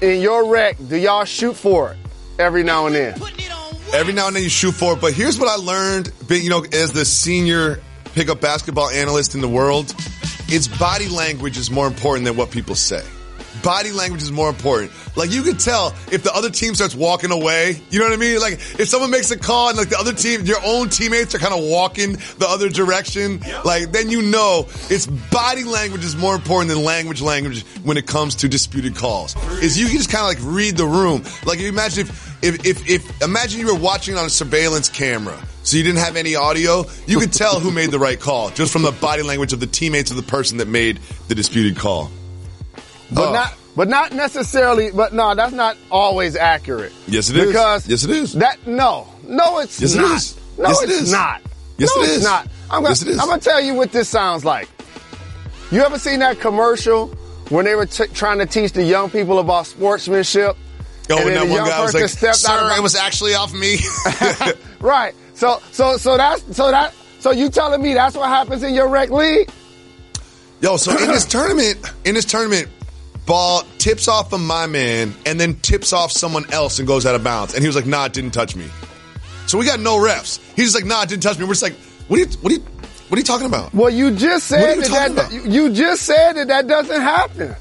in 0.00 0.22
your 0.22 0.46
rec, 0.48 0.76
do 0.88 0.96
y'all 0.96 1.26
shoot 1.26 1.54
for 1.54 1.92
it 1.92 1.98
every 2.38 2.62
now 2.62 2.86
and 2.86 2.94
then? 2.94 3.18
Every 3.94 4.12
now 4.12 4.26
and 4.26 4.34
then 4.34 4.42
you 4.42 4.48
shoot 4.48 4.72
for 4.72 4.94
it, 4.94 5.00
but 5.00 5.12
here's 5.12 5.38
what 5.38 5.48
I 5.48 5.54
learned, 5.54 6.10
you 6.28 6.50
know, 6.50 6.64
as 6.72 6.90
the 6.90 7.04
senior 7.04 7.80
pickup 8.06 8.40
basketball 8.40 8.88
analyst 8.88 9.36
in 9.36 9.40
the 9.40 9.48
world, 9.48 9.94
it's 10.48 10.66
body 10.66 11.06
language 11.06 11.56
is 11.56 11.70
more 11.70 11.86
important 11.86 12.26
than 12.26 12.36
what 12.36 12.50
people 12.50 12.74
say. 12.74 13.04
Body 13.64 13.92
language 13.92 14.22
is 14.22 14.30
more 14.30 14.50
important. 14.50 14.92
Like 15.16 15.30
you 15.30 15.42
can 15.42 15.56
tell 15.56 15.94
if 16.12 16.22
the 16.22 16.34
other 16.34 16.50
team 16.50 16.74
starts 16.74 16.94
walking 16.94 17.30
away, 17.30 17.80
you 17.90 17.98
know 17.98 18.04
what 18.04 18.12
I 18.12 18.18
mean? 18.18 18.38
Like 18.38 18.54
if 18.78 18.88
someone 18.88 19.10
makes 19.10 19.30
a 19.30 19.38
call 19.38 19.70
and 19.70 19.78
like 19.78 19.88
the 19.88 19.98
other 19.98 20.12
team, 20.12 20.42
your 20.42 20.58
own 20.64 20.90
teammates 20.90 21.34
are 21.34 21.38
kind 21.38 21.54
of 21.54 21.64
walking 21.64 22.12
the 22.38 22.46
other 22.46 22.68
direction, 22.68 23.40
like 23.64 23.90
then 23.90 24.10
you 24.10 24.20
know 24.20 24.68
it's 24.90 25.06
body 25.06 25.64
language 25.64 26.04
is 26.04 26.14
more 26.14 26.34
important 26.34 26.68
than 26.68 26.84
language 26.84 27.22
language 27.22 27.64
when 27.84 27.96
it 27.96 28.06
comes 28.06 28.34
to 28.34 28.48
disputed 28.48 28.96
calls. 28.96 29.34
Is 29.62 29.78
you 29.78 29.86
can 29.86 29.96
just 29.96 30.10
kind 30.10 30.22
of 30.22 30.44
like 30.44 30.54
read 30.54 30.76
the 30.76 30.86
room. 30.86 31.24
Like 31.46 31.58
you 31.58 31.68
imagine 31.68 32.06
if, 32.06 32.44
if, 32.44 32.66
if, 32.66 32.90
if, 32.90 33.22
imagine 33.22 33.60
you 33.60 33.66
were 33.66 33.80
watching 33.80 34.16
on 34.16 34.26
a 34.26 34.30
surveillance 34.30 34.90
camera. 34.90 35.42
So 35.62 35.78
you 35.78 35.82
didn't 35.82 36.00
have 36.00 36.16
any 36.16 36.34
audio. 36.34 36.84
You 37.06 37.18
could 37.18 37.32
tell 37.32 37.58
who 37.58 37.70
made 37.70 37.90
the 37.90 37.98
right 37.98 38.20
call 38.20 38.50
just 38.50 38.70
from 38.70 38.82
the 38.82 38.92
body 38.92 39.22
language 39.22 39.54
of 39.54 39.60
the 39.60 39.66
teammates 39.66 40.10
of 40.10 40.18
the 40.18 40.22
person 40.22 40.58
that 40.58 40.68
made 40.68 40.98
the 41.28 41.34
disputed 41.34 41.78
call. 41.78 42.10
But 43.12 43.28
Oh. 43.28 43.32
not 43.32 43.54
but 43.76 43.88
not 43.88 44.12
necessarily 44.12 44.90
but 44.92 45.12
no, 45.12 45.34
that's 45.34 45.52
not 45.52 45.76
always 45.90 46.36
accurate. 46.36 46.92
Yes, 47.06 47.28
it 47.30 47.36
is. 47.36 47.46
Because 47.48 47.86
Yes, 47.88 48.04
it 48.04 48.10
is. 48.10 48.32
That 48.34 48.66
no. 48.66 49.08
No, 49.26 49.58
it's 49.58 49.80
Yes, 49.80 49.94
it 49.94 49.98
not. 50.00 50.16
is. 50.16 50.36
No, 50.58 50.68
Yes, 50.68 50.82
it 50.82 50.90
it's 50.90 51.00
is. 51.02 51.12
not. 51.12 51.42
Yes, 51.78 51.90
no, 51.96 52.02
it 52.02 52.06
it's 52.06 52.16
is. 52.18 52.24
not. 52.24 52.48
I'm 52.70 52.82
gonna, 52.82 52.88
Yes, 52.90 53.02
it 53.02 53.08
is. 53.08 53.18
I'm 53.18 53.26
gonna 53.28 53.40
tell 53.40 53.60
you 53.60 53.74
what 53.74 53.90
this 53.92 54.08
sounds 54.08 54.44
like. 54.44 54.68
You 55.70 55.82
ever 55.84 55.98
seen 55.98 56.20
that 56.20 56.38
commercial 56.40 57.08
when 57.48 57.64
they 57.64 57.74
were 57.74 57.86
t- 57.86 58.06
trying 58.14 58.38
to 58.38 58.46
teach 58.46 58.72
the 58.72 58.82
young 58.84 59.10
people 59.10 59.38
about 59.40 59.66
sportsmanship? 59.66 60.56
Oh, 61.10 61.18
and 61.18 61.28
and 61.28 61.36
that 61.36 61.46
the 61.46 61.52
one 61.52 61.64
guy 61.68 61.82
was 61.82 61.92
like, 61.94 62.04
out 62.04 62.36
"Sir, 62.36 62.70
of 62.70 62.78
it 62.78 62.82
was 62.82 62.94
actually 62.94 63.34
off 63.34 63.52
me." 63.52 63.78
right. 64.80 65.14
So 65.34 65.60
so 65.72 65.96
so 65.96 66.16
that's 66.16 66.42
so 66.56 66.70
that 66.70 66.94
so 67.18 67.32
you 67.32 67.48
telling 67.50 67.82
me 67.82 67.92
that's 67.94 68.16
what 68.16 68.28
happens 68.28 68.62
in 68.62 68.72
your 68.72 68.88
rec 68.88 69.10
league? 69.10 69.50
Yo, 70.60 70.76
so 70.76 70.92
in 70.96 71.08
this 71.08 71.24
tournament, 71.26 71.78
in 72.04 72.14
this 72.14 72.24
tournament, 72.24 72.68
ball 73.26 73.62
tips 73.78 74.08
off 74.08 74.32
of 74.32 74.40
my 74.40 74.66
man 74.66 75.14
and 75.26 75.40
then 75.40 75.54
tips 75.56 75.92
off 75.92 76.12
someone 76.12 76.50
else 76.52 76.78
and 76.78 76.86
goes 76.88 77.06
out 77.06 77.14
of 77.14 77.24
bounds. 77.24 77.54
And 77.54 77.62
he 77.62 77.66
was 77.66 77.76
like, 77.76 77.86
nah, 77.86 78.06
it 78.06 78.12
didn't 78.12 78.32
touch 78.32 78.56
me. 78.56 78.66
So 79.46 79.58
we 79.58 79.66
got 79.66 79.80
no 79.80 79.96
refs. 79.96 80.38
He's 80.54 80.72
just 80.72 80.74
like, 80.74 80.84
nah, 80.84 81.02
it 81.02 81.08
didn't 81.08 81.22
touch 81.22 81.38
me. 81.38 81.44
We're 81.44 81.52
just 81.52 81.62
like, 81.62 81.74
what 82.08 82.18
are 82.18 82.22
you, 82.22 82.28
what 82.40 82.52
are 82.52 82.56
you, 82.56 82.62
what 83.08 83.16
are 83.16 83.20
you 83.20 83.24
talking 83.24 83.46
about? 83.46 83.74
Well, 83.74 83.90
you 83.90 84.10
just 84.10 84.46
said 84.46 84.76
you 84.76 84.82
that, 84.88 85.14
that 85.14 85.32
you 85.32 85.72
just 85.72 86.02
said 86.02 86.34
that 86.34 86.48
that 86.48 86.66
doesn't 86.66 87.00
happen. 87.00 87.54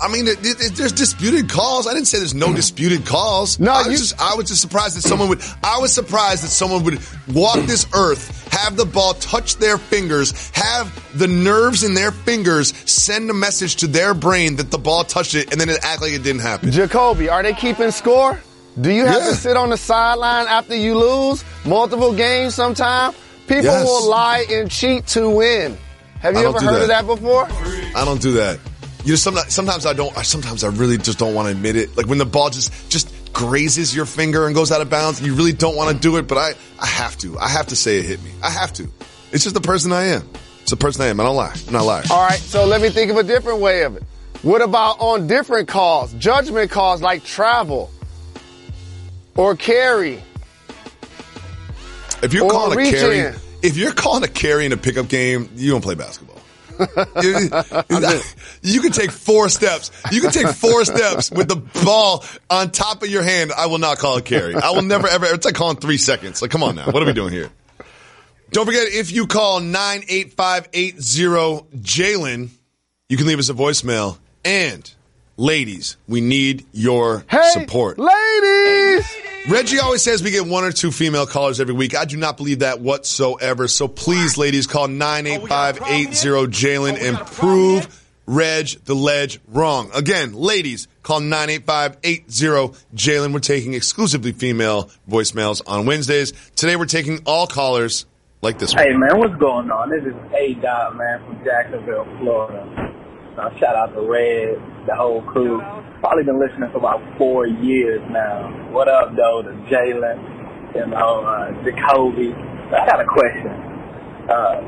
I 0.00 0.08
mean, 0.08 0.26
it, 0.26 0.38
it, 0.42 0.74
there's 0.74 0.92
disputed 0.92 1.48
calls. 1.48 1.86
I 1.86 1.94
didn't 1.94 2.06
say 2.06 2.18
there's 2.18 2.34
no 2.34 2.46
mm-hmm. 2.46 2.56
disputed 2.56 3.06
calls. 3.06 3.60
No, 3.60 3.72
I 3.72 3.86
was, 3.86 4.00
just, 4.00 4.20
I 4.20 4.34
was 4.34 4.48
just 4.48 4.60
surprised 4.60 4.96
that 4.96 5.02
someone 5.02 5.28
would. 5.28 5.42
I 5.62 5.78
was 5.78 5.92
surprised 5.92 6.42
that 6.42 6.48
someone 6.48 6.82
would 6.84 7.00
walk 7.28 7.60
this 7.66 7.86
earth, 7.94 8.50
have 8.52 8.76
the 8.76 8.86
ball 8.86 9.14
touch 9.14 9.56
their 9.56 9.78
fingers, 9.78 10.50
have 10.50 11.18
the 11.18 11.28
nerves 11.28 11.84
in 11.84 11.94
their 11.94 12.10
fingers 12.10 12.74
send 12.90 13.30
a 13.30 13.34
message 13.34 13.76
to 13.76 13.86
their 13.86 14.14
brain 14.14 14.56
that 14.56 14.70
the 14.70 14.78
ball 14.78 15.04
touched 15.04 15.34
it, 15.34 15.52
and 15.52 15.60
then 15.60 15.68
it 15.68 15.78
act 15.82 16.00
like 16.00 16.12
it 16.12 16.22
didn't 16.22 16.42
happen. 16.42 16.70
Jacoby, 16.70 17.28
are 17.28 17.42
they 17.42 17.52
keeping 17.52 17.90
score? 17.90 18.40
Do 18.80 18.90
you 18.90 19.04
have 19.04 19.22
Yeah. 19.22 19.28
to 19.30 19.36
sit 19.36 19.56
on 19.56 19.70
the 19.70 19.76
sideline 19.76 20.46
after 20.48 20.74
you 20.74 20.98
lose 20.98 21.44
multiple 21.64 22.12
games 22.14 22.54
sometime? 22.54 23.12
People 23.46 23.64
Yes. 23.64 23.84
will 23.84 24.08
lie 24.08 24.46
and 24.50 24.70
cheat 24.70 25.06
to 25.08 25.28
win. 25.28 25.76
Have 26.20 26.34
you 26.34 26.48
ever 26.48 26.58
heard 26.60 26.82
of 26.82 26.88
that. 26.88 27.06
that 27.06 27.06
before? 27.06 27.48
I 27.94 28.04
don't 28.04 28.22
do 28.22 28.32
that. 28.32 28.58
You 29.04 29.10
know, 29.10 29.16
sometimes, 29.16 29.52
sometimes 29.54 29.86
I 29.86 29.92
don't. 29.94 30.16
I- 30.16 30.22
Sometimes 30.22 30.62
I 30.64 30.68
really 30.68 30.96
just 30.98 31.18
don't 31.18 31.34
want 31.34 31.46
to 31.46 31.52
admit 31.52 31.76
it. 31.76 31.96
Like 31.96 32.06
when 32.06 32.18
the 32.18 32.24
ball 32.26 32.50
just 32.50 32.72
just 32.90 33.12
grazes 33.32 33.94
your 33.96 34.06
finger 34.06 34.46
and 34.46 34.54
goes 34.54 34.70
out 34.70 34.80
of 34.80 34.88
bounds, 34.90 35.20
you 35.20 35.34
really 35.34 35.52
don't 35.52 35.74
want 35.76 35.94
to 35.94 36.00
do 36.00 36.16
it, 36.18 36.28
but 36.28 36.38
I 36.38 36.54
I 36.80 36.86
have 36.86 37.16
to. 37.18 37.38
I 37.38 37.48
have 37.48 37.66
to 37.68 37.76
say 37.76 37.98
it 37.98 38.04
hit 38.04 38.22
me. 38.22 38.30
I 38.42 38.50
have 38.50 38.72
to. 38.74 38.86
It's 39.32 39.42
just 39.44 39.54
the 39.54 39.60
person 39.60 39.92
I 39.92 40.04
am. 40.04 40.28
It's 40.60 40.70
the 40.70 40.76
person 40.76 41.02
I 41.02 41.06
am. 41.08 41.18
I 41.18 41.24
don't 41.24 41.34
lie. 41.36 41.52
I'm 41.66 41.72
not 41.72 41.84
lying. 41.84 42.04
All 42.10 42.22
right, 42.24 42.38
so 42.38 42.64
let 42.66 42.80
me 42.80 42.90
think 42.90 43.10
of 43.10 43.16
a 43.16 43.22
different 43.24 43.60
way 43.60 43.82
of 43.82 43.96
it. 43.96 44.04
What 44.42 44.62
about 44.62 45.00
on 45.00 45.26
different 45.26 45.66
calls, 45.68 46.12
judgment 46.14 46.70
calls 46.70 47.00
like 47.02 47.24
travel 47.24 47.90
or 49.36 49.56
carry? 49.56 50.22
If 52.22 52.32
you're 52.32 52.48
calling 52.48 52.78
a 52.78 52.90
carry, 52.90 53.18
in. 53.18 53.34
if 53.62 53.76
you're 53.76 53.92
calling 53.92 54.22
a 54.22 54.28
carry 54.28 54.64
in 54.66 54.72
a 54.72 54.76
pickup 54.76 55.08
game, 55.08 55.48
you 55.56 55.70
don't 55.72 55.80
play 55.80 55.94
basketball. 55.96 56.38
you, 58.62 58.80
can 58.80 58.92
take 58.92 59.10
four 59.10 59.48
steps. 59.48 59.90
You 60.10 60.20
can 60.20 60.30
take 60.30 60.48
four 60.48 60.84
steps 60.84 61.30
with 61.30 61.48
the 61.48 61.56
ball 61.84 62.24
on 62.50 62.70
top 62.70 63.02
of 63.02 63.08
your 63.08 63.22
hand. 63.22 63.52
I 63.52 63.66
will 63.66 63.78
not 63.78 63.98
call 63.98 64.16
a 64.16 64.22
carry. 64.22 64.54
I 64.54 64.70
will 64.70 64.82
never 64.82 65.08
ever. 65.08 65.26
It's 65.26 65.44
like 65.44 65.54
calling 65.54 65.76
three 65.76 65.98
seconds. 65.98 66.42
Like, 66.42 66.50
come 66.50 66.62
on 66.62 66.74
now. 66.76 66.90
What 66.90 67.02
are 67.02 67.06
we 67.06 67.12
doing 67.12 67.32
here? 67.32 67.50
Don't 68.50 68.66
forget 68.66 68.88
if 68.88 69.12
you 69.12 69.26
call 69.26 69.60
nine 69.60 70.04
eight 70.08 70.34
five 70.34 70.68
eight 70.72 71.00
zero 71.00 71.66
Jalen, 71.74 72.50
you 73.08 73.16
can 73.16 73.26
leave 73.26 73.38
us 73.38 73.48
a 73.48 73.54
voicemail. 73.54 74.18
And 74.44 74.92
ladies, 75.36 75.96
we 76.08 76.20
need 76.20 76.66
your 76.72 77.24
support. 77.52 77.98
Ladies! 77.98 79.16
Reggie 79.50 79.80
always 79.80 80.02
says 80.02 80.22
we 80.22 80.30
get 80.30 80.46
one 80.46 80.62
or 80.64 80.70
two 80.70 80.92
female 80.92 81.26
callers 81.26 81.58
every 81.60 81.74
week. 81.74 81.96
I 81.96 82.04
do 82.04 82.16
not 82.16 82.36
believe 82.36 82.60
that 82.60 82.80
whatsoever. 82.80 83.66
So 83.66 83.88
please, 83.88 84.38
ladies, 84.38 84.68
call 84.68 84.86
98580 84.86 86.46
Jalen 86.52 87.02
and 87.02 87.18
prove 87.26 88.02
Reg 88.26 88.68
the 88.84 88.94
Ledge 88.94 89.40
wrong. 89.48 89.90
Again, 89.94 90.32
ladies, 90.34 90.86
call 91.02 91.18
98580 91.20 92.78
Jalen. 92.94 93.32
We're 93.32 93.40
taking 93.40 93.74
exclusively 93.74 94.30
female 94.30 94.90
voicemails 95.10 95.60
on 95.66 95.86
Wednesdays. 95.86 96.32
Today 96.54 96.76
we're 96.76 96.86
taking 96.86 97.20
all 97.26 97.48
callers 97.48 98.06
like 98.42 98.58
this 98.58 98.74
one. 98.74 98.84
Hey 98.84 98.92
man, 98.96 99.18
what's 99.18 99.36
going 99.40 99.70
on? 99.70 99.90
This 99.90 100.04
is 100.04 100.14
A 100.36 100.54
Dot 100.54 100.96
man 100.96 101.18
from 101.24 101.44
Jacksonville, 101.44 102.04
Florida. 102.20 102.91
Uh, 103.32 103.48
shout 103.58 103.74
out 103.74 103.94
to 103.94 104.02
Red, 104.02 104.60
the 104.86 104.94
whole 104.94 105.22
crew. 105.22 105.56
Probably 106.00 106.24
been 106.24 106.38
listening 106.38 106.68
for 106.70 106.78
about 106.78 107.00
four 107.16 107.46
years 107.46 108.02
now. 108.10 108.44
What 108.72 108.88
up 108.88 109.16
though 109.16 109.40
to 109.40 109.52
Jalen, 109.72 110.74
you 110.74 110.86
know, 110.86 111.24
uh, 111.24 111.48
Jacoby. 111.64 112.34
I 112.76 112.84
got 112.84 113.00
a 113.00 113.08
question. 113.08 113.48
Uh, 114.28 114.60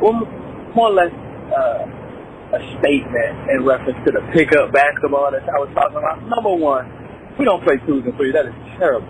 more 0.75 0.89
or 0.89 0.97
less 0.97 1.13
uh, 1.53 2.57
a 2.57 2.61
statement 2.81 3.51
in 3.51 3.65
reference 3.65 3.99
to 4.07 4.13
the 4.13 4.25
pickup 4.33 4.73
basketball 4.73 5.31
that 5.31 5.45
I 5.45 5.61
was 5.61 5.69
talking 5.75 5.99
about. 5.99 6.25
Number 6.25 6.55
one, 6.57 6.89
we 7.39 7.45
don't 7.45 7.63
play 7.65 7.77
twos 7.85 8.05
and 8.07 8.17
threes. 8.17 8.33
That 8.33 8.47
is 8.47 8.57
terrible. 8.79 9.09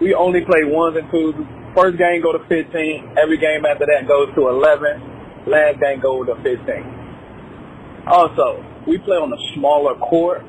We 0.00 0.12
only 0.12 0.44
play 0.44 0.64
ones 0.64 0.96
and 1.00 1.08
twos. 1.10 1.34
First 1.74 1.96
game 1.96 2.20
go 2.20 2.32
to 2.36 2.44
15. 2.48 3.16
Every 3.16 3.38
game 3.38 3.64
after 3.64 3.86
that 3.86 4.06
goes 4.06 4.28
to 4.34 4.48
11. 4.48 5.48
Last 5.48 5.80
game 5.80 6.00
go 6.00 6.24
to 6.24 6.36
15. 6.42 6.95
Also, 8.06 8.62
we 8.86 8.98
play 8.98 9.18
on 9.18 9.34
a 9.34 9.40
smaller 9.54 9.98
court. 9.98 10.46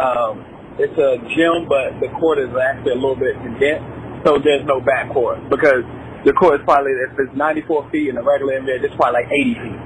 Um, 0.00 0.40
it's 0.80 0.96
a 0.96 1.20
gym, 1.36 1.68
but 1.68 2.00
the 2.00 2.08
court 2.16 2.40
is 2.40 2.48
actually 2.56 2.96
a 2.96 3.00
little 3.00 3.18
bit 3.18 3.36
condensed, 3.44 3.84
so 4.24 4.40
there's 4.40 4.64
no 4.64 4.80
back 4.80 5.12
court 5.12 5.36
because 5.52 5.84
the 6.24 6.32
court 6.32 6.60
is 6.60 6.64
probably 6.64 6.96
if 6.96 7.12
it's 7.18 7.36
94 7.36 7.90
feet 7.90 8.08
in 8.08 8.16
the 8.16 8.24
regular 8.24 8.56
NBA, 8.56 8.80
it's 8.80 8.96
probably 8.96 9.20
like 9.20 9.28
80 9.28 9.52
feet, 9.68 9.80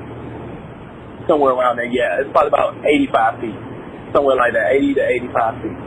somewhere 1.26 1.59
around 1.59 1.82
there. 1.82 1.91
Yeah, 1.91 2.22
it's 2.22 2.30
probably 2.30 2.55
about 2.55 2.78
85 2.87 3.41
feet, 3.43 3.59
somewhere 4.14 4.37
like 4.39 4.55
that, 4.55 4.70
80 4.70 4.95
to 4.95 5.05
85 5.34 5.62
feet. 5.66 5.80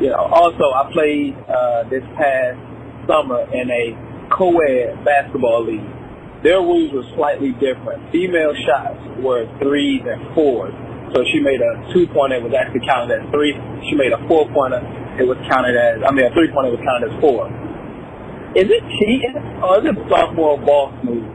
You 0.00 0.08
know, 0.14 0.24
also 0.30 0.72
I 0.72 0.88
played 0.88 1.36
uh, 1.50 1.84
this 1.92 2.06
past 2.16 2.56
summer 3.04 3.44
in 3.52 3.66
a 3.68 3.84
co-ed 4.30 5.04
basketball 5.04 5.66
league. 5.66 5.97
Their 6.42 6.62
rules 6.62 6.92
were 6.92 7.06
slightly 7.16 7.50
different. 7.58 8.12
Female 8.12 8.54
shots 8.62 9.00
were 9.18 9.46
threes 9.58 10.02
and 10.06 10.34
fours. 10.34 10.74
So 11.14 11.24
she 11.32 11.40
made 11.40 11.58
a 11.60 11.72
two-pointer, 11.92 12.36
it 12.36 12.44
was 12.44 12.52
actually 12.54 12.84
counted 12.86 13.18
as 13.18 13.24
three. 13.32 13.56
She 13.90 13.96
made 13.96 14.12
a 14.12 14.20
four-pointer, 14.28 14.78
it 15.18 15.26
was 15.26 15.40
counted 15.50 15.74
as, 15.74 16.04
I 16.06 16.12
mean, 16.12 16.26
a 16.26 16.32
three-pointer 16.36 16.70
was 16.70 16.82
counted 16.84 17.10
as 17.10 17.16
four. 17.18 17.48
Is 18.54 18.68
it 18.70 18.82
cheating 19.00 19.36
or 19.64 19.80
is 19.80 19.84
it 19.90 19.96
sophomore 20.08 20.60
boss 20.60 20.94
move 21.02 21.26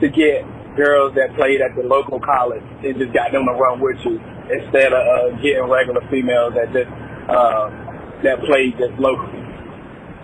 to 0.00 0.08
get 0.08 0.46
girls 0.76 1.14
that 1.14 1.34
played 1.36 1.60
at 1.60 1.76
the 1.76 1.82
local 1.82 2.18
college 2.20 2.64
and 2.82 2.96
just 2.96 3.12
got 3.12 3.32
them 3.32 3.44
to 3.44 3.52
run 3.52 3.80
with 3.80 3.98
you 4.04 4.16
instead 4.48 4.92
of 4.92 5.02
uh, 5.04 5.36
getting 5.42 5.68
regular 5.68 6.00
females 6.10 6.54
that 6.54 6.72
just 6.72 6.90
uh, 7.28 7.68
that 8.22 8.40
played 8.46 8.78
just 8.78 8.94
locally? 8.98 9.42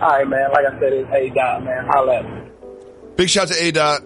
All 0.01 0.19
right, 0.19 0.29
man. 0.29 0.51
Like 0.53 0.67
I 0.67 0.79
said, 0.81 0.93
it's 0.93 1.11
A 1.13 1.31
dot, 1.35 1.65
man. 1.65 1.87
Holla 1.89 2.19
at 2.19 2.25
me. 2.25 2.56
Big 3.17 3.31
shout 3.31 3.49
to 3.49 3.55
A 3.63 3.71
Dot. 3.71 4.03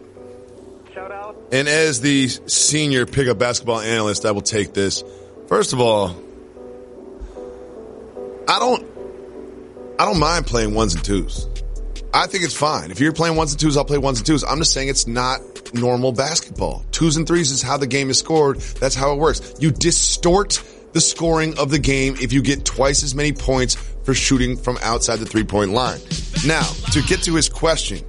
Shout 0.94 1.10
out. 1.10 1.36
And 1.52 1.68
as 1.68 2.00
the 2.00 2.28
senior 2.28 3.06
pickup 3.06 3.38
basketball 3.38 3.80
analyst, 3.80 4.24
I 4.24 4.30
will 4.30 4.40
take 4.40 4.72
this. 4.72 5.02
First 5.48 5.72
of 5.72 5.80
all, 5.80 6.10
I 8.48 8.58
don't 8.58 8.86
I 9.98 10.04
don't 10.04 10.18
mind 10.18 10.46
playing 10.46 10.74
ones 10.74 10.94
and 10.94 11.04
twos. 11.04 11.48
I 12.14 12.26
think 12.26 12.44
it's 12.44 12.56
fine. 12.56 12.90
If 12.90 13.00
you're 13.00 13.12
playing 13.12 13.36
ones 13.36 13.52
and 13.52 13.60
twos, 13.60 13.76
I'll 13.76 13.84
play 13.84 13.98
ones 13.98 14.18
and 14.18 14.26
twos. 14.26 14.42
I'm 14.44 14.58
just 14.58 14.72
saying 14.72 14.88
it's 14.88 15.06
not 15.06 15.40
normal 15.74 16.12
basketball. 16.12 16.84
Twos 16.90 17.16
and 17.16 17.26
threes 17.26 17.50
is 17.50 17.62
how 17.62 17.76
the 17.76 17.86
game 17.86 18.10
is 18.10 18.18
scored. 18.18 18.58
That's 18.58 18.94
how 18.94 19.12
it 19.12 19.18
works. 19.18 19.54
You 19.60 19.70
distort 19.70 20.62
the 20.92 21.00
scoring 21.00 21.56
of 21.58 21.70
the 21.70 21.78
game 21.78 22.16
if 22.20 22.32
you 22.32 22.42
get 22.42 22.64
twice 22.64 23.02
as 23.04 23.14
many 23.14 23.32
points 23.32 23.76
for 24.04 24.14
shooting 24.14 24.56
from 24.56 24.78
outside 24.82 25.16
the 25.16 25.26
three 25.26 25.44
point 25.44 25.72
line. 25.72 26.00
Now, 26.46 26.62
to 26.92 27.02
get 27.02 27.22
to 27.24 27.34
his 27.34 27.48
question, 27.48 28.04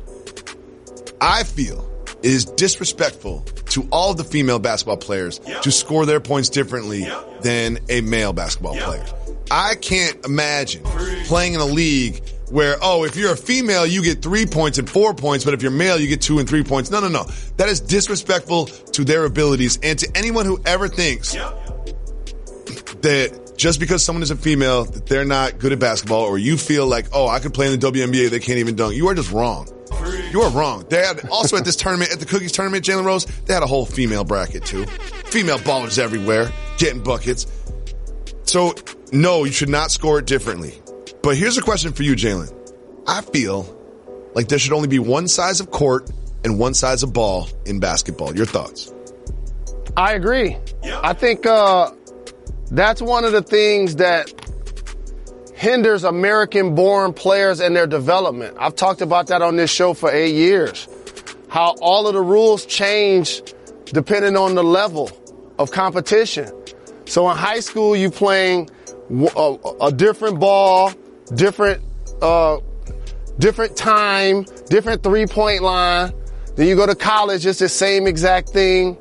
I 1.22 1.44
feel 1.44 1.88
it 2.24 2.26
is 2.26 2.46
disrespectful 2.46 3.42
to 3.70 3.88
all 3.92 4.14
the 4.14 4.24
female 4.24 4.60
basketball 4.60 4.98
players 4.98 5.40
to 5.62 5.72
score 5.72 6.06
their 6.06 6.20
points 6.20 6.50
differently 6.50 7.08
than 7.42 7.80
a 7.90 8.02
male 8.02 8.34
basketball 8.34 8.76
player. 8.76 9.06
I 9.50 9.76
can't 9.76 10.26
imagine 10.26 10.84
playing 11.26 11.54
in 11.54 11.60
a 11.60 11.66
league 11.66 12.24
where, 12.50 12.76
oh, 12.82 13.04
if 13.06 13.16
you're 13.16 13.34
a 13.34 13.38
female, 13.38 13.86
you 13.86 14.04
get 14.04 14.22
three 14.22 14.46
points 14.46 14.78
and 14.78 14.90
four 14.90 15.14
points, 15.14 15.46
but 15.46 15.54
if 15.54 15.62
you're 15.62 15.72
male, 15.72 16.00
you 16.00 16.08
get 16.08 16.22
two 16.22 16.40
and 16.40 16.50
three 16.50 16.64
points. 16.64 16.90
No, 16.92 17.00
no, 17.00 17.08
no. 17.08 17.26
That 17.58 17.70
is 17.70 17.80
disrespectful 17.80 18.66
to 18.66 19.04
their 19.04 19.26
abilities 19.26 19.80
and 19.84 19.98
to 20.00 20.12
anyone 20.16 20.46
who 20.46 20.60
ever 20.66 20.88
thinks 20.88 21.34
that 23.02 23.54
just 23.58 23.80
because 23.80 24.04
someone 24.04 24.24
is 24.24 24.32
a 24.32 24.36
female, 24.36 24.86
that 24.86 25.06
they're 25.06 25.26
not 25.26 25.60
good 25.60 25.72
at 25.72 25.80
basketball, 25.80 26.24
or 26.24 26.38
you 26.38 26.58
feel 26.58 26.88
like, 26.88 27.08
oh, 27.14 27.28
I 27.28 27.40
could 27.40 27.54
play 27.54 27.72
in 27.72 27.80
the 27.80 27.92
WNBA, 27.92 28.30
they 28.30 28.40
can't 28.40 28.60
even 28.60 28.76
dunk. 28.76 28.96
You 28.96 29.08
are 29.10 29.16
just 29.16 29.32
wrong. 29.32 29.68
You 30.32 30.42
are 30.42 30.52
wrong. 30.52 30.86
They 30.90 31.06
had 31.06 31.28
also 31.30 31.58
at 31.58 31.66
this 31.66 31.76
tournament, 31.76 32.12
at 32.12 32.20
the 32.20 32.26
Cookies 32.26 32.52
tournament, 32.52 32.86
Jalen 32.86 33.04
Rose, 33.04 33.26
they 33.26 33.54
had 33.54 33.64
a 33.64 33.68
whole 33.68 33.86
female 33.86 34.24
bracket 34.24 34.66
too. 34.66 34.86
Female 34.86 35.60
ballers 35.60 36.00
everywhere, 36.00 36.52
getting 36.78 37.04
buckets. 37.04 37.48
So 38.44 38.74
no, 39.12 39.44
you 39.44 39.52
should 39.52 39.70
not 39.70 39.92
score 39.92 40.20
it 40.20 40.26
differently. 40.26 40.82
But 41.22 41.38
here's 41.38 41.58
a 41.58 41.62
question 41.62 41.94
for 41.94 42.04
you, 42.04 42.16
Jalen. 42.16 42.54
I 43.08 43.22
feel 43.22 43.78
like 44.34 44.48
there 44.48 44.60
should 44.60 44.74
only 44.74 44.88
be 44.88 45.00
one 45.00 45.28
size 45.28 45.60
of 45.60 45.72
court 45.72 46.10
and 46.44 46.58
one 46.58 46.74
size 46.74 47.04
of 47.04 47.14
ball 47.14 47.50
in 47.66 47.80
basketball. 47.80 48.36
Your 48.36 48.46
thoughts? 48.46 48.92
I 49.98 50.14
agree. 50.14 50.58
I 50.84 51.14
think 51.14 51.46
uh, 51.46 51.92
that's 52.72 53.02
one 53.02 53.26
of 53.26 53.34
the 53.34 53.42
things 53.42 53.98
that 53.98 54.41
hinders 55.62 56.04
American 56.04 56.74
born 56.74 57.14
players 57.14 57.60
and 57.60 57.76
their 57.76 57.86
development. 57.86 58.58
I've 58.60 58.76
talked 58.76 59.02
about 59.02 59.28
that 59.28 59.44
on 59.44 59.58
this 59.58 59.70
show 59.70 59.94
for 59.94 60.12
eight 60.12 60.34
years. 60.34 60.88
How 61.50 61.76
all 61.84 62.08
of 62.08 62.16
the 62.16 62.22
rules 62.22 62.66
change 62.66 63.44
depending 63.86 64.36
on 64.36 64.56
the 64.56 64.64
level 64.64 65.12
of 65.60 65.70
competition. 65.70 66.52
So 67.06 67.30
in 67.30 67.38
high 67.38 67.60
school, 67.60 67.96
you 67.96 68.10
playing 68.10 68.72
a, 69.38 69.58
a 69.82 69.92
different 69.92 70.40
ball, 70.40 70.94
different, 71.36 71.84
uh, 72.24 72.58
different 73.38 73.78
time, 73.78 74.46
different 74.68 75.04
three 75.04 75.28
point 75.28 75.62
line. 75.62 76.12
Then 76.56 76.70
you 76.70 76.76
go 76.76 76.88
to 76.88 76.96
college, 76.96 77.46
it's 77.46 77.60
the 77.60 77.70
same 77.70 78.08
exact 78.08 78.50
thing. 78.50 78.98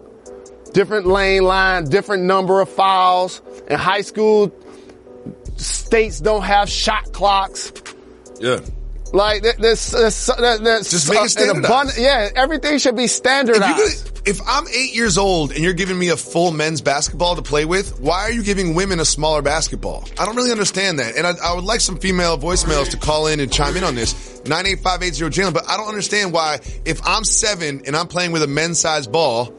Different 0.75 1.07
lane 1.07 1.45
line, 1.45 1.85
different 1.85 2.25
number 2.25 2.61
of 2.61 2.69
fouls. 2.69 3.41
In 3.69 3.79
high 3.79 4.03
school, 4.03 4.53
states 5.65 6.21
don't 6.21 6.43
have 6.43 6.69
shot 6.69 7.13
clocks. 7.13 7.73
Yeah. 8.39 8.61
Like 9.13 9.43
this, 9.43 9.93
uh, 9.93 10.03
this, 10.03 10.91
Just 10.91 11.11
make 11.11 11.19
it 11.25 11.57
uh, 11.57 11.59
abundant- 11.59 11.99
yeah, 11.99 12.29
everything 12.37 12.79
should 12.79 12.97
be 12.97 13.09
standardized. 13.09 13.81
If, 13.81 14.07
you 14.07 14.13
could, 14.13 14.29
if 14.29 14.41
I'm 14.47 14.69
eight 14.69 14.95
years 14.95 15.19
old 15.19 15.51
and 15.51 15.61
you're 15.61 15.73
giving 15.73 15.99
me 15.99 16.11
a 16.11 16.17
full 16.17 16.53
men's 16.53 16.81
basketball 16.81 17.35
to 17.35 17.43
play 17.43 17.65
with, 17.65 17.99
why 17.99 18.21
are 18.23 18.31
you 18.31 18.45
giving 18.45 18.75
women 18.75 19.01
a 19.01 19.05
smaller 19.05 19.43
basketball? 19.43 20.09
I 20.19 20.27
don't 20.27 20.37
really 20.37 20.53
understand 20.53 21.01
that. 21.01 21.17
And 21.17 21.27
I, 21.27 21.33
I 21.43 21.55
would 21.55 21.65
like 21.65 21.81
some 21.81 21.99
female 21.99 22.39
voicemails 22.39 22.91
to 22.91 22.99
call 22.99 23.27
in 23.27 23.41
and 23.41 23.53
chime 23.53 23.77
in 23.77 23.83
on 23.83 23.97
this. 23.97 24.13
98580 24.47 25.41
Jalen, 25.43 25.55
but 25.55 25.69
I 25.69 25.77
don't 25.77 25.89
understand 25.89 26.33
why 26.33 26.61
if 26.85 27.01
I'm 27.05 27.25
seven 27.25 27.83
and 27.87 27.97
I'm 27.97 28.07
playing 28.07 28.31
with 28.31 28.43
a 28.45 28.47
men's 28.47 28.79
size 28.79 29.09
ball, 29.09 29.53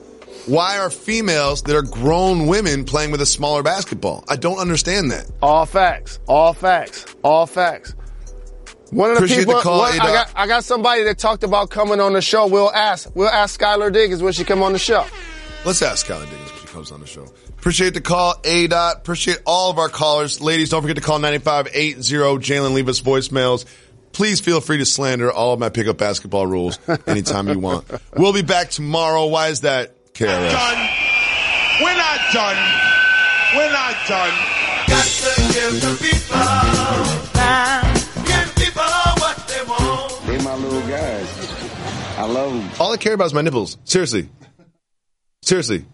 why 0.47 0.77
are 0.79 0.89
females 0.89 1.61
that 1.63 1.75
are 1.75 1.81
grown 1.81 2.47
women 2.47 2.83
playing 2.85 3.11
with 3.11 3.21
a 3.21 3.25
smaller 3.25 3.63
basketball? 3.63 4.23
I 4.27 4.35
don't 4.35 4.57
understand 4.57 5.11
that. 5.11 5.29
All 5.41 5.65
facts. 5.65 6.19
All 6.27 6.53
facts. 6.53 7.05
All 7.23 7.45
facts. 7.45 7.95
One 8.91 9.09
of 9.11 9.15
the 9.17 9.19
Appreciate 9.19 9.39
people, 9.39 9.55
the 9.55 9.61
call, 9.61 9.79
one- 9.79 9.93
I 9.93 9.97
got, 10.07 10.31
I 10.35 10.47
got 10.47 10.63
somebody 10.65 11.03
that 11.03 11.17
talked 11.17 11.43
about 11.43 11.69
coming 11.69 11.99
on 12.01 12.13
the 12.13 12.21
show. 12.21 12.47
We'll 12.47 12.71
ask, 12.73 13.09
we'll 13.15 13.29
ask 13.29 13.57
Skylar 13.59 13.91
Diggins 13.93 14.21
when 14.21 14.33
she 14.33 14.43
come 14.43 14.61
on 14.63 14.73
the 14.73 14.79
show. 14.79 15.05
Let's 15.63 15.81
ask 15.81 16.05
Skylar 16.05 16.29
Diggins 16.29 16.49
when 16.51 16.59
she 16.59 16.67
comes 16.67 16.91
on 16.91 16.99
the 16.99 17.07
show. 17.07 17.25
Appreciate 17.49 17.93
the 17.93 18.01
call, 18.01 18.35
A 18.43 18.67
dot. 18.67 18.97
Appreciate 18.97 19.39
all 19.45 19.69
of 19.69 19.77
our 19.77 19.87
callers. 19.87 20.41
Ladies, 20.41 20.69
don't 20.71 20.81
forget 20.81 20.97
to 20.97 21.01
call 21.01 21.19
9580 21.19 21.93
Jalen. 22.39 22.73
Leave 22.73 22.89
us 22.89 22.99
voicemails. 22.99 23.65
Please 24.11 24.41
feel 24.41 24.59
free 24.59 24.77
to 24.79 24.85
slander 24.85 25.31
all 25.31 25.53
of 25.53 25.59
my 25.59 25.69
pickup 25.69 25.97
basketball 25.97 26.45
rules 26.45 26.77
anytime 27.07 27.47
you 27.47 27.59
want. 27.59 27.85
We'll 28.17 28.33
be 28.33 28.41
back 28.41 28.71
tomorrow. 28.71 29.27
Why 29.27 29.47
is 29.49 29.61
that? 29.61 29.95
KRS. 30.13 30.51
done. 30.51 30.89
We're 31.81 31.95
not 31.97 32.19
done. 32.33 32.57
We're 33.55 33.71
not 33.71 33.95
done. 34.07 34.33
Got 34.87 35.05
to 35.05 35.41
give 35.53 35.81
the 35.81 35.97
people 36.01 36.37
time. 37.33 37.93
Give 38.25 38.55
people 38.55 38.83
what 39.19 39.37
they 39.47 39.63
want. 39.63 40.27
They 40.27 40.43
my 40.43 40.55
little 40.55 40.81
guys. 40.87 41.51
I 42.17 42.25
love 42.25 42.53
them. 42.53 42.69
All 42.79 42.91
I 42.91 42.97
care 42.97 43.13
about 43.13 43.25
is 43.25 43.33
my 43.33 43.41
nipples. 43.41 43.77
Seriously. 43.85 44.29
Seriously. 45.41 45.85